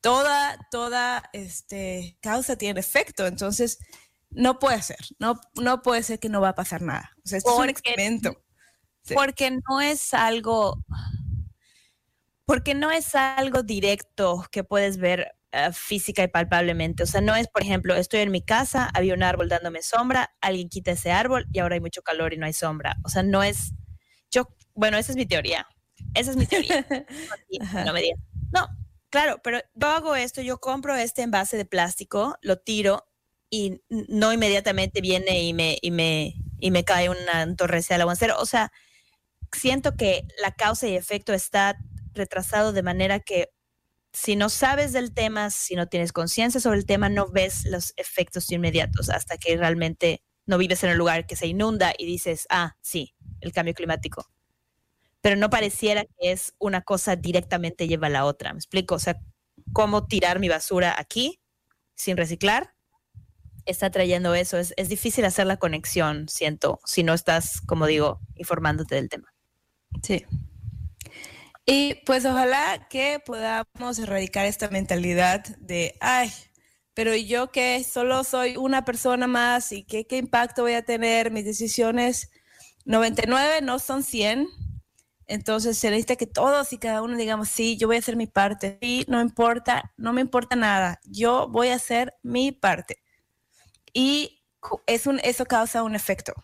Toda, 0.01 0.69
toda 0.71 1.29
este, 1.33 2.17
causa 2.21 2.57
tiene 2.57 2.81
efecto. 2.81 3.27
Entonces, 3.27 3.79
no 4.31 4.59
puede 4.59 4.83
ser, 4.83 4.99
no, 5.19 5.41
no 5.61 5.83
puede 5.83 6.03
ser 6.03 6.19
que 6.19 6.29
no 6.29 6.41
va 6.41 6.51
a 6.51 6.55
pasar 6.55 6.83
nada. 6.83 7.13
O 7.25 7.29
sea, 7.29 7.39
es 7.39 7.45
un 7.45 7.69
experimento. 7.69 8.43
Porque 9.15 9.51
no 9.51 9.81
es 9.81 10.13
algo, 10.13 10.85
porque 12.45 12.75
no 12.75 12.91
es 12.91 13.15
algo 13.15 13.63
directo 13.63 14.45
que 14.51 14.65
puedes 14.65 14.99
ver 14.99 15.39
eh, 15.51 15.71
física 15.73 16.23
y 16.23 16.29
palpablemente. 16.29 17.05
O 17.05 17.07
sea, 17.07 17.23
no 17.23 17.35
es, 17.35 17.49
por 17.49 17.63
ejemplo, 17.63 17.95
estoy 17.95 18.21
en 18.21 18.31
mi 18.31 18.43
casa, 18.43 18.91
había 18.93 19.15
un 19.15 19.23
árbol 19.23 19.49
dándome 19.49 19.81
sombra, 19.81 20.37
alguien 20.43 20.69
quita 20.69 20.91
ese 20.91 21.11
árbol 21.11 21.47
y 21.53 21.61
ahora 21.61 21.75
hay 21.75 21.81
mucho 21.81 22.03
calor 22.03 22.35
y 22.35 22.37
no 22.37 22.45
hay 22.45 22.53
sombra. 22.53 22.97
O 23.03 23.09
sea, 23.09 23.23
no 23.23 23.43
es, 23.43 23.73
yo, 24.31 24.47
bueno, 24.75 24.99
esa 24.99 25.13
es 25.13 25.17
mi 25.17 25.25
teoría. 25.25 25.67
Esa 26.15 26.33
es 26.33 26.37
mi 26.37 26.45
teoría. 26.45 26.87
no 27.87 27.93
me 27.95 28.03
digas. 28.03 28.21
No, 28.53 28.69
claro, 29.09 29.41
pero 29.43 29.61
yo 29.75 29.89
hago 29.89 30.15
esto, 30.17 30.43
yo 30.43 30.59
compro 30.59 30.95
este 30.97 31.23
envase 31.23 31.57
de 31.57 31.65
plástico, 31.65 32.37
lo 32.43 32.59
tiro 32.59 33.08
y 33.51 33.81
no 33.89 34.33
inmediatamente 34.33 35.01
viene 35.01 35.43
y 35.43 35.55
me, 35.55 35.79
y 35.81 35.91
me, 35.91 36.35
y 36.59 36.71
me 36.71 36.85
cae 36.85 37.09
una 37.09 37.55
torre 37.57 37.81
al 37.91 38.01
aguacero. 38.01 38.39
O 38.39 38.47
sea, 38.47 38.73
siento 39.53 39.97
que 39.97 40.27
la 40.43 40.53
causa 40.53 40.87
y 40.89 40.97
efecto 40.97 41.33
está 41.33 41.79
retrasado 42.13 42.73
de 42.73 42.83
manera 42.83 43.21
que 43.21 43.51
si 44.13 44.37
no 44.37 44.49
sabes 44.49 44.93
del 44.93 45.15
tema, 45.15 45.51
si 45.51 45.77
no 45.77 45.87
tienes 45.87 46.13
conciencia 46.13 46.61
sobre 46.61 46.79
el 46.79 46.87
tema, 46.87 47.09
no 47.09 47.29
ves 47.29 47.65
los 47.67 47.93
efectos 47.97 48.51
inmediatos 48.51 49.11
hasta 49.11 49.37
que 49.37 49.57
realmente 49.57 50.23
no 50.47 50.59
vives 50.59 50.83
en 50.83 50.91
un 50.91 50.99
lugar 50.99 51.27
que 51.27 51.37
se 51.37 51.47
inunda 51.47 51.93
y 51.97 52.07
dices, 52.07 52.47
ah, 52.51 52.77
sí, 52.81 53.15
el 53.41 53.53
cambio 53.53 53.75
climático. 53.75 54.27
Pero 55.21 55.37
no 55.37 55.51
pareciera 55.51 56.05
que 56.05 56.33
es 56.33 56.55
una 56.59 56.83
cosa 56.83 57.17
directamente 57.17 57.87
lleva 57.87 58.07
a 58.07 58.11
la 58.11 58.25
otra. 58.25 58.53
¿Me 58.53 58.59
explico? 58.59 58.95
O 58.95 58.99
sea, 58.99 59.21
cómo 59.73 60.07
tirar 60.07 60.41
mi 60.41 60.49
basura 60.49 60.95
aquí 60.99 61.41
sin 61.95 62.17
reciclar 62.17 62.75
está 63.71 63.91
trayendo 63.91 64.35
eso. 64.35 64.59
Es, 64.59 64.75
difícil 64.89 65.25
hacer 65.25 65.47
la 65.47 65.59
conexión, 65.59 66.29
siento, 66.29 66.81
si 66.85 67.03
no 67.03 67.15
estás, 67.15 67.61
como 67.61 67.87
digo, 67.87 68.21
informándote 68.37 68.95
del 68.95 69.09
tema. 69.09 69.33
Sí. 70.03 70.25
Y 71.67 71.97
pues 72.07 72.25
ojalá 72.25 72.89
que 72.89 73.21
podamos 73.25 73.99
erradicar 73.99 74.47
esta 74.47 74.69
mentalidad 74.71 75.45
de, 75.59 75.97
ay, 76.01 76.33
pero 76.95 77.15
yo 77.15 77.53
que 77.53 77.85
solo 77.85 78.25
soy 78.25 78.57
una 78.57 78.85
persona 78.85 79.27
más 79.27 79.71
y 79.73 79.85
qué, 79.85 80.07
impacto 80.17 80.63
voy 80.63 80.73
a 80.73 80.83
tener, 80.83 81.31
mis 81.31 81.45
decisiones 81.45 82.31
99 82.87 83.61
no 83.63 83.79
son 83.79 84.03
100. 84.03 84.49
Entonces 85.27 85.77
se 85.77 85.91
necesita 85.91 86.17
que 86.17 86.27
todos 86.27 86.73
y 86.73 86.79
cada 86.79 87.03
uno 87.03 87.17
digamos, 87.17 87.49
sí, 87.51 87.77
yo 87.77 87.87
voy 87.87 87.97
a 87.97 87.99
hacer 88.01 88.17
mi 88.17 88.27
parte. 88.27 88.79
Y 88.81 89.05
no 89.09 89.21
importa, 89.21 89.93
no 89.99 90.13
me 90.15 90.23
importa 90.23 90.57
nada. 90.57 91.01
Yo 91.05 91.49
voy 91.49 91.69
a 91.69 91.75
hacer 91.75 92.15
mi 92.23 92.51
parte. 92.51 93.03
Y 93.93 94.45
es 94.87 95.07
un, 95.07 95.21
eso 95.21 95.47
causa 95.47 95.83
un 95.83 95.95
efecto. 95.95 96.35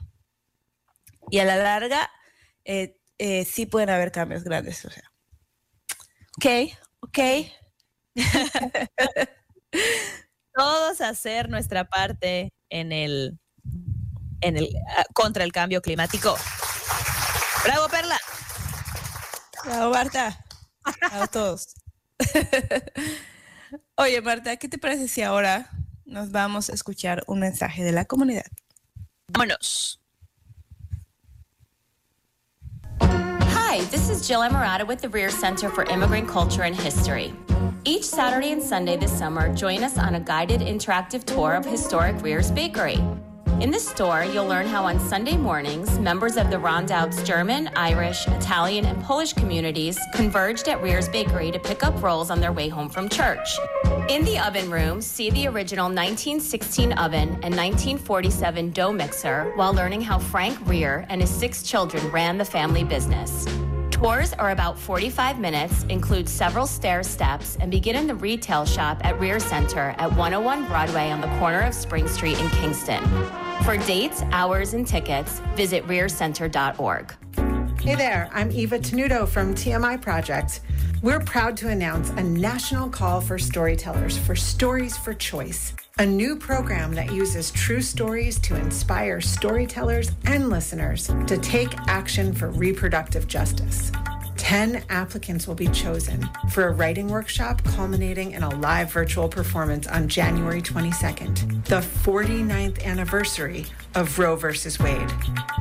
Y 1.30 1.38
a 1.38 1.44
la 1.44 1.56
larga, 1.56 2.10
eh, 2.64 2.98
eh, 3.18 3.44
sí 3.44 3.66
pueden 3.66 3.90
haber 3.90 4.12
cambios 4.12 4.44
grandes. 4.44 4.84
O 4.84 4.90
sea. 4.90 5.10
Ok, 6.36 6.76
ok. 7.00 7.18
Todos 10.54 11.00
hacer 11.00 11.48
nuestra 11.48 11.84
parte 11.88 12.52
en 12.68 12.92
el, 12.92 13.38
en 14.40 14.56
el 14.56 14.68
ah, 14.96 15.04
contra 15.12 15.44
el 15.44 15.52
cambio 15.52 15.82
climático. 15.82 16.36
Bravo, 17.64 17.88
Perla. 17.88 18.18
Bravo, 19.64 19.92
Marta. 19.92 20.44
A 21.10 21.26
todos. 21.26 21.74
Oye, 23.96 24.20
Marta, 24.20 24.56
¿qué 24.56 24.68
te 24.68 24.78
parece 24.78 25.08
si 25.08 25.22
ahora 25.22 25.70
nos 26.14 26.30
vamos 26.30 26.70
a 26.70 26.72
escuchar 26.72 27.24
un 27.26 27.40
mensaje 27.40 27.82
de 27.82 27.92
la 27.92 28.04
comunidad? 28.04 28.46
Vámonos. 29.28 29.98
Hi, 33.00 33.80
this 33.90 34.08
is 34.08 34.26
Jill 34.26 34.40
Emirata 34.40 34.86
with 34.86 35.00
the 35.00 35.08
Rear 35.08 35.30
Center 35.30 35.68
for 35.68 35.84
Immigrant 35.90 36.28
Culture 36.28 36.62
and 36.62 36.76
History. 36.76 37.34
Each 37.84 38.04
Saturday 38.04 38.52
and 38.52 38.62
Sunday 38.62 38.96
this 38.96 39.12
summer, 39.12 39.52
join 39.54 39.82
us 39.82 39.98
on 39.98 40.14
a 40.14 40.20
guided 40.20 40.60
interactive 40.60 41.24
tour 41.24 41.54
of 41.54 41.66
historic 41.66 42.22
Rear's 42.22 42.50
Bakery. 42.50 42.98
In 43.64 43.70
this 43.70 43.88
store, 43.88 44.24
you'll 44.24 44.46
learn 44.46 44.66
how 44.66 44.84
on 44.84 45.00
Sunday 45.00 45.38
mornings, 45.38 45.98
members 45.98 46.36
of 46.36 46.50
the 46.50 46.58
Rondout's 46.58 47.22
German, 47.22 47.70
Irish, 47.76 48.28
Italian, 48.28 48.84
and 48.84 49.02
Polish 49.02 49.32
communities 49.32 49.98
converged 50.12 50.68
at 50.68 50.82
Rear's 50.82 51.08
Bakery 51.08 51.50
to 51.50 51.58
pick 51.58 51.82
up 51.82 52.02
rolls 52.02 52.30
on 52.30 52.40
their 52.40 52.52
way 52.52 52.68
home 52.68 52.90
from 52.90 53.08
church. 53.08 53.48
In 54.10 54.22
the 54.26 54.38
oven 54.38 54.70
room, 54.70 55.00
see 55.00 55.30
the 55.30 55.46
original 55.46 55.86
1916 55.86 56.92
oven 56.92 57.30
and 57.40 57.56
1947 57.56 58.70
dough 58.72 58.92
mixer 58.92 59.50
while 59.54 59.72
learning 59.72 60.02
how 60.02 60.18
Frank 60.18 60.58
Rear 60.68 61.06
and 61.08 61.22
his 61.22 61.30
six 61.30 61.62
children 61.62 62.06
ran 62.10 62.36
the 62.36 62.44
family 62.44 62.84
business. 62.84 63.46
Tours 63.90 64.34
are 64.34 64.50
about 64.50 64.78
45 64.78 65.38
minutes, 65.38 65.84
include 65.84 66.28
several 66.28 66.66
stair 66.66 67.02
steps, 67.02 67.56
and 67.60 67.70
begin 67.70 67.96
in 67.96 68.06
the 68.06 68.14
retail 68.14 68.66
shop 68.66 69.00
at 69.02 69.18
Rear 69.18 69.40
Center 69.40 69.94
at 69.96 70.10
101 70.10 70.66
Broadway 70.66 71.10
on 71.10 71.22
the 71.22 71.38
corner 71.38 71.62
of 71.62 71.72
Spring 71.72 72.06
Street 72.06 72.38
in 72.38 72.50
Kingston. 72.50 73.02
For 73.62 73.76
dates, 73.78 74.22
hours, 74.32 74.74
and 74.74 74.86
tickets, 74.86 75.40
visit 75.54 75.86
rearcenter.org. 75.86 77.14
Hey 77.80 77.94
there, 77.94 78.28
I'm 78.32 78.50
Eva 78.50 78.78
Tenuto 78.78 79.28
from 79.28 79.54
TMI 79.54 80.00
Project. 80.00 80.60
We're 81.02 81.20
proud 81.20 81.56
to 81.58 81.68
announce 81.68 82.10
a 82.10 82.22
national 82.22 82.88
call 82.88 83.20
for 83.20 83.38
storytellers 83.38 84.16
for 84.18 84.34
Stories 84.34 84.96
for 84.96 85.12
Choice, 85.14 85.74
a 85.98 86.06
new 86.06 86.36
program 86.36 86.94
that 86.94 87.12
uses 87.12 87.50
true 87.50 87.82
stories 87.82 88.38
to 88.40 88.56
inspire 88.56 89.20
storytellers 89.20 90.12
and 90.24 90.48
listeners 90.48 91.08
to 91.26 91.36
take 91.38 91.74
action 91.88 92.32
for 92.32 92.50
reproductive 92.50 93.28
justice. 93.28 93.92
10 94.44 94.84
applicants 94.90 95.48
will 95.48 95.54
be 95.54 95.68
chosen 95.68 96.22
for 96.50 96.68
a 96.68 96.70
writing 96.70 97.08
workshop 97.08 97.64
culminating 97.64 98.32
in 98.32 98.42
a 98.42 98.56
live 98.56 98.92
virtual 98.92 99.26
performance 99.26 99.86
on 99.86 100.06
January 100.06 100.60
22nd, 100.60 101.64
the 101.64 101.80
49th 101.80 102.84
anniversary 102.84 103.64
of 103.94 104.18
Roe 104.18 104.36
versus 104.36 104.78
Wade. 104.78 105.10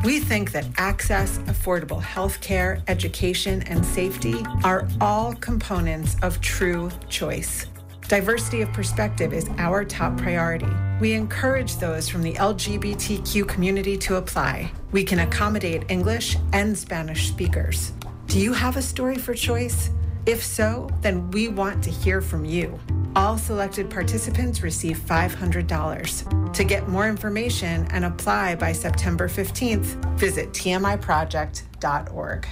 We 0.03 0.19
think 0.19 0.51
that 0.51 0.65
access, 0.75 1.37
affordable 1.47 2.01
health 2.01 2.41
care, 2.41 2.83
education, 2.89 3.61
and 3.67 3.85
safety 3.85 4.43
are 4.65 4.85
all 4.99 5.33
components 5.35 6.17
of 6.21 6.41
true 6.41 6.91
choice. 7.07 7.67
Diversity 8.09 8.63
of 8.63 8.73
perspective 8.73 9.31
is 9.31 9.49
our 9.59 9.85
top 9.85 10.17
priority. 10.17 10.67
We 10.99 11.13
encourage 11.13 11.77
those 11.77 12.09
from 12.09 12.21
the 12.21 12.33
LGBTQ 12.33 13.47
community 13.47 13.97
to 13.99 14.17
apply. 14.17 14.73
We 14.91 15.05
can 15.05 15.19
accommodate 15.19 15.85
English 15.89 16.35
and 16.51 16.77
Spanish 16.77 17.29
speakers. 17.29 17.93
Do 18.27 18.39
you 18.39 18.53
have 18.53 18.77
a 18.77 18.81
story 18.81 19.17
for 19.17 19.33
choice? 19.33 19.89
If 20.25 20.43
so, 20.43 20.89
then 21.01 21.29
we 21.31 21.49
want 21.49 21.83
to 21.83 21.91
hear 21.91 22.21
from 22.21 22.45
you. 22.45 22.79
All 23.15 23.37
selected 23.37 23.89
participants 23.89 24.63
receive 24.63 24.97
$500. 24.97 26.53
To 26.53 26.63
get 26.63 26.87
more 26.87 27.07
information 27.07 27.85
and 27.91 28.05
apply 28.05 28.55
by 28.55 28.71
September 28.71 29.27
15th, 29.27 30.17
visit 30.17 30.51
tmiproject.org. 30.51 32.47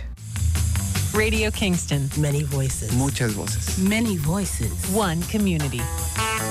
Radio 1.13 1.51
Kingston. 1.51 2.09
Many 2.17 2.43
voices. 2.43 2.95
Muchas 2.95 3.33
voces. 3.33 3.77
Many 3.83 4.17
voices. 4.17 4.71
One 4.91 5.21
community. 5.23 5.81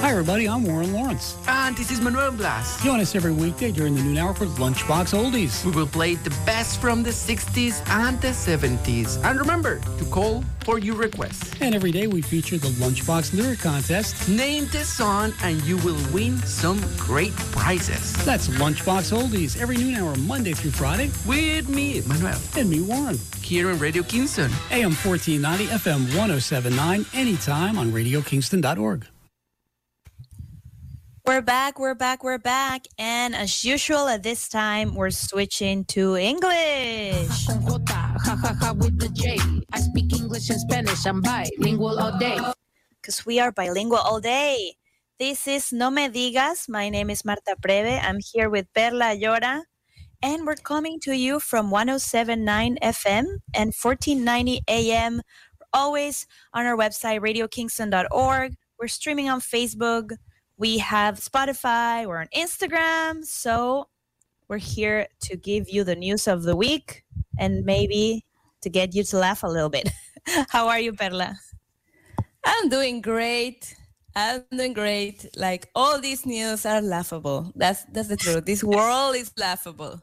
Hi, 0.01 0.12
everybody. 0.12 0.48
I'm 0.48 0.64
Warren 0.64 0.94
Lawrence. 0.94 1.36
And 1.46 1.76
this 1.76 1.90
is 1.90 2.01
Manuel 2.01 2.32
Blas. 2.32 2.82
Join 2.82 3.01
us 3.01 3.14
every 3.14 3.32
weekday 3.32 3.70
during 3.70 3.94
the 3.94 4.03
noon 4.03 4.16
hour 4.16 4.32
for 4.32 4.46
Lunchbox 4.46 5.12
Oldies. 5.12 5.62
We 5.62 5.72
will 5.72 5.86
play 5.86 6.14
the 6.14 6.30
best 6.46 6.80
from 6.80 7.03
the 7.03 7.11
60s 7.11 7.86
and 7.90 8.18
the 8.22 8.28
70s. 8.28 9.22
And 9.22 9.38
remember 9.38 9.78
to 9.98 10.05
call 10.07 10.42
for 10.64 10.78
your 10.78 10.96
requests. 10.96 11.55
And 11.61 11.74
every 11.74 11.92
day 11.92 12.07
we 12.07 12.22
feature 12.22 12.57
the 12.57 12.68
Lunchbox 12.82 13.34
Lyric 13.34 13.59
Contest. 13.59 14.26
Name 14.26 14.68
the 14.72 14.84
song 14.84 15.34
and 15.42 15.62
you 15.64 15.76
will 15.78 15.98
win 16.14 16.38
some 16.38 16.80
great 16.96 17.36
prizes. 17.53 18.14
That's 18.24 18.48
Lunchbox 18.48 19.12
Oldies 19.12 19.61
every 19.61 19.76
noon 19.76 19.96
hour, 19.96 20.16
Monday 20.16 20.55
through 20.55 20.70
Friday. 20.70 21.11
With 21.26 21.68
me, 21.68 22.01
Manuel. 22.07 22.40
And 22.57 22.70
me, 22.70 22.80
Warren. 22.80 23.18
Here 23.42 23.68
on 23.68 23.78
Radio 23.78 24.03
Kingston. 24.03 24.51
AM 24.70 24.94
1490, 24.94 25.66
FM 25.66 26.16
1079, 26.16 27.05
anytime 27.12 27.76
on 27.78 27.92
RadioKingston.org. 27.92 29.07
We're 31.26 31.42
back, 31.42 31.78
we're 31.78 31.94
back, 31.94 32.24
we're 32.24 32.38
back. 32.38 32.86
And 32.98 33.36
as 33.36 33.62
usual, 33.62 34.08
at 34.08 34.22
this 34.22 34.48
time, 34.48 34.94
we're 34.94 35.10
switching 35.10 35.84
to 35.86 36.16
English. 36.16 37.46
with 38.80 38.98
the 38.98 39.10
J. 39.12 39.38
I 39.72 39.80
speak 39.80 40.14
English 40.14 40.48
and 40.48 40.60
Spanish. 40.60 41.04
I'm 41.06 41.20
bilingual 41.20 42.00
all 42.00 42.18
day. 42.18 42.38
Because 43.00 43.26
we 43.26 43.38
are 43.38 43.52
bilingual 43.52 43.98
all 43.98 44.20
day. 44.20 44.74
This 45.18 45.46
is 45.46 45.72
No 45.72 45.90
Me 45.90 46.08
Digas. 46.08 46.68
My 46.68 46.88
name 46.88 47.10
is 47.10 47.24
Marta 47.24 47.54
Preve. 47.60 48.00
I'm 48.02 48.18
here 48.32 48.48
with 48.48 48.66
Perla 48.74 49.14
Llora. 49.14 49.62
And 50.22 50.46
we're 50.46 50.56
coming 50.56 50.98
to 51.00 51.12
you 51.12 51.38
from 51.38 51.70
1079 51.70 52.78
FM 52.82 53.24
and 53.54 53.74
1490 53.76 54.62
AM. 54.68 55.20
Always 55.72 56.26
on 56.54 56.64
our 56.64 56.76
website, 56.76 57.20
radiokingston.org. 57.20 58.54
We're 58.78 58.88
streaming 58.88 59.28
on 59.28 59.40
Facebook. 59.40 60.12
We 60.61 60.76
have 60.76 61.18
Spotify. 61.18 62.04
We're 62.06 62.20
on 62.20 62.28
Instagram. 62.36 63.24
So 63.24 63.88
we're 64.46 64.58
here 64.58 65.06
to 65.22 65.34
give 65.34 65.70
you 65.70 65.84
the 65.84 65.96
news 65.96 66.28
of 66.28 66.42
the 66.42 66.54
week 66.54 67.02
and 67.38 67.64
maybe 67.64 68.26
to 68.61 68.68
get 68.68 68.94
you 68.94 69.02
to 69.04 69.16
laugh 69.16 69.42
a 69.42 69.46
little 69.46 69.70
bit. 69.70 69.88
How 70.50 70.68
are 70.68 70.78
you, 70.78 70.92
Perla? 70.92 71.34
I'm 72.44 72.68
doing 72.68 73.00
great. 73.00 73.74
I'm 74.14 74.44
doing 74.50 74.74
great. 74.74 75.34
Like 75.34 75.70
all 75.74 75.98
these 75.98 76.26
news 76.26 76.66
are 76.66 76.82
laughable. 76.82 77.52
That's 77.56 77.84
that's 77.84 78.08
the 78.08 78.18
truth. 78.18 78.44
This 78.44 78.62
world 78.76 79.16
is 79.16 79.32
laughable. 79.38 79.98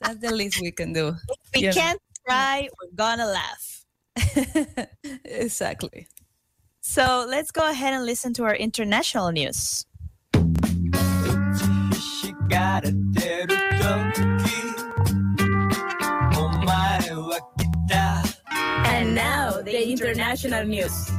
That's 0.00 0.16
the 0.16 0.34
least 0.34 0.62
we 0.62 0.72
can 0.72 0.94
do. 0.94 1.08
If 1.52 1.60
we 1.60 1.68
can't 1.68 2.00
cry, 2.26 2.70
we're 2.72 2.96
gonna 2.96 3.26
laugh. 3.26 3.84
exactly. 5.26 6.08
So 6.86 7.24
let's 7.26 7.50
go 7.50 7.66
ahead 7.70 7.94
and 7.94 8.04
listen 8.04 8.34
to 8.34 8.44
our 8.44 8.54
international 8.54 9.32
news. 9.32 9.86
And 18.84 19.14
now 19.14 19.62
the 19.62 19.88
international 19.88 20.64
news. 20.66 21.10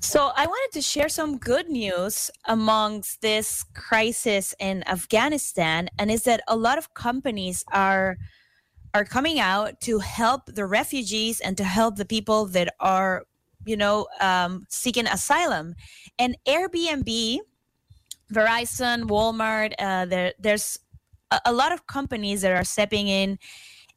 So 0.00 0.32
I 0.34 0.46
wanted 0.46 0.72
to 0.72 0.80
share 0.80 1.10
some 1.10 1.36
good 1.36 1.68
news 1.68 2.30
amongst 2.46 3.20
this 3.20 3.66
crisis 3.74 4.54
in 4.58 4.82
Afghanistan, 4.88 5.90
and 5.98 6.10
is 6.10 6.22
that 6.22 6.40
a 6.48 6.56
lot 6.56 6.78
of 6.78 6.94
companies 6.94 7.66
are 7.70 8.16
are 8.94 9.04
coming 9.04 9.38
out 9.38 9.80
to 9.82 9.98
help 9.98 10.46
the 10.46 10.66
refugees 10.66 11.40
and 11.40 11.56
to 11.56 11.64
help 11.64 11.96
the 11.96 12.04
people 12.04 12.46
that 12.46 12.74
are, 12.80 13.24
you 13.64 13.76
know, 13.76 14.06
um, 14.20 14.66
seeking 14.68 15.06
asylum. 15.06 15.74
And 16.18 16.36
Airbnb, 16.46 17.38
Verizon, 18.32 19.04
Walmart, 19.04 19.74
uh, 19.78 20.06
there, 20.06 20.32
there's 20.38 20.78
a, 21.30 21.40
a 21.46 21.52
lot 21.52 21.72
of 21.72 21.86
companies 21.86 22.42
that 22.42 22.52
are 22.52 22.64
stepping 22.64 23.08
in. 23.08 23.38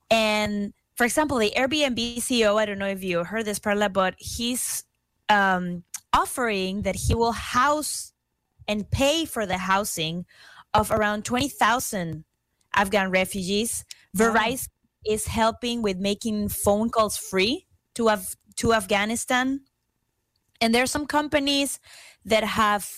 And 0.10 0.74
for 0.96 1.06
example, 1.06 1.38
the 1.38 1.54
Airbnb 1.56 2.18
CEO, 2.18 2.60
I 2.60 2.66
don't 2.66 2.80
know 2.80 2.88
if 2.88 3.04
you 3.04 3.24
heard 3.24 3.46
this, 3.46 3.60
Perla, 3.60 3.90
but 3.90 4.16
he's 4.18 4.84
um, 5.30 5.84
offering 6.14 6.82
that 6.82 6.96
he 6.96 7.16
will 7.16 7.32
house 7.32 8.14
and 8.68 8.90
pay 8.92 9.26
for 9.26 9.46
the 9.46 9.58
housing 9.58 10.26
of 10.74 10.92
around 10.92 11.26
20,000 11.26 12.24
Afghan 12.74 13.10
refugees. 13.10 13.86
Verizon 14.16 14.68
is 15.06 15.28
helping 15.28 15.82
with 15.82 15.98
making 15.98 16.50
phone 16.50 16.90
calls 16.90 17.18
free 17.18 17.68
to 17.96 18.10
Af- 18.10 18.36
to 18.58 18.74
Afghanistan. 18.74 19.62
And 20.60 20.74
there 20.74 20.84
are 20.84 20.88
some 20.88 21.08
companies 21.08 21.80
that 22.26 22.44
have 22.44 22.90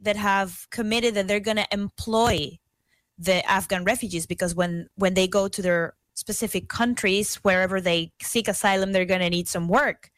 that 0.00 0.16
have 0.16 0.66
committed 0.70 1.14
that 1.14 1.28
they're 1.28 1.40
going 1.40 1.56
to 1.56 1.66
employ 1.72 2.58
the 3.18 3.48
Afghan 3.48 3.84
refugees 3.84 4.26
because 4.26 4.54
when 4.54 4.88
when 4.96 5.14
they 5.14 5.28
go 5.28 5.48
to 5.48 5.62
their 5.62 5.94
specific 6.14 6.68
countries 6.68 7.36
wherever 7.36 7.80
they 7.80 8.12
seek 8.22 8.48
asylum 8.48 8.92
they're 8.92 9.04
going 9.04 9.20
to 9.20 9.30
need 9.30 9.48
some 9.48 9.68
work. 9.68 10.10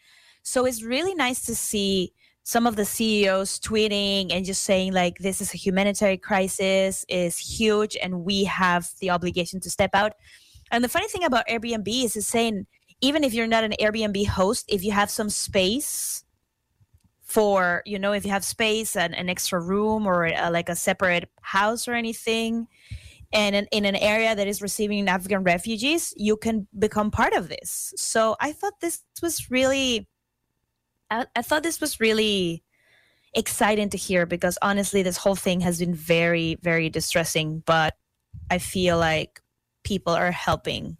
So 0.42 0.64
it's 0.64 0.82
really 0.82 1.14
nice 1.14 1.44
to 1.46 1.54
see 1.54 2.12
some 2.42 2.66
of 2.66 2.76
the 2.76 2.84
CEOs 2.84 3.58
tweeting 3.58 4.32
and 4.32 4.44
just 4.44 4.62
saying 4.62 4.92
like 4.92 5.18
this 5.18 5.40
is 5.40 5.52
a 5.52 5.56
humanitarian 5.56 6.20
crisis 6.20 7.04
is 7.08 7.36
huge 7.36 7.96
and 8.00 8.24
we 8.24 8.44
have 8.44 8.88
the 9.00 9.10
obligation 9.10 9.58
to 9.60 9.68
step 9.68 9.90
out. 9.94 10.12
And 10.70 10.82
the 10.82 10.88
funny 10.88 11.08
thing 11.08 11.24
about 11.24 11.46
Airbnb 11.48 12.04
is 12.04 12.16
it's 12.16 12.26
saying 12.26 12.66
even 13.00 13.24
if 13.24 13.34
you're 13.34 13.46
not 13.46 13.64
an 13.64 13.74
Airbnb 13.80 14.26
host, 14.26 14.64
if 14.68 14.82
you 14.82 14.92
have 14.92 15.10
some 15.10 15.30
space 15.30 16.24
for, 17.22 17.82
you 17.84 17.98
know, 17.98 18.12
if 18.12 18.24
you 18.24 18.30
have 18.30 18.44
space 18.44 18.96
and 18.96 19.14
an 19.14 19.28
extra 19.28 19.60
room 19.60 20.06
or 20.06 20.26
uh, 20.26 20.50
like 20.50 20.68
a 20.68 20.76
separate 20.76 21.28
house 21.42 21.86
or 21.86 21.92
anything, 21.94 22.66
and 23.32 23.56
in, 23.56 23.66
in 23.72 23.84
an 23.84 23.96
area 23.96 24.34
that 24.34 24.46
is 24.46 24.62
receiving 24.62 25.08
African 25.08 25.42
refugees, 25.42 26.14
you 26.16 26.36
can 26.36 26.66
become 26.78 27.10
part 27.10 27.32
of 27.32 27.48
this. 27.48 27.92
So 27.96 28.36
I 28.40 28.52
thought 28.52 28.80
this 28.80 29.02
was 29.20 29.50
really, 29.50 30.08
I, 31.10 31.26
I 31.34 31.42
thought 31.42 31.62
this 31.62 31.80
was 31.80 32.00
really 32.00 32.62
exciting 33.34 33.90
to 33.90 33.98
hear 33.98 34.24
because 34.24 34.56
honestly, 34.62 35.02
this 35.02 35.16
whole 35.18 35.34
thing 35.34 35.60
has 35.60 35.78
been 35.78 35.94
very, 35.94 36.56
very 36.62 36.88
distressing. 36.88 37.62
But 37.66 37.94
I 38.50 38.58
feel 38.58 38.96
like 38.98 39.42
people 39.86 40.12
are 40.12 40.32
helping 40.32 40.96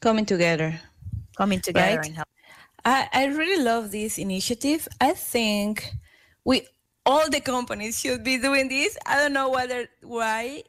coming 0.00 0.26
together 0.26 0.70
coming 1.36 1.60
together 1.60 1.98
Right? 1.98 2.06
and 2.06 2.16
help 2.16 2.28
I, 2.86 3.08
I 3.12 3.24
really 3.26 3.64
love 3.64 3.90
this 3.90 4.16
initiative. 4.16 4.86
I 5.00 5.12
think 5.12 5.90
we 6.44 6.68
all 7.04 7.28
the 7.28 7.40
companies 7.40 7.98
should 7.98 8.22
be 8.22 8.38
doing 8.38 8.68
this. 8.68 8.96
I 9.04 9.16
don't 9.16 9.32
know 9.32 9.50
whether 9.50 9.88
why. 10.02 10.62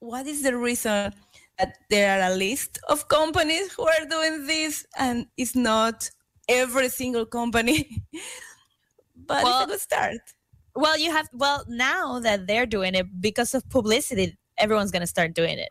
What 0.00 0.26
is 0.26 0.42
the 0.42 0.56
reason 0.56 1.12
that 1.58 1.76
there 1.88 2.10
are 2.18 2.32
a 2.32 2.34
list 2.34 2.80
of 2.88 3.06
companies 3.06 3.72
who 3.72 3.86
are 3.86 4.04
doing 4.08 4.46
this 4.46 4.84
and 4.98 5.26
it's 5.36 5.54
not 5.54 6.10
every 6.48 6.88
single 6.88 7.24
company? 7.24 8.02
but 9.26 9.44
Well, 9.44 9.62
it's 9.62 9.70
a 9.70 9.72
good 9.72 9.80
start. 9.80 10.20
Well, 10.74 10.98
you 10.98 11.12
have 11.12 11.28
well 11.32 11.64
now 11.68 12.18
that 12.18 12.48
they're 12.48 12.66
doing 12.66 12.96
it 12.96 13.06
because 13.20 13.54
of 13.54 13.68
publicity. 13.68 14.36
Everyone's 14.58 14.90
gonna 14.90 15.06
start 15.06 15.34
doing 15.34 15.58
it. 15.58 15.70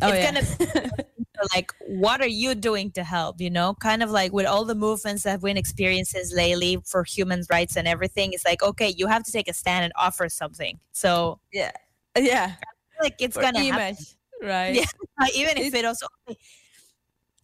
Oh, 0.00 0.08
it's 0.10 0.18
yeah. 0.18 0.32
gonna 0.32 0.94
like, 1.54 1.72
what 1.86 2.20
are 2.20 2.28
you 2.28 2.54
doing 2.54 2.90
to 2.92 3.04
help? 3.04 3.40
You 3.40 3.50
know, 3.50 3.74
kind 3.74 4.02
of 4.02 4.10
like 4.10 4.32
with 4.32 4.46
all 4.46 4.64
the 4.64 4.74
movements 4.74 5.22
that 5.24 5.40
we've 5.42 5.50
been 5.50 5.56
experiences 5.56 6.32
lately 6.34 6.78
for 6.86 7.04
human 7.04 7.42
rights 7.50 7.76
and 7.76 7.86
everything. 7.86 8.32
It's 8.32 8.44
like, 8.44 8.62
okay, 8.62 8.88
you 8.96 9.06
have 9.06 9.22
to 9.24 9.32
take 9.32 9.48
a 9.48 9.52
stand 9.52 9.84
and 9.84 9.92
offer 9.96 10.28
something. 10.28 10.80
So 10.92 11.40
yeah, 11.52 11.72
yeah, 12.16 12.54
like 13.00 13.16
it's 13.20 13.34
For 13.34 13.42
gonna 13.42 13.60
happen. 13.60 13.96
image, 13.96 14.16
right? 14.42 14.74
Yeah, 14.74 14.86
even 15.34 15.58
if 15.58 15.74
it 15.74 15.84
also 15.84 16.06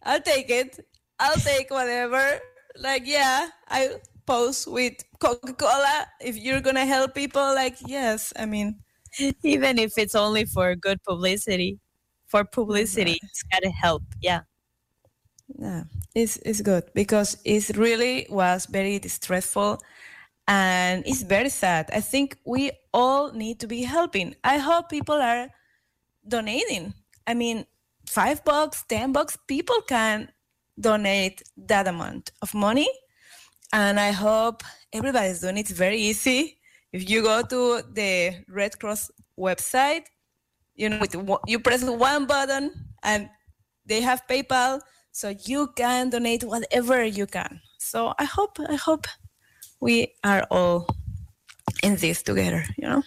I'll 0.02 0.20
take 0.22 0.50
it. 0.50 0.78
I'll 1.18 1.36
take 1.36 1.70
whatever. 1.70 2.40
Like, 2.76 3.02
yeah, 3.06 3.50
I 3.68 3.96
post 4.26 4.68
with 4.68 4.94
Coca 5.20 5.52
Cola. 5.54 6.06
If 6.20 6.36
you're 6.36 6.60
gonna 6.60 6.86
help 6.86 7.14
people, 7.14 7.42
like, 7.54 7.76
yes. 7.80 8.32
I 8.36 8.46
mean, 8.46 8.80
even 9.42 9.78
if 9.78 9.98
it's 9.98 10.14
only 10.14 10.44
for 10.44 10.74
good 10.76 11.02
publicity, 11.02 11.78
for 12.28 12.44
publicity, 12.44 13.18
it's 13.22 13.42
gotta 13.42 13.70
help. 13.70 14.02
Yeah. 14.20 14.42
yeah, 15.58 15.84
it's 16.14 16.36
it's 16.44 16.60
good 16.60 16.84
because 16.94 17.38
it 17.44 17.76
really 17.76 18.26
was 18.30 18.66
very 18.66 18.98
distressful, 18.98 19.82
and 20.46 21.02
it's 21.06 21.22
very 21.22 21.48
sad. 21.50 21.90
I 21.92 22.00
think 22.00 22.36
we 22.44 22.70
all 22.92 23.32
need 23.32 23.58
to 23.60 23.66
be 23.66 23.82
helping. 23.82 24.36
I 24.44 24.58
hope 24.58 24.88
people 24.88 25.16
are 25.16 25.48
donating. 26.26 26.94
I 27.26 27.34
mean, 27.34 27.66
five 28.06 28.44
bucks, 28.44 28.84
ten 28.88 29.12
bucks, 29.12 29.36
people 29.46 29.80
can 29.82 30.30
donate 30.80 31.42
that 31.56 31.86
amount 31.88 32.30
of 32.42 32.54
money. 32.54 32.88
And 33.72 34.00
I 34.00 34.12
hope 34.12 34.62
everybody's 34.92 35.40
doing 35.40 35.58
it. 35.58 35.60
It's 35.60 35.70
very 35.70 35.98
easy. 35.98 36.58
If 36.92 37.10
you 37.10 37.22
go 37.22 37.42
to 37.42 37.82
the 37.92 38.44
Red 38.48 38.78
Cross 38.78 39.10
website, 39.38 40.04
you 40.78 40.88
know, 40.88 40.98
with 41.00 41.14
you 41.46 41.58
press 41.58 41.82
one 41.84 42.26
button 42.26 42.70
and 43.02 43.28
they 43.84 44.00
have 44.00 44.22
PayPal, 44.28 44.80
so 45.10 45.34
you 45.44 45.68
can 45.76 46.10
donate 46.10 46.44
whatever 46.44 47.04
you 47.04 47.26
can. 47.26 47.60
So 47.78 48.14
I 48.18 48.24
hope, 48.24 48.58
I 48.68 48.76
hope 48.76 49.06
we 49.80 50.14
are 50.22 50.46
all 50.50 50.86
in 51.82 51.96
this 51.96 52.22
together. 52.22 52.64
You 52.78 52.88
know, 52.88 53.02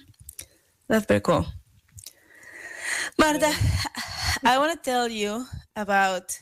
that's 0.87 1.05
very 1.05 1.21
cool. 1.21 1.45
Marta, 3.17 3.53
I 4.43 4.57
want 4.57 4.71
to 4.73 4.89
tell 4.89 5.07
you 5.07 5.45
about 5.75 6.37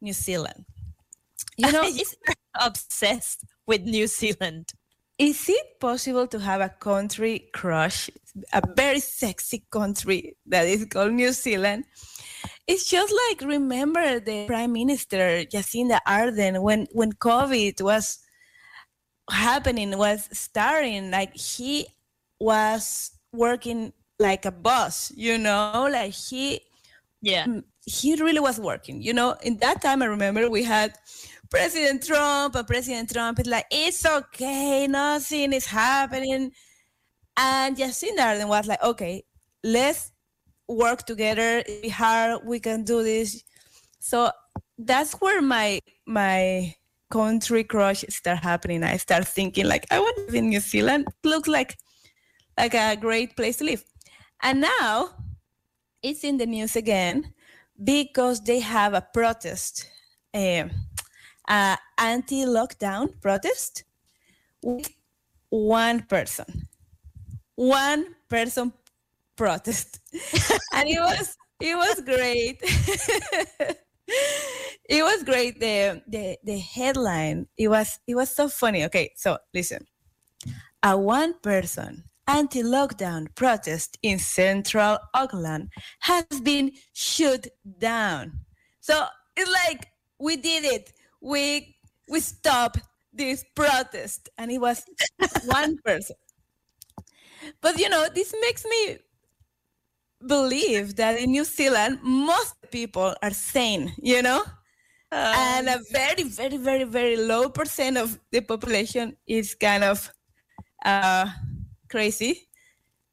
New 0.00 0.12
Zealand. 0.12 0.64
You 1.56 1.72
know, 1.72 1.82
He's 1.82 2.14
obsessed 2.60 3.44
with 3.66 3.82
New 3.82 4.06
Zealand. 4.06 4.72
Is 5.18 5.48
it 5.48 5.80
possible 5.80 6.26
to 6.28 6.38
have 6.38 6.60
a 6.60 6.68
country 6.68 7.48
crush, 7.52 8.08
a 8.52 8.62
very 8.76 9.00
sexy 9.00 9.64
country 9.70 10.36
that 10.46 10.66
is 10.66 10.86
called 10.86 11.12
New 11.12 11.32
Zealand? 11.32 11.84
It's 12.66 12.88
just 12.88 13.12
like 13.28 13.40
remember 13.48 14.20
the 14.20 14.46
Prime 14.46 14.72
Minister 14.72 15.44
Jacinda 15.44 15.98
Ardern 16.06 16.62
when 16.62 16.86
when 16.92 17.12
COVID 17.12 17.82
was 17.82 18.20
happening, 19.30 19.96
was 19.98 20.28
starting, 20.32 21.10
like 21.10 21.34
he 21.36 21.86
was 22.38 23.10
working 23.32 23.92
like 24.18 24.44
a 24.44 24.52
boss, 24.52 25.12
you 25.16 25.38
know, 25.38 25.88
like 25.90 26.12
he 26.12 26.60
Yeah. 27.20 27.46
He 27.86 28.14
really 28.16 28.40
was 28.40 28.60
working. 28.60 29.00
You 29.02 29.14
know, 29.14 29.34
in 29.42 29.56
that 29.58 29.80
time, 29.82 30.02
I 30.02 30.06
remember 30.06 30.50
we 30.50 30.62
had 30.62 30.94
President 31.50 32.04
Trump, 32.04 32.54
and 32.54 32.66
President 32.66 33.12
Trump 33.12 33.40
is 33.40 33.46
like, 33.46 33.66
it's 33.70 34.04
okay, 34.04 34.86
nothing 34.86 35.52
is 35.52 35.66
happening. 35.66 36.52
And 37.36 37.76
Jacinda 37.76 38.18
Ardern 38.18 38.48
was 38.48 38.66
like, 38.66 38.82
okay, 38.82 39.24
let's 39.62 40.12
work 40.68 41.06
together. 41.06 41.62
Be 41.82 41.88
hard. 41.88 42.42
We 42.44 42.60
can 42.60 42.84
do 42.84 43.02
this. 43.02 43.42
So 44.00 44.30
that's 44.76 45.14
where 45.14 45.40
my 45.40 45.80
my 46.06 46.74
country 47.10 47.64
crush 47.64 48.04
start 48.08 48.38
happening. 48.38 48.82
I 48.82 48.96
start 48.98 49.26
thinking 49.26 49.66
like, 49.66 49.86
I 49.90 49.98
want 49.98 50.16
to 50.16 50.22
live 50.24 50.34
in 50.34 50.48
New 50.50 50.60
Zealand. 50.60 51.06
It 51.08 51.28
looks 51.28 51.48
like 51.48 51.78
like 52.58 52.74
a 52.74 52.96
great 52.96 53.36
place 53.36 53.56
to 53.58 53.64
live. 53.64 53.84
And 54.42 54.60
now 54.60 55.10
it's 56.02 56.24
in 56.24 56.36
the 56.36 56.46
news 56.46 56.76
again 56.76 57.32
because 57.82 58.40
they 58.40 58.60
have 58.60 58.94
a 58.94 59.06
protest, 59.14 59.86
um, 60.34 60.70
uh, 61.48 61.76
anti-lockdown 61.96 63.20
protest 63.20 63.84
with 64.62 64.90
one 65.50 66.02
person, 66.02 66.68
one 67.54 68.14
person 68.28 68.72
protest, 69.36 70.00
and 70.74 70.88
it 70.88 71.00
was 71.00 71.36
it 71.60 71.74
was 71.74 72.00
great. 72.02 72.58
it 74.88 75.02
was 75.02 75.24
great. 75.24 75.58
The 75.58 76.02
the 76.06 76.38
the 76.44 76.58
headline 76.58 77.46
it 77.56 77.68
was 77.68 77.98
it 78.06 78.14
was 78.14 78.30
so 78.30 78.48
funny. 78.48 78.84
Okay, 78.84 79.12
so 79.16 79.38
listen, 79.54 79.86
a 80.82 80.96
one 80.96 81.34
person 81.40 82.04
anti-lockdown 82.28 83.34
protest 83.34 83.98
in 84.02 84.18
central 84.18 84.98
Auckland 85.14 85.70
has 86.00 86.26
been 86.42 86.70
shut 86.92 87.46
down. 87.78 88.40
So 88.80 89.06
it's 89.34 89.50
like 89.50 89.86
we 90.20 90.36
did 90.36 90.64
it. 90.64 90.92
We 91.20 91.76
we 92.08 92.20
stopped 92.20 92.80
this 93.12 93.44
protest, 93.54 94.28
and 94.38 94.50
it 94.50 94.58
was 94.58 94.82
one 95.44 95.78
person. 95.84 96.16
But 97.60 97.78
you 97.78 97.88
know, 97.88 98.06
this 98.14 98.34
makes 98.40 98.64
me 98.64 98.98
believe 100.26 100.96
that 100.96 101.18
in 101.20 101.30
New 101.30 101.44
Zealand, 101.44 102.00
most 102.02 102.54
people 102.70 103.14
are 103.22 103.32
sane. 103.32 103.92
You 103.98 104.22
know. 104.22 104.42
and 105.10 105.68
a 105.68 105.80
very, 105.90 106.24
very, 106.24 106.58
very, 106.58 106.84
very 106.84 107.16
low 107.16 107.48
percent 107.48 107.96
of 107.96 108.20
the 108.30 108.42
population 108.42 109.16
is 109.26 109.54
kind 109.54 109.82
of 109.82 110.12
uh, 110.84 111.26
crazy 111.88 112.48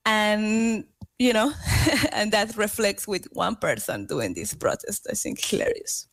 and 0.05 0.85
you 1.17 1.33
know 1.33 1.51
and 2.11 2.31
that 2.31 2.55
reflects 2.57 3.07
with 3.07 3.25
one 3.33 3.55
person 3.55 4.05
doing 4.05 4.33
this 4.33 4.53
protest 4.53 5.07
i 5.09 5.13
think 5.13 5.43
hilarious 5.43 6.07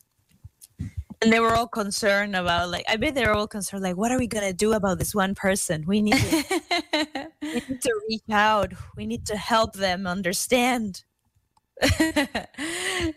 And 1.23 1.31
they 1.31 1.39
were 1.39 1.55
all 1.55 1.67
concerned 1.67 2.35
about 2.35 2.69
like 2.69 2.83
I 2.89 2.97
bet 2.97 3.15
they 3.15 3.25
were 3.25 3.31
all 3.33 3.47
concerned 3.47 3.81
like 3.81 3.95
what 3.95 4.11
are 4.11 4.19
we 4.19 4.27
gonna 4.27 4.51
do 4.51 4.73
about 4.73 4.99
this 4.99 5.15
one 5.15 5.33
person? 5.35 5.85
We 5.87 6.01
need 6.01 6.15
to, 6.17 6.43
we 7.41 7.53
need 7.69 7.81
to 7.81 8.01
reach 8.09 8.29
out. 8.29 8.73
We 8.97 9.05
need 9.05 9.25
to 9.27 9.37
help 9.37 9.73
them 9.73 10.05
understand. 10.05 11.03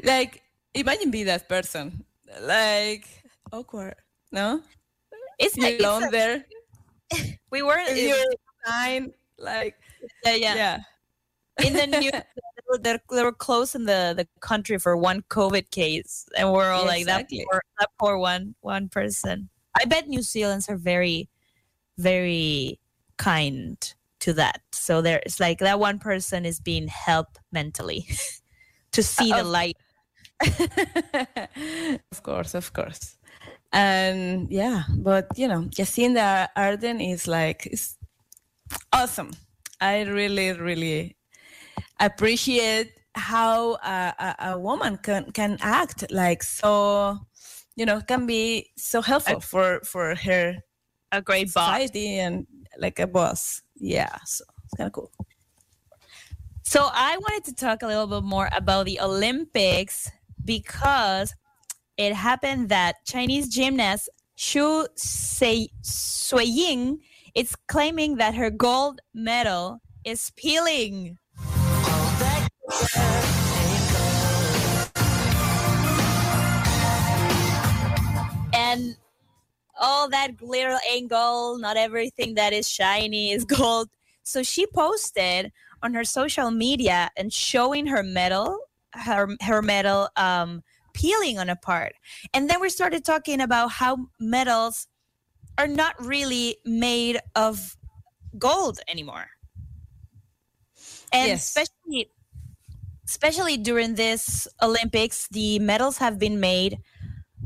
like 0.05 0.43
imagine 0.75 1.11
be 1.11 1.25
that 1.25 1.49
person 1.49 2.05
like 2.43 3.07
awkward 3.53 3.95
no 4.33 4.61
It's 5.39 5.57
like- 5.57 5.75
it's 5.75 5.85
alone 5.85 6.05
a- 6.05 6.11
there 6.11 6.45
We 7.51 7.63
weren't 7.63 7.89
If 7.91 7.99
you're 8.09 8.35
fine 8.67 9.13
like 9.39 9.75
yeah, 10.25 10.35
yeah. 10.35 10.55
yeah 10.57 10.79
In 11.67 11.73
the 11.75 11.87
news, 11.87 12.11
they 12.13 12.56
were, 12.69 12.79
they 12.79 12.99
they 13.11 13.23
were 13.23 13.33
closing 13.33 13.85
the, 13.85 14.15
the 14.17 14.27
country 14.41 14.79
for 14.79 14.97
one 14.97 15.23
COVID 15.23 15.71
case, 15.71 16.27
and 16.37 16.53
we're 16.53 16.71
all 16.71 16.87
like 16.87 17.07
that 17.07 17.29
poor, 17.31 17.63
that 17.79 17.91
poor 17.99 18.19
one 18.19 18.55
one 18.61 18.89
person. 18.89 19.49
I 19.79 19.85
bet 19.85 20.09
New 20.09 20.23
Zealanders 20.23 20.69
are 20.69 20.77
very, 20.77 21.29
very 21.99 22.81
kind 23.19 23.95
to 24.21 24.33
that. 24.35 24.63
So 24.73 25.03
there, 25.03 25.21
it's 25.27 25.41
like 25.41 25.59
that 25.59 25.79
one 25.79 25.99
person 25.99 26.47
is 26.47 26.61
being 26.61 26.89
helped 26.89 27.39
mentally 27.53 28.07
to 28.93 29.03
see 29.03 29.33
the 29.33 29.45
light. 29.45 29.77
of 32.13 32.23
course, 32.23 32.55
of 32.55 32.73
course. 32.73 33.17
And 33.73 34.51
yeah, 34.51 34.85
but 34.97 35.27
you 35.37 35.49
know, 35.49 35.63
Jacinda 35.63 36.49
Arden 36.57 37.01
is 37.01 37.27
like 37.27 37.67
it's 37.67 37.97
awesome. 38.93 39.33
I 39.81 40.03
really, 40.03 40.53
really 40.53 41.16
appreciate 42.01 42.93
how 43.15 43.75
a, 43.77 44.15
a, 44.19 44.37
a 44.53 44.59
woman 44.59 44.99
can 44.99 45.31
can 45.33 45.59
act 45.61 46.05
like 46.11 46.43
so, 46.43 47.19
you 47.77 47.87
know, 47.87 48.01
can 48.01 48.27
be 48.27 48.71
so 48.77 49.01
helpful 49.01 49.41
for 49.41 49.81
for 49.85 50.15
her 50.15 50.57
a 51.13 51.23
great 51.23 51.53
boss. 51.53 51.91
and 51.95 52.47
like 52.79 52.99
a 52.99 53.07
boss. 53.07 53.63
Yeah, 53.77 54.15
so 54.25 54.45
it's 54.65 54.75
kind 54.77 54.89
of 54.89 54.93
cool. 54.93 55.11
So 56.63 56.89
I 56.93 57.17
wanted 57.17 57.45
to 57.45 57.55
talk 57.55 57.83
a 57.83 57.87
little 57.87 58.07
bit 58.07 58.25
more 58.25 58.49
about 58.53 58.87
the 58.87 59.01
Olympics 59.01 60.11
because 60.45 61.33
it 61.97 62.13
happened 62.13 62.69
that 62.71 62.97
Chinese 63.07 63.49
gymnast 63.49 64.09
Xu 64.37 64.87
Sei- 64.97 65.71
Suiying 65.83 66.99
is 67.35 67.55
claiming 67.69 68.17
that 68.17 68.35
her 68.35 68.51
gold 68.51 69.01
medal 69.15 69.81
is 70.05 70.33
peeling. 70.37 71.19
And 78.53 78.97
all 79.81 80.09
that 80.09 80.37
glitter 80.37 80.77
ain't 80.91 81.11
gold. 81.11 81.61
Not 81.61 81.77
everything 81.77 82.35
that 82.35 82.53
is 82.53 82.69
shiny 82.69 83.31
is 83.31 83.45
gold. 83.59 83.89
so 84.23 84.43
she 84.43 84.67
posted 84.67 85.53
on 85.83 85.95
her 85.95 86.05
social 86.05 86.51
media 86.51 87.11
and 87.17 87.33
showing 87.33 87.87
her 87.87 88.03
medal, 88.03 88.59
her 88.93 89.29
her 89.43 89.63
medal 89.63 90.09
um, 90.17 90.63
peeling 90.95 91.39
on 91.39 91.49
a 91.51 91.57
part, 91.57 91.93
and 92.35 92.49
then 92.51 92.61
we 92.61 92.69
started 92.71 93.05
talking 93.05 93.41
about 93.41 93.71
how 93.73 94.09
medals 94.19 94.89
are 95.59 95.69
not 95.69 95.95
really 96.05 96.57
made 96.65 97.21
of 97.37 97.77
gold 98.39 98.81
anymore, 98.89 99.27
and 101.13 101.29
Yes. 101.29 101.45
especially 101.45 102.11
especially 103.07 103.57
during 103.57 103.95
this 103.95 104.49
Olympics, 104.63 105.29
the 105.29 105.59
medals 105.59 105.99
have 105.99 106.19
been 106.19 106.41
made 106.41 106.79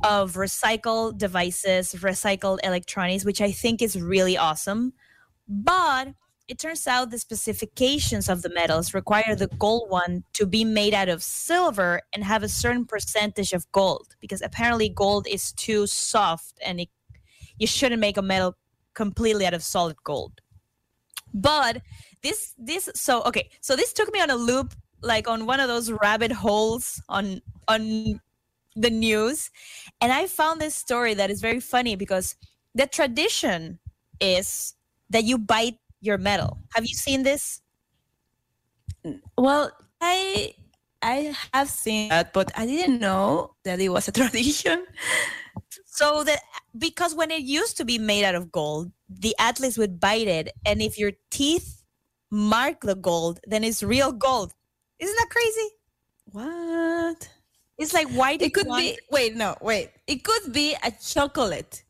of 0.02 0.34
recycled 0.34 1.18
devices, 1.18 1.94
recycled 1.94 2.58
electronics, 2.64 3.24
which 3.24 3.40
I 3.40 3.52
think 3.52 3.82
is 3.82 4.00
really 4.00 4.36
awesome. 4.36 4.92
But 5.46 6.08
it 6.48 6.58
turns 6.58 6.86
out 6.86 7.10
the 7.10 7.18
specifications 7.18 8.28
of 8.28 8.42
the 8.42 8.48
medals 8.48 8.94
require 8.94 9.36
the 9.36 9.46
gold 9.58 9.90
one 9.90 10.24
to 10.32 10.46
be 10.46 10.64
made 10.64 10.94
out 10.94 11.08
of 11.08 11.22
silver 11.22 12.00
and 12.12 12.24
have 12.24 12.42
a 12.42 12.48
certain 12.48 12.86
percentage 12.86 13.52
of 13.52 13.70
gold 13.70 14.16
because 14.20 14.42
apparently 14.42 14.88
gold 14.88 15.28
is 15.28 15.52
too 15.52 15.86
soft 15.86 16.58
and 16.64 16.80
it, 16.80 16.88
you 17.58 17.66
shouldn't 17.66 18.00
make 18.00 18.16
a 18.16 18.22
metal 18.22 18.56
completely 18.94 19.46
out 19.46 19.54
of 19.54 19.62
solid 19.62 19.96
gold. 20.02 20.40
But 21.32 21.82
this 22.22 22.54
this 22.58 22.90
so 22.94 23.22
okay, 23.22 23.50
so 23.60 23.76
this 23.76 23.92
took 23.92 24.12
me 24.12 24.20
on 24.20 24.30
a 24.30 24.36
loop 24.36 24.74
like 25.02 25.28
on 25.28 25.46
one 25.46 25.60
of 25.60 25.68
those 25.68 25.90
rabbit 25.90 26.32
holes 26.32 27.02
on 27.08 27.40
on 27.68 28.20
the 28.76 28.90
news 28.90 29.50
and 30.00 30.12
I 30.12 30.26
found 30.26 30.60
this 30.60 30.74
story 30.74 31.14
that 31.14 31.30
is 31.30 31.40
very 31.40 31.60
funny 31.60 31.96
because 31.96 32.36
the 32.74 32.86
tradition 32.86 33.78
is 34.20 34.74
that 35.10 35.24
you 35.24 35.38
bite 35.38 35.78
your 36.00 36.18
metal. 36.18 36.58
Have 36.74 36.86
you 36.86 36.94
seen 36.94 37.22
this? 37.22 37.60
Well, 39.36 39.72
I 40.00 40.54
I 41.02 41.34
have 41.54 41.68
seen 41.68 42.10
that, 42.10 42.32
but 42.32 42.50
I 42.56 42.66
didn't 42.66 43.00
know 43.00 43.54
that 43.64 43.80
it 43.80 43.88
was 43.88 44.08
a 44.08 44.12
tradition. 44.20 44.86
So 45.86 46.24
that 46.24 46.40
because 46.78 47.14
when 47.14 47.30
it 47.30 47.42
used 47.42 47.76
to 47.78 47.84
be 47.84 47.98
made 47.98 48.24
out 48.24 48.34
of 48.34 48.52
gold, 48.52 48.92
the 49.08 49.34
athletes 49.38 49.76
would 49.76 50.00
bite 50.00 50.28
it, 50.28 50.52
and 50.64 50.80
if 50.80 50.98
your 50.98 51.12
teeth 51.30 51.82
mark 52.30 52.82
the 52.82 52.94
gold, 52.94 53.40
then 53.46 53.64
it's 53.64 53.82
real 53.82 54.12
gold. 54.12 54.54
Isn't 55.00 55.16
that 55.16 55.30
crazy? 55.30 55.68
What? 56.32 57.28
It's 57.78 57.94
like 57.94 58.08
why 58.10 58.36
It 58.38 58.52
could 58.52 58.68
be. 58.68 58.98
Wait, 59.10 59.34
no, 59.34 59.56
wait. 59.62 59.90
It 60.06 60.22
could 60.22 60.52
be 60.52 60.76
a 60.84 60.92
chocolate. 60.92 61.82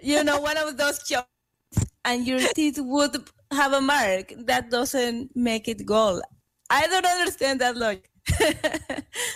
You 0.00 0.22
know, 0.24 0.40
one 0.40 0.56
of 0.56 0.76
those 0.76 1.02
chocolates, 1.02 1.92
and 2.04 2.26
your 2.26 2.40
teeth 2.54 2.78
would 2.78 3.16
have 3.50 3.72
a 3.72 3.80
mark. 3.80 4.32
That 4.46 4.70
doesn't 4.70 5.34
make 5.34 5.68
it 5.68 5.84
gold. 5.84 6.22
I 6.70 6.86
don't 6.86 7.04
understand 7.04 7.60
that 7.60 7.76
logic. 7.76 8.08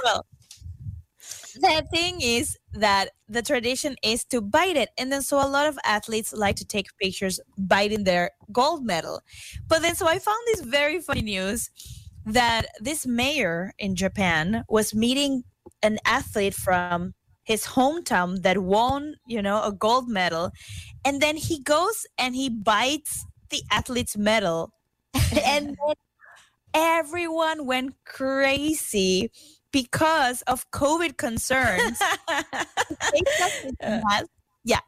well, 0.05 0.25
the 1.61 1.87
thing 1.91 2.21
is 2.21 2.57
that 2.75 3.11
the 3.29 3.43
tradition 3.43 3.97
is 4.03 4.25
to 4.25 4.41
bite 4.41 4.77
it 4.77 4.91
and 4.99 5.11
then 5.11 5.23
so 5.23 5.39
a 5.39 5.49
lot 5.49 5.67
of 5.67 5.79
athletes 5.85 6.33
like 6.33 6.57
to 6.57 6.65
take 6.65 6.87
pictures 6.99 7.41
biting 7.57 8.05
their 8.05 8.31
gold 8.53 8.85
medal 8.85 9.21
but 9.67 9.81
then 9.81 9.95
so 9.95 10.07
i 10.07 10.19
found 10.19 10.39
this 10.47 10.61
very 10.61 11.01
funny 11.01 11.23
news 11.23 11.71
that 12.27 12.67
this 12.81 13.07
mayor 13.07 13.73
in 13.79 13.95
japan 13.95 14.65
was 14.69 14.95
meeting 14.95 15.43
an 15.83 15.99
athlete 16.05 16.55
from 16.55 17.15
his 17.45 17.65
hometown 17.65 18.43
that 18.43 18.59
won 18.59 19.15
you 19.27 19.41
know 19.41 19.63
a 19.63 19.73
gold 19.73 20.09
medal 20.09 20.51
and 21.05 21.21
then 21.21 21.37
he 21.37 21.61
goes 21.63 22.07
and 22.19 22.35
he 22.35 22.49
bites 22.49 23.25
the 23.51 23.63
athlete's 23.71 24.17
medal 24.17 24.73
and 25.45 25.69
then 25.69 25.95
everyone 26.75 27.65
went 27.65 27.95
crazy 28.05 29.31
because 29.73 30.43
of 30.43 30.71
COVID 30.71 31.17
concerns. 31.17 31.99
He 32.29 33.21
takes 33.21 33.43
off 33.43 33.53
his 33.63 33.73
mask. 33.81 34.27
Yeah. 34.65 34.81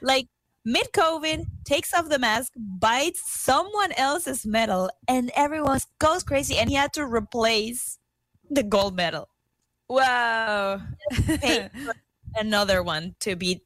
Like 0.00 0.26
mid 0.64 0.92
COVID, 0.92 1.46
takes 1.64 1.92
off 1.92 2.08
the 2.08 2.18
mask, 2.18 2.52
bites 2.56 3.22
someone 3.26 3.92
else's 3.92 4.46
medal, 4.46 4.90
and 5.08 5.30
everyone 5.36 5.80
goes 5.98 6.22
crazy. 6.22 6.56
And 6.56 6.70
he 6.70 6.76
had 6.76 6.92
to 6.94 7.04
replace 7.04 7.98
the 8.50 8.62
gold 8.62 8.96
medal. 8.96 9.28
Wow. 9.88 10.80
Another 12.36 12.82
one 12.82 13.14
to 13.20 13.36
be 13.36 13.62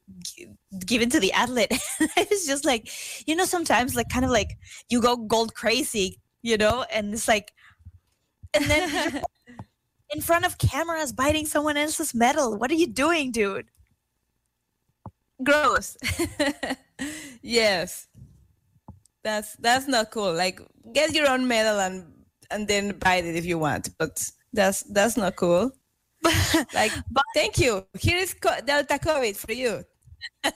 given 0.85 1.09
to 1.09 1.19
the 1.19 1.31
athlete. 1.33 1.71
I 2.17 2.27
was 2.29 2.45
just 2.45 2.65
like, 2.65 2.89
you 3.27 3.35
know, 3.35 3.45
sometimes 3.45 3.95
like 3.95 4.09
kind 4.09 4.25
of 4.25 4.31
like 4.31 4.57
you 4.89 5.01
go 5.01 5.15
gold 5.15 5.55
crazy, 5.55 6.19
you 6.43 6.57
know, 6.57 6.85
and 6.91 7.13
it's 7.13 7.27
like, 7.27 7.51
and 8.53 8.65
then 8.65 9.23
in 10.11 10.21
front 10.21 10.45
of 10.45 10.57
cameras 10.57 11.11
biting 11.13 11.45
someone 11.45 11.77
else's 11.77 12.13
medal. 12.13 12.57
What 12.57 12.71
are 12.71 12.75
you 12.75 12.87
doing, 12.87 13.31
dude? 13.31 13.67
Gross. 15.43 15.97
yes. 17.41 18.07
That's 19.23 19.55
that's 19.57 19.87
not 19.87 20.11
cool. 20.11 20.33
Like 20.33 20.61
get 20.93 21.13
your 21.13 21.29
own 21.29 21.47
medal 21.47 21.79
and 21.79 22.05
and 22.51 22.67
then 22.67 22.97
buy 22.97 23.15
it 23.15 23.35
if 23.35 23.45
you 23.45 23.59
want, 23.59 23.89
but 23.97 24.23
that's 24.53 24.83
that's 24.83 25.17
not 25.17 25.35
cool. 25.35 25.71
like 26.73 26.91
thank 27.35 27.57
you. 27.57 27.85
Here 27.99 28.17
is 28.17 28.33
co- 28.33 28.61
Delta 28.65 28.97
COVID 28.99 29.35
for 29.35 29.53
you. 29.53 29.83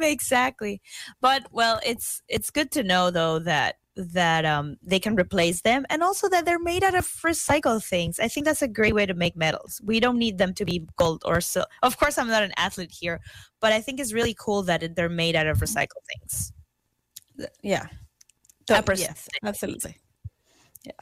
exactly. 0.00 0.80
But 1.20 1.46
well, 1.52 1.80
it's 1.84 2.22
it's 2.28 2.50
good 2.50 2.70
to 2.72 2.82
know 2.82 3.10
though 3.10 3.38
that 3.40 3.76
that 3.96 4.44
um 4.44 4.76
they 4.82 4.98
can 4.98 5.14
replace 5.16 5.60
them 5.60 5.84
and 5.90 6.02
also 6.02 6.28
that 6.28 6.46
they're 6.46 6.58
made 6.58 6.82
out 6.82 6.94
of 6.94 7.04
recycled 7.22 7.84
things. 7.84 8.18
I 8.18 8.28
think 8.28 8.46
that's 8.46 8.62
a 8.62 8.68
great 8.68 8.94
way 8.94 9.06
to 9.06 9.14
make 9.14 9.36
medals. 9.36 9.80
We 9.84 10.00
don't 10.00 10.18
need 10.18 10.38
them 10.38 10.54
to 10.54 10.64
be 10.64 10.86
gold 10.96 11.22
or 11.24 11.40
silver. 11.40 11.68
Of 11.82 11.98
course, 11.98 12.16
I'm 12.18 12.28
not 12.28 12.42
an 12.42 12.52
athlete 12.56 12.90
here, 12.90 13.20
but 13.60 13.72
I 13.72 13.80
think 13.80 14.00
it's 14.00 14.12
really 14.12 14.34
cool 14.38 14.62
that 14.64 14.96
they're 14.96 15.08
made 15.08 15.36
out 15.36 15.46
of 15.46 15.58
recycled 15.58 16.04
things. 16.10 16.52
Yeah. 17.62 17.86
Percentage. 18.66 19.00
yes, 19.00 19.28
absolutely. 19.44 19.96
Yeah. 20.84 20.92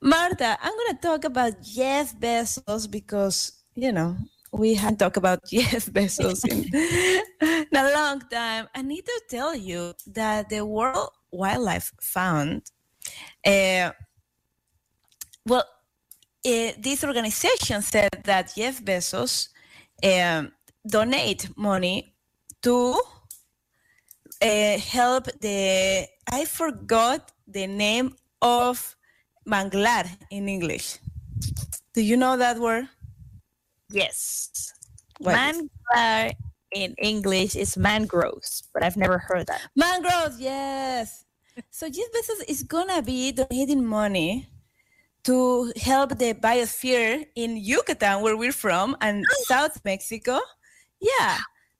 Marta, 0.00 0.58
I'm 0.60 0.72
going 0.72 0.96
to 0.96 1.02
talk 1.02 1.24
about 1.24 1.62
Jeff 1.62 2.18
Bezos 2.18 2.90
because, 2.90 3.52
you 3.74 3.92
know, 3.92 4.16
we 4.52 4.74
haven't 4.74 4.98
talked 4.98 5.16
about 5.16 5.44
Jeff 5.46 5.86
Bezos 5.86 6.44
in, 6.48 6.64
in 7.40 7.66
a 7.76 7.92
long 7.92 8.20
time. 8.30 8.68
I 8.74 8.82
need 8.82 9.04
to 9.04 9.22
tell 9.28 9.54
you 9.54 9.94
that 10.08 10.48
the 10.48 10.64
World 10.64 11.10
Wildlife 11.32 11.92
Fund, 12.00 12.62
uh, 13.46 13.90
well, 15.46 15.64
uh, 16.44 16.72
this 16.78 17.04
organization 17.04 17.82
said 17.82 18.10
that 18.24 18.52
Jeff 18.54 18.82
Bezos 18.82 19.48
um, 20.04 20.52
donate 20.86 21.48
money 21.56 22.14
to 22.62 23.00
uh, 24.40 24.78
help 24.78 25.26
the 25.40 26.06
I 26.30 26.44
forgot 26.44 27.32
the 27.46 27.66
name 27.66 28.14
of 28.40 28.96
manglar 29.46 30.08
in 30.30 30.48
English. 30.48 30.98
Do 31.94 32.00
you 32.00 32.16
know 32.16 32.36
that 32.36 32.58
word? 32.58 32.88
Yes. 33.90 34.72
What 35.18 35.36
Manglar 35.36 36.32
in 36.74 36.94
English 36.98 37.54
is 37.56 37.76
mangroves, 37.76 38.64
but 38.72 38.82
I've 38.82 38.96
never 38.96 39.18
heard 39.18 39.46
that. 39.46 39.60
Mangroves, 39.76 40.40
yes. 40.40 41.24
So 41.70 41.88
Jeff 41.88 42.06
Bezos 42.14 42.48
is 42.48 42.62
gonna 42.62 43.02
be 43.02 43.32
donating 43.32 43.84
money 43.84 44.48
to 45.24 45.72
help 45.80 46.18
the 46.18 46.34
biosphere 46.34 47.26
in 47.36 47.56
Yucatan, 47.56 48.22
where 48.22 48.36
we're 48.36 48.52
from, 48.52 48.96
and 49.00 49.24
oh. 49.30 49.44
South 49.46 49.84
Mexico. 49.84 50.40
Yeah, 51.00 51.38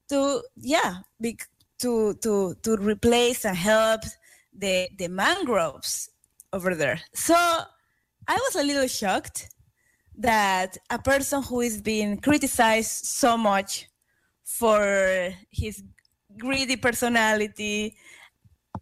to 0.08 0.42
yeah, 0.56 0.96
bec- 1.20 1.48
to 1.78 2.14
to 2.22 2.54
to 2.62 2.76
replace 2.76 3.44
and 3.44 3.56
help 3.56 4.02
the 4.52 4.88
the 4.98 5.08
mangroves 5.08 6.10
over 6.52 6.74
there. 6.74 7.00
So 7.14 7.34
I 7.34 8.34
was 8.34 8.56
a 8.56 8.62
little 8.62 8.86
shocked 8.86 9.48
that 10.18 10.76
a 10.90 10.98
person 10.98 11.42
who 11.42 11.60
is 11.62 11.80
being 11.80 12.18
criticized 12.18 13.06
so 13.06 13.36
much 13.36 13.88
for 14.58 15.32
his 15.50 15.82
greedy 16.38 16.76
personality. 16.76 17.96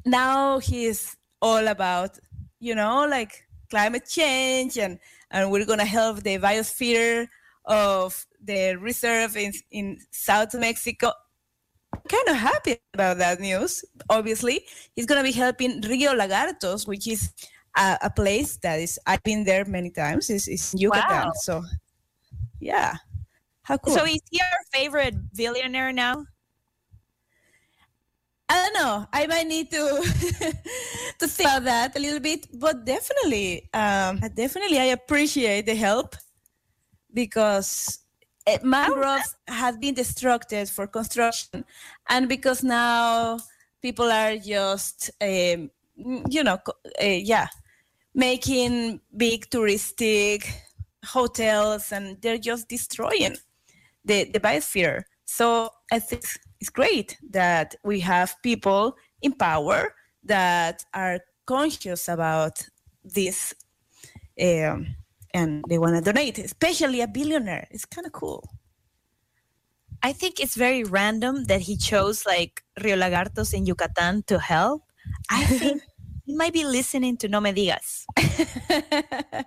Now 0.05 0.59
he's 0.59 1.17
all 1.41 1.69
about 1.69 2.19
you 2.59 2.75
know 2.75 3.07
like 3.09 3.47
climate 3.71 4.05
change 4.09 4.77
and 4.79 4.99
and 5.31 5.51
we're 5.51 5.65
gonna 5.65 5.85
help 5.85 6.23
the 6.23 6.39
biosphere 6.39 7.27
of 7.67 8.27
the 8.45 8.75
reserve 8.77 9.37
in 9.37 9.53
in 9.71 9.99
south 10.11 10.55
mexico. 10.55 11.13
Kind 12.09 12.29
of 12.29 12.37
happy 12.37 12.79
about 12.95 13.19
that 13.19 13.41
news 13.41 13.85
obviously. 14.09 14.65
He's 14.97 15.07
gonna 15.07 15.23
be 15.23 15.33
helping 15.33 15.81
rio 15.83 16.13
lagartos 16.15 16.87
which 16.87 17.07
is 17.07 17.33
a, 17.77 17.99
a 18.03 18.11
place 18.11 18.59
that 18.63 18.81
is 18.81 18.99
i've 19.07 19.23
been 19.23 19.45
there 19.45 19.65
many 19.65 19.91
times. 19.91 20.31
Is 20.31 20.49
is 20.49 20.75
yucatan 20.77 21.27
Wow. 21.27 21.33
so 21.35 21.63
yeah 22.61 22.97
how 23.71 23.79
cool 23.79 23.95
So 23.95 24.05
is 24.05 24.21
he 24.31 24.41
our 24.41 24.63
favorite 24.73 25.15
billionaire 25.33 25.93
now? 25.93 26.27
I 28.49 28.55
don't 28.65 28.75
know. 28.75 29.07
I 29.13 29.29
might 29.29 29.47
need 29.47 29.71
to 29.71 30.03
to 31.21 31.29
think 31.29 31.49
about 31.49 31.65
that 31.65 31.97
a 31.97 32.01
little 32.01 32.19
bit, 32.19 32.49
but 32.53 32.85
definitely, 32.85 33.71
um, 33.73 34.19
definitely, 34.35 34.81
I 34.81 34.91
appreciate 34.99 35.67
the 35.67 35.77
help 35.77 36.17
because 37.15 38.01
uh, 38.49 38.59
mangroves 38.65 39.37
have 39.47 39.81
been 39.81 39.95
destructed 39.95 40.69
for 40.69 40.89
construction, 40.89 41.65
and 42.09 42.29
because 42.29 42.65
now 42.65 43.39
people 43.81 44.11
are 44.11 44.37
just, 44.37 45.13
um, 45.21 45.71
you 46.29 46.43
know, 46.43 46.59
uh, 47.01 47.05
yeah, 47.07 47.47
making 48.15 49.01
big 49.17 49.49
touristic 49.49 50.43
hotels, 51.05 51.93
and 51.93 52.21
they're 52.21 52.43
just 52.51 52.69
destroying 52.69 53.37
the 54.11 54.31
the 54.35 54.41
biosphere. 54.41 55.05
So 55.25 55.71
I 55.93 55.99
think 56.01 56.25
it's 56.61 56.71
great 56.71 57.17
that 57.31 57.69
we 57.85 58.01
have 58.01 58.35
people 58.43 58.97
in 59.23 59.33
power 59.33 59.95
that 60.25 60.85
are 60.93 61.21
conscious 61.47 62.09
about 62.09 62.57
this 63.05 63.55
um, 64.41 64.97
and 65.33 65.65
they 65.69 65.79
want 65.79 65.95
to 65.97 66.03
donate, 66.03 66.39
especially 66.39 67.01
a 67.01 67.09
billionaire. 67.09 67.67
It's 67.71 67.85
kind 67.85 68.07
of 68.07 68.13
cool. 68.13 68.43
I 70.03 70.13
think 70.13 70.41
it's 70.41 70.57
very 70.57 70.83
random 70.85 71.45
that 71.45 71.61
he 71.61 71.77
chose 71.77 72.25
like 72.27 72.63
Rio 72.83 72.97
Lagartos 72.97 73.55
in 73.55 73.67
Yucatan 73.67 74.23
to 74.25 74.39
help. 74.39 74.83
I 75.31 75.45
think 75.61 75.83
he 76.25 76.35
might 76.35 76.53
be 76.53 76.65
listening 76.65 77.17
to 77.19 77.29
No 77.29 77.41
Me 77.41 77.53
Digas. 77.53 78.07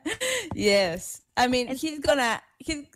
yes. 0.55 1.21
I 1.35 1.47
mean, 1.47 1.75
he's 1.75 1.99
gonna, 1.99 2.41
he, 2.59 2.87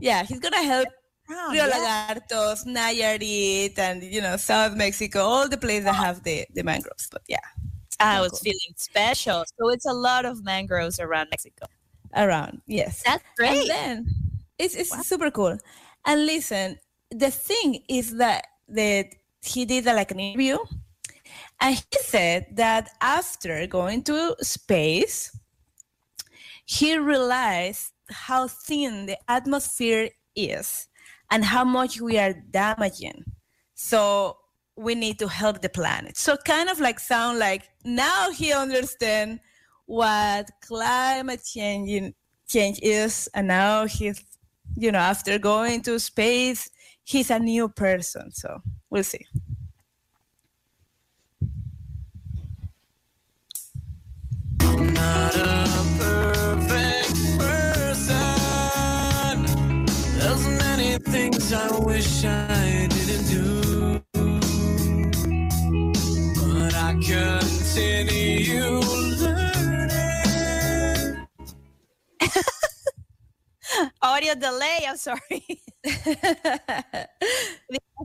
yeah, 0.00 0.24
he's 0.24 0.40
gonna 0.40 0.62
help 0.62 0.88
Rio 1.28 1.66
yeah. 1.66 1.70
Lagartos, 2.14 2.66
Nayarit, 2.66 3.78
and, 3.78 4.02
you 4.02 4.20
know, 4.20 4.36
South 4.36 4.76
Mexico, 4.76 5.20
all 5.20 5.48
the 5.48 5.56
places 5.56 5.84
that 5.84 5.94
have 5.94 6.22
the, 6.22 6.46
the 6.54 6.62
mangroves. 6.62 7.08
But 7.10 7.22
yeah, 7.26 7.40
ah, 8.00 8.18
I 8.18 8.20
was 8.20 8.38
feeling 8.40 8.74
special. 8.76 9.44
So 9.58 9.70
it's 9.70 9.86
a 9.86 9.92
lot 9.92 10.24
of 10.24 10.44
mangroves 10.44 11.00
around 11.00 11.28
Mexico. 11.30 11.66
around, 12.14 12.62
yes. 12.66 13.02
That's 13.04 13.24
great. 13.36 13.62
And 13.62 13.70
then 13.70 14.06
it's, 14.58 14.74
it's 14.74 15.08
super 15.08 15.30
cool. 15.30 15.58
And 16.04 16.26
listen, 16.26 16.78
the 17.10 17.30
thing 17.30 17.82
is 17.88 18.16
that 18.16 18.46
that 18.68 19.06
he 19.42 19.64
did 19.64 19.84
like 19.84 20.10
an 20.10 20.20
interview, 20.20 20.58
and 21.60 21.74
he 21.74 21.84
said 22.00 22.46
that 22.52 22.90
after 23.00 23.66
going 23.66 24.02
to 24.04 24.36
space, 24.42 25.36
he 26.64 26.98
realized 26.98 27.92
how 28.10 28.48
thin 28.48 29.06
the 29.06 29.18
atmosphere 29.28 30.10
is 30.34 30.88
and 31.30 31.44
how 31.44 31.64
much 31.64 32.00
we 32.00 32.18
are 32.18 32.34
damaging. 32.50 33.24
So 33.74 34.36
we 34.76 34.94
need 34.94 35.18
to 35.18 35.28
help 35.28 35.62
the 35.62 35.68
planet. 35.68 36.16
So 36.16 36.36
kind 36.36 36.68
of 36.68 36.80
like 36.80 37.00
sound 37.00 37.38
like 37.38 37.68
now 37.84 38.30
he 38.30 38.52
understand 38.52 39.40
what 39.86 40.50
climate 40.60 41.42
change 41.44 42.12
change 42.48 42.78
is, 42.82 43.28
and 43.34 43.48
now 43.48 43.86
he's 43.86 44.22
you 44.76 44.92
know 44.92 44.98
after 44.98 45.38
going 45.38 45.82
to 45.82 45.98
space, 45.98 46.70
he's 47.04 47.30
a 47.30 47.38
new 47.38 47.68
person. 47.68 48.32
So 48.32 48.60
we'll 48.90 49.04
see. 49.04 49.26
Not 54.60 55.36
a 55.36 55.66
perfect 55.98 56.45
many 60.98 61.30
things 61.30 61.52
I 61.52 61.78
wish 61.78 62.24
I 62.24 62.88
didn't 62.88 63.28
do. 63.28 64.02
But 66.34 66.74
I 66.74 66.92
continue 66.94 68.80
learning. 69.20 70.46
Audio 74.02 74.34
delay. 74.34 74.86
I'm 74.88 74.96
sorry. 74.96 75.62
I 75.86 77.06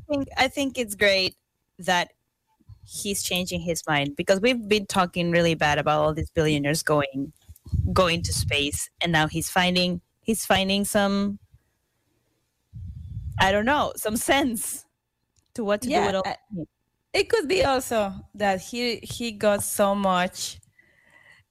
think 0.10 0.28
I 0.38 0.48
think 0.48 0.78
it's 0.78 0.96
great 0.96 1.36
that 1.80 2.12
he's 2.84 3.24
changing 3.24 3.62
his 3.62 3.84
mind 3.88 4.16
because 4.16 4.42
we've 4.42 4.68
been 4.68 4.86
talking 4.86 5.32
really 5.32 5.56
bad 5.56 5.80
about 5.80 6.02
all 6.02 6.14
these 6.14 6.30
billionaires 6.32 6.84
going 6.84 7.32
going 7.94 8.22
to 8.22 8.34
space 8.34 8.90
and 9.02 9.12
now 9.12 9.28
he's 9.28 9.50
finding 9.50 10.02
he's 10.22 10.46
finding 10.46 10.84
some 10.84 11.40
I 13.42 13.52
don't 13.52 13.66
know, 13.66 13.94
some 13.96 14.16
sense 14.16 14.86
to 15.56 15.64
what 15.64 15.82
to 15.82 15.90
do 15.90 16.00
with 16.00 16.16
all 16.16 16.24
it 17.14 17.30
could 17.30 17.48
be 17.48 17.64
also 17.64 18.14
that 18.36 18.62
he 18.62 18.98
he 18.98 19.32
got 19.32 19.64
so 19.64 19.94
much 19.96 20.60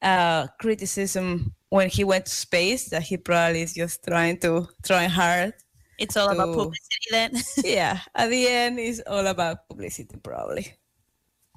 uh, 0.03 0.47
criticism 0.59 1.55
when 1.69 1.89
he 1.89 2.05
went 2.05 2.27
to 2.27 2.33
space 2.33 2.89
that 2.89 3.03
he 3.03 3.17
probably 3.17 3.63
is 3.63 3.75
just 3.75 4.03
trying 4.05 4.39
to 4.39 4.69
trying 4.83 5.11
hard. 5.11 5.55
It's 5.99 6.17
all 6.17 6.31
about 6.31 6.57
publicity 6.57 7.09
then. 7.11 7.33
yeah, 7.65 8.01
at 8.15 8.31
the 8.31 8.49
end, 8.49 8.79
it's 8.79 9.03
all 9.07 9.27
about 9.27 9.69
publicity, 9.69 10.17
probably. 10.23 10.75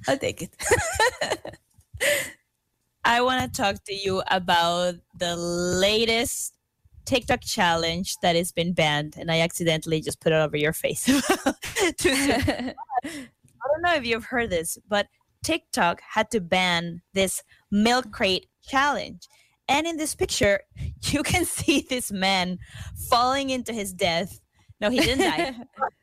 I'll 0.06 0.18
take 0.18 0.42
it. 0.42 0.56
I 3.06 3.22
want 3.22 3.42
to 3.42 3.62
talk 3.62 3.82
to 3.86 3.94
you 3.94 4.22
about 4.30 4.96
the 5.18 5.38
latest 5.38 6.56
TikTok 7.06 7.42
challenge 7.42 8.18
that 8.22 8.36
has 8.36 8.52
been 8.52 8.74
banned, 8.74 9.16
and 9.18 9.32
I 9.32 9.40
accidentally 9.40 10.02
just 10.02 10.20
put 10.20 10.32
it 10.32 10.36
over 10.36 10.58
your 10.58 10.74
face. 10.74 11.06
I 11.10 12.74
don't 13.04 13.82
know 13.82 13.96
if 13.96 14.06
you've 14.06 14.26
heard 14.26 14.50
this, 14.50 14.78
but 14.88 15.08
TikTok 15.44 16.02
had 16.02 16.32
to 16.32 16.42
ban 16.42 17.02
this 17.14 17.44
milk 17.72 18.12
crate 18.12 18.48
challenge. 18.66 19.28
And 19.68 19.88
in 19.88 19.98
this 19.98 20.16
picture, 20.16 20.62
you 21.04 21.24
can 21.24 21.46
see 21.46 21.86
this 21.90 22.12
man 22.12 22.60
falling 23.10 23.50
into 23.50 23.74
his 23.74 23.94
death. 23.94 24.40
No, 24.80 24.90
he 24.90 25.00
didn't 25.00 25.20
die. 25.20 25.56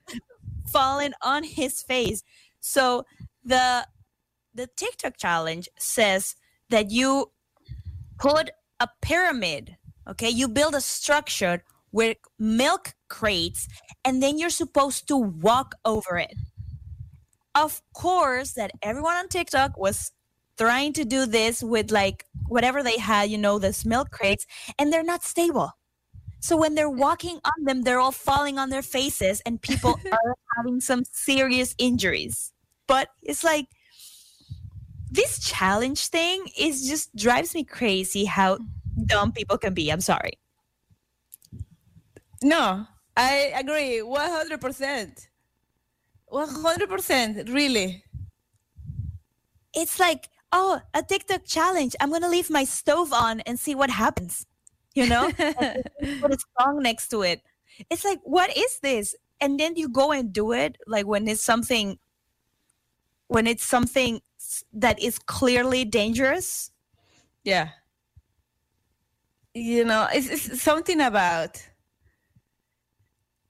falling 0.72 1.12
on 1.22 1.42
his 1.44 1.82
face. 1.82 2.22
So 2.61 3.05
the 3.44 3.86
the 4.55 4.68
TikTok 4.76 5.16
challenge 5.16 5.68
says 5.78 6.34
that 6.70 6.90
you 6.90 7.30
put 8.18 8.51
a 8.80 8.88
pyramid, 9.01 9.76
okay? 10.09 10.28
You 10.28 10.48
build 10.48 10.74
a 10.74 10.80
structure 10.80 11.62
with 11.92 12.16
milk 12.38 12.94
crates 13.09 13.68
and 14.05 14.22
then 14.22 14.38
you're 14.38 14.51
supposed 14.51 15.09
to 15.09 15.16
walk 15.16 15.74
over 15.84 16.18
it. 16.18 16.34
Of 17.55 17.82
course, 17.92 18.53
that 18.53 18.70
everyone 18.82 19.16
on 19.16 19.28
TikTok 19.28 19.76
was 19.76 20.12
trying 20.57 20.92
to 20.92 21.05
do 21.05 21.24
this 21.26 21.62
with 21.62 21.90
like 21.90 22.26
whatever 22.48 22.82
they 22.82 22.98
had, 22.98 23.30
you 23.30 23.38
know, 23.38 23.59
this 23.59 23.84
milk 23.84 24.11
crates, 24.11 24.46
and 24.78 24.92
they're 24.92 25.03
not 25.03 25.24
stable. 25.24 25.72
So 26.40 26.57
when 26.57 26.74
they're 26.74 26.90
walking 26.90 27.38
on 27.44 27.64
them, 27.64 27.82
they're 27.82 27.98
all 27.98 28.12
falling 28.12 28.59
on 28.59 28.70
their 28.70 28.82
faces, 28.82 29.40
and 29.46 29.61
people 29.61 29.98
are 30.12 30.34
having 30.57 30.80
some 30.80 31.05
serious 31.12 31.74
injuries. 31.78 32.53
But 32.86 33.09
it's 33.22 33.42
like 33.42 33.66
this 35.11 35.38
challenge 35.38 36.07
thing 36.09 36.46
is 36.59 36.86
just 36.86 37.14
drives 37.16 37.55
me 37.55 37.64
crazy 37.64 38.26
how 38.26 38.59
dumb 39.07 39.32
people 39.32 39.59
can 39.59 39.74
be. 39.74 39.91
I'm 39.91 40.01
sorry. 40.01 40.32
No, 42.43 42.86
I 43.16 43.53
agree. 43.55 44.01
100%. 44.01 45.28
100%. 46.32 47.55
Really. 47.55 48.05
It's 49.74 50.01
like, 50.01 50.28
oh, 50.53 50.80
a 50.95 51.03
TikTok 51.03 51.45
challenge. 51.45 51.95
I'm 52.01 52.11
gonna 52.11 52.28
leave 52.28 52.51
my 52.51 52.64
stove 52.64 53.12
on 53.12 53.41
and 53.41 53.59
see 53.59 53.74
what 53.74 53.91
happens. 53.91 54.47
You 54.95 55.07
know, 55.07 55.30
put 56.20 56.34
a 56.34 56.38
song 56.59 56.82
next 56.82 57.09
to 57.09 57.22
it. 57.22 57.43
It's 57.91 58.05
like, 58.05 58.20
what 58.24 58.57
is 58.57 58.80
this? 58.80 59.14
And 59.41 59.59
then 59.59 59.76
you 59.76 59.88
go 59.88 60.12
and 60.12 60.32
do 60.32 60.53
it, 60.53 60.76
like 60.86 61.07
when 61.07 61.28
it's 61.28 61.41
something, 61.41 61.99
when 63.28 63.47
it's 63.47 63.64
something 63.64 64.20
that 64.72 65.01
is 65.01 65.18
clearly 65.18 65.84
dangerous. 65.84 66.72
Yeah. 67.45 67.68
You 69.55 69.84
know, 69.84 70.07
it's, 70.12 70.28
it's 70.28 70.62
something 70.62 71.01
about. 71.01 71.62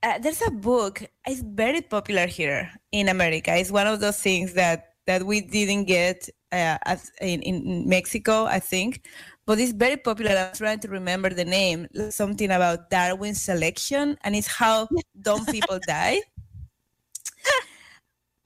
Uh, 0.03 0.17
there's 0.17 0.41
a 0.41 0.49
book. 0.49 1.03
It's 1.27 1.41
very 1.41 1.81
popular 1.81 2.25
here 2.25 2.71
in 2.91 3.07
America. 3.07 3.55
It's 3.55 3.71
one 3.71 3.85
of 3.85 3.99
those 3.99 4.19
things 4.19 4.53
that 4.53 4.95
that 5.05 5.23
we 5.25 5.41
didn't 5.41 5.85
get 5.85 6.29
uh, 6.51 6.77
as 6.85 7.11
in, 7.21 7.41
in 7.41 7.87
Mexico, 7.87 8.45
I 8.45 8.59
think. 8.59 9.05
But 9.45 9.59
it's 9.59 9.71
very 9.71 9.97
popular. 9.97 10.31
I'm 10.31 10.55
trying 10.55 10.79
to 10.79 10.87
remember 10.87 11.29
the 11.29 11.45
name. 11.45 11.87
Something 12.09 12.51
about 12.51 12.89
Darwin 12.89 13.35
selection, 13.35 14.17
and 14.23 14.35
it's 14.35 14.47
how 14.47 14.87
dumb 15.19 15.45
people 15.45 15.79
die. 15.87 16.21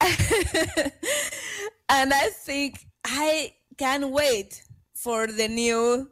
and 1.88 2.12
I 2.12 2.30
think 2.32 2.86
I 3.04 3.54
can't 3.76 4.10
wait 4.10 4.62
for 4.94 5.26
the 5.26 5.48
new, 5.48 6.10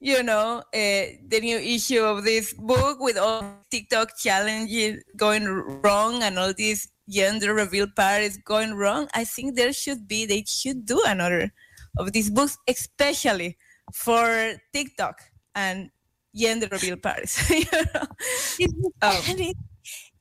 you 0.00 0.22
know, 0.22 0.64
uh, 0.74 1.04
the 1.28 1.38
new 1.40 1.58
issue 1.58 2.00
of 2.00 2.24
this 2.24 2.54
book 2.54 2.98
with 3.00 3.18
all 3.18 3.44
TikTok 3.70 4.16
challenges 4.16 5.02
going 5.16 5.44
wrong 5.82 6.22
and 6.22 6.38
all 6.38 6.54
these 6.54 6.88
gender 7.08 7.52
reveal 7.54 7.86
parties 7.94 8.38
going 8.38 8.74
wrong, 8.74 9.08
I 9.14 9.24
think 9.24 9.56
there 9.56 9.72
should 9.72 10.08
be 10.08 10.24
they 10.24 10.44
should 10.48 10.86
do 10.86 11.02
another 11.06 11.52
of 11.98 12.12
these 12.12 12.30
books, 12.30 12.56
especially 12.66 13.58
for 13.92 14.54
TikTok 14.72 15.20
and 15.54 15.90
gender 16.34 16.68
reveal 16.72 16.96
parties. 16.96 17.36
you 18.58 18.68
know? 18.72 19.12
It- 19.28 19.56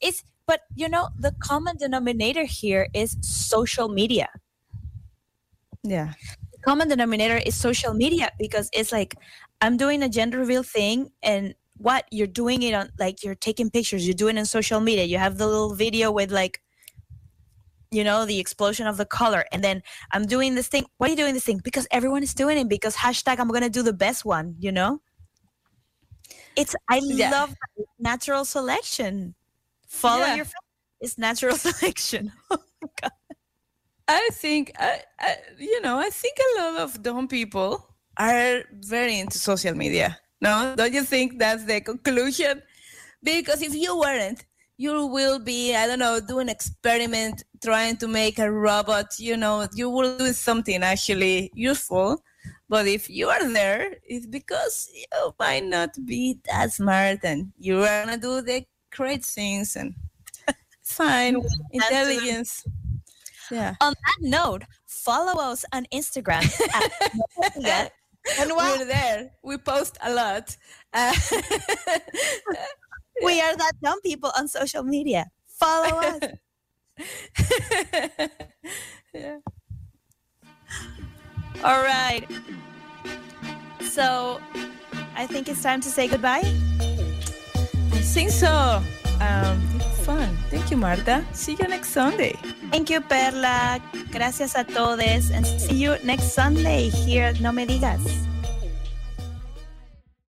it's 0.01 0.23
but 0.47 0.61
you 0.75 0.89
know 0.89 1.09
the 1.19 1.31
common 1.43 1.77
denominator 1.77 2.43
here 2.43 2.87
is 2.93 3.15
social 3.21 3.87
media. 3.87 4.27
Yeah. 5.83 6.13
Common 6.65 6.89
denominator 6.89 7.37
is 7.37 7.55
social 7.55 7.93
media 7.93 8.31
because 8.39 8.69
it's 8.73 8.91
like 8.91 9.15
I'm 9.61 9.77
doing 9.77 10.03
a 10.03 10.09
gender 10.09 10.37
reveal 10.39 10.63
thing 10.63 11.11
and 11.21 11.55
what 11.77 12.05
you're 12.11 12.27
doing 12.27 12.61
it 12.63 12.73
on 12.73 12.91
like 12.99 13.23
you're 13.23 13.35
taking 13.35 13.69
pictures, 13.69 14.05
you're 14.07 14.13
doing 14.13 14.37
it 14.37 14.41
on 14.41 14.45
social 14.45 14.79
media. 14.79 15.05
You 15.05 15.17
have 15.17 15.37
the 15.37 15.47
little 15.47 15.73
video 15.75 16.11
with 16.11 16.31
like 16.31 16.61
you 17.91 18.03
know 18.03 18.25
the 18.25 18.39
explosion 18.39 18.87
of 18.87 18.97
the 18.97 19.05
color 19.05 19.45
and 19.51 19.63
then 19.63 19.81
i'm 20.11 20.25
doing 20.25 20.55
this 20.55 20.67
thing 20.67 20.85
why 20.97 21.07
are 21.07 21.09
you 21.09 21.15
doing 21.15 21.33
this 21.33 21.43
thing 21.43 21.59
because 21.63 21.87
everyone 21.91 22.21
is 22.21 22.33
doing 22.33 22.57
it 22.57 22.69
because 22.69 22.95
hashtag 22.95 23.39
i'm 23.39 23.47
gonna 23.47 23.69
do 23.69 23.81
the 23.81 23.93
best 23.93 24.25
one 24.25 24.55
you 24.59 24.71
know 24.71 25.01
it's 26.55 26.75
i 26.89 26.99
Yeah. 27.09 27.31
love 27.31 27.55
natural 27.97 28.45
selection 28.45 29.35
follow 29.87 30.25
Yeah. 30.27 30.35
your 30.35 30.45
it's 31.01 31.17
natural 31.17 31.55
selection 31.67 32.31
oh 32.51 32.57
I 34.07 34.29
think, 34.33 34.71
I, 34.79 35.01
I, 35.19 35.35
you 35.59 35.81
know, 35.81 35.99
I 35.99 36.09
think 36.09 36.35
a 36.39 36.61
lot 36.61 36.77
of 36.81 37.03
dumb 37.03 37.27
people 37.27 37.88
are 38.19 38.63
very 38.71 39.19
into 39.19 39.39
social 39.39 39.73
media. 39.73 40.19
No, 40.41 40.73
don't 40.75 40.93
you 40.93 41.03
think 41.03 41.39
that's 41.39 41.63
the 41.65 41.81
conclusion? 41.81 42.61
Because 43.23 43.61
if 43.61 43.73
you 43.73 43.97
weren't, 43.97 44.45
you 44.77 45.07
will 45.07 45.39
be, 45.39 45.75
I 45.75 45.87
don't 45.87 45.99
know, 45.99 46.19
doing 46.19 46.47
experiment 46.47 47.43
trying 47.63 47.97
to 47.97 48.07
make 48.07 48.39
a 48.39 48.49
robot. 48.49 49.19
You 49.19 49.35
know, 49.35 49.67
you 49.73 49.89
will 49.89 50.17
do 50.17 50.31
something 50.31 50.83
actually 50.83 51.51
useful. 51.53 52.23
But 52.69 52.87
if 52.87 53.09
you 53.09 53.27
are 53.29 53.51
there, 53.51 53.95
it's 54.03 54.25
because 54.25 54.89
you 54.93 55.33
might 55.39 55.65
not 55.65 55.89
be 56.05 56.39
that 56.45 56.71
smart 56.71 57.19
and 57.23 57.51
you 57.57 57.83
are 57.83 58.05
gonna 58.05 58.17
do 58.17 58.41
the 58.41 58.65
great 58.95 59.25
things 59.25 59.75
and 59.75 59.95
fine. 60.83 61.41
Intelligence. 61.71 62.63
Yeah. 63.51 63.73
on 63.81 63.93
that 63.93 64.29
note 64.29 64.63
follow 64.85 65.41
us 65.41 65.65
on 65.73 65.87
instagram 65.91 66.45
at 67.65 67.91
and 68.39 68.49
what 68.51 68.79
We're 68.79 68.85
there. 68.85 69.31
We 69.43 69.57
post 69.57 69.97
a 70.03 70.13
lot. 70.13 70.55
Uh, 70.93 71.13
we 73.23 73.41
are 73.41 73.55
that 73.55 73.73
dumb 73.81 73.99
people 74.01 74.31
on 74.37 74.47
social 74.47 74.83
media 74.83 75.25
follow 75.59 75.99
us 75.99 76.19
yeah. 79.13 79.37
all 81.63 81.83
right 81.83 82.25
so 83.81 84.39
i 85.15 85.25
think 85.25 85.49
it's 85.49 85.61
time 85.61 85.81
to 85.81 85.89
say 85.89 86.07
goodbye 86.07 86.43
I 87.99 88.01
think 88.01 88.31
so. 88.31 88.81
Um, 89.19 89.59
fun. 90.05 90.37
Thank 90.49 90.71
you, 90.71 90.77
Marta. 90.77 91.23
See 91.33 91.55
you 91.59 91.67
next 91.67 91.89
Sunday. 91.89 92.35
Thank 92.71 92.89
you, 92.89 93.01
Perla. 93.01 93.79
Gracias 94.11 94.55
a 94.55 94.63
todos. 94.63 95.31
And 95.31 95.45
see 95.45 95.75
you 95.75 95.97
next 96.03 96.33
Sunday 96.33 96.89
here 96.89 97.25
at 97.25 97.41
No 97.41 97.51
Me 97.51 97.65
Digas. 97.65 98.28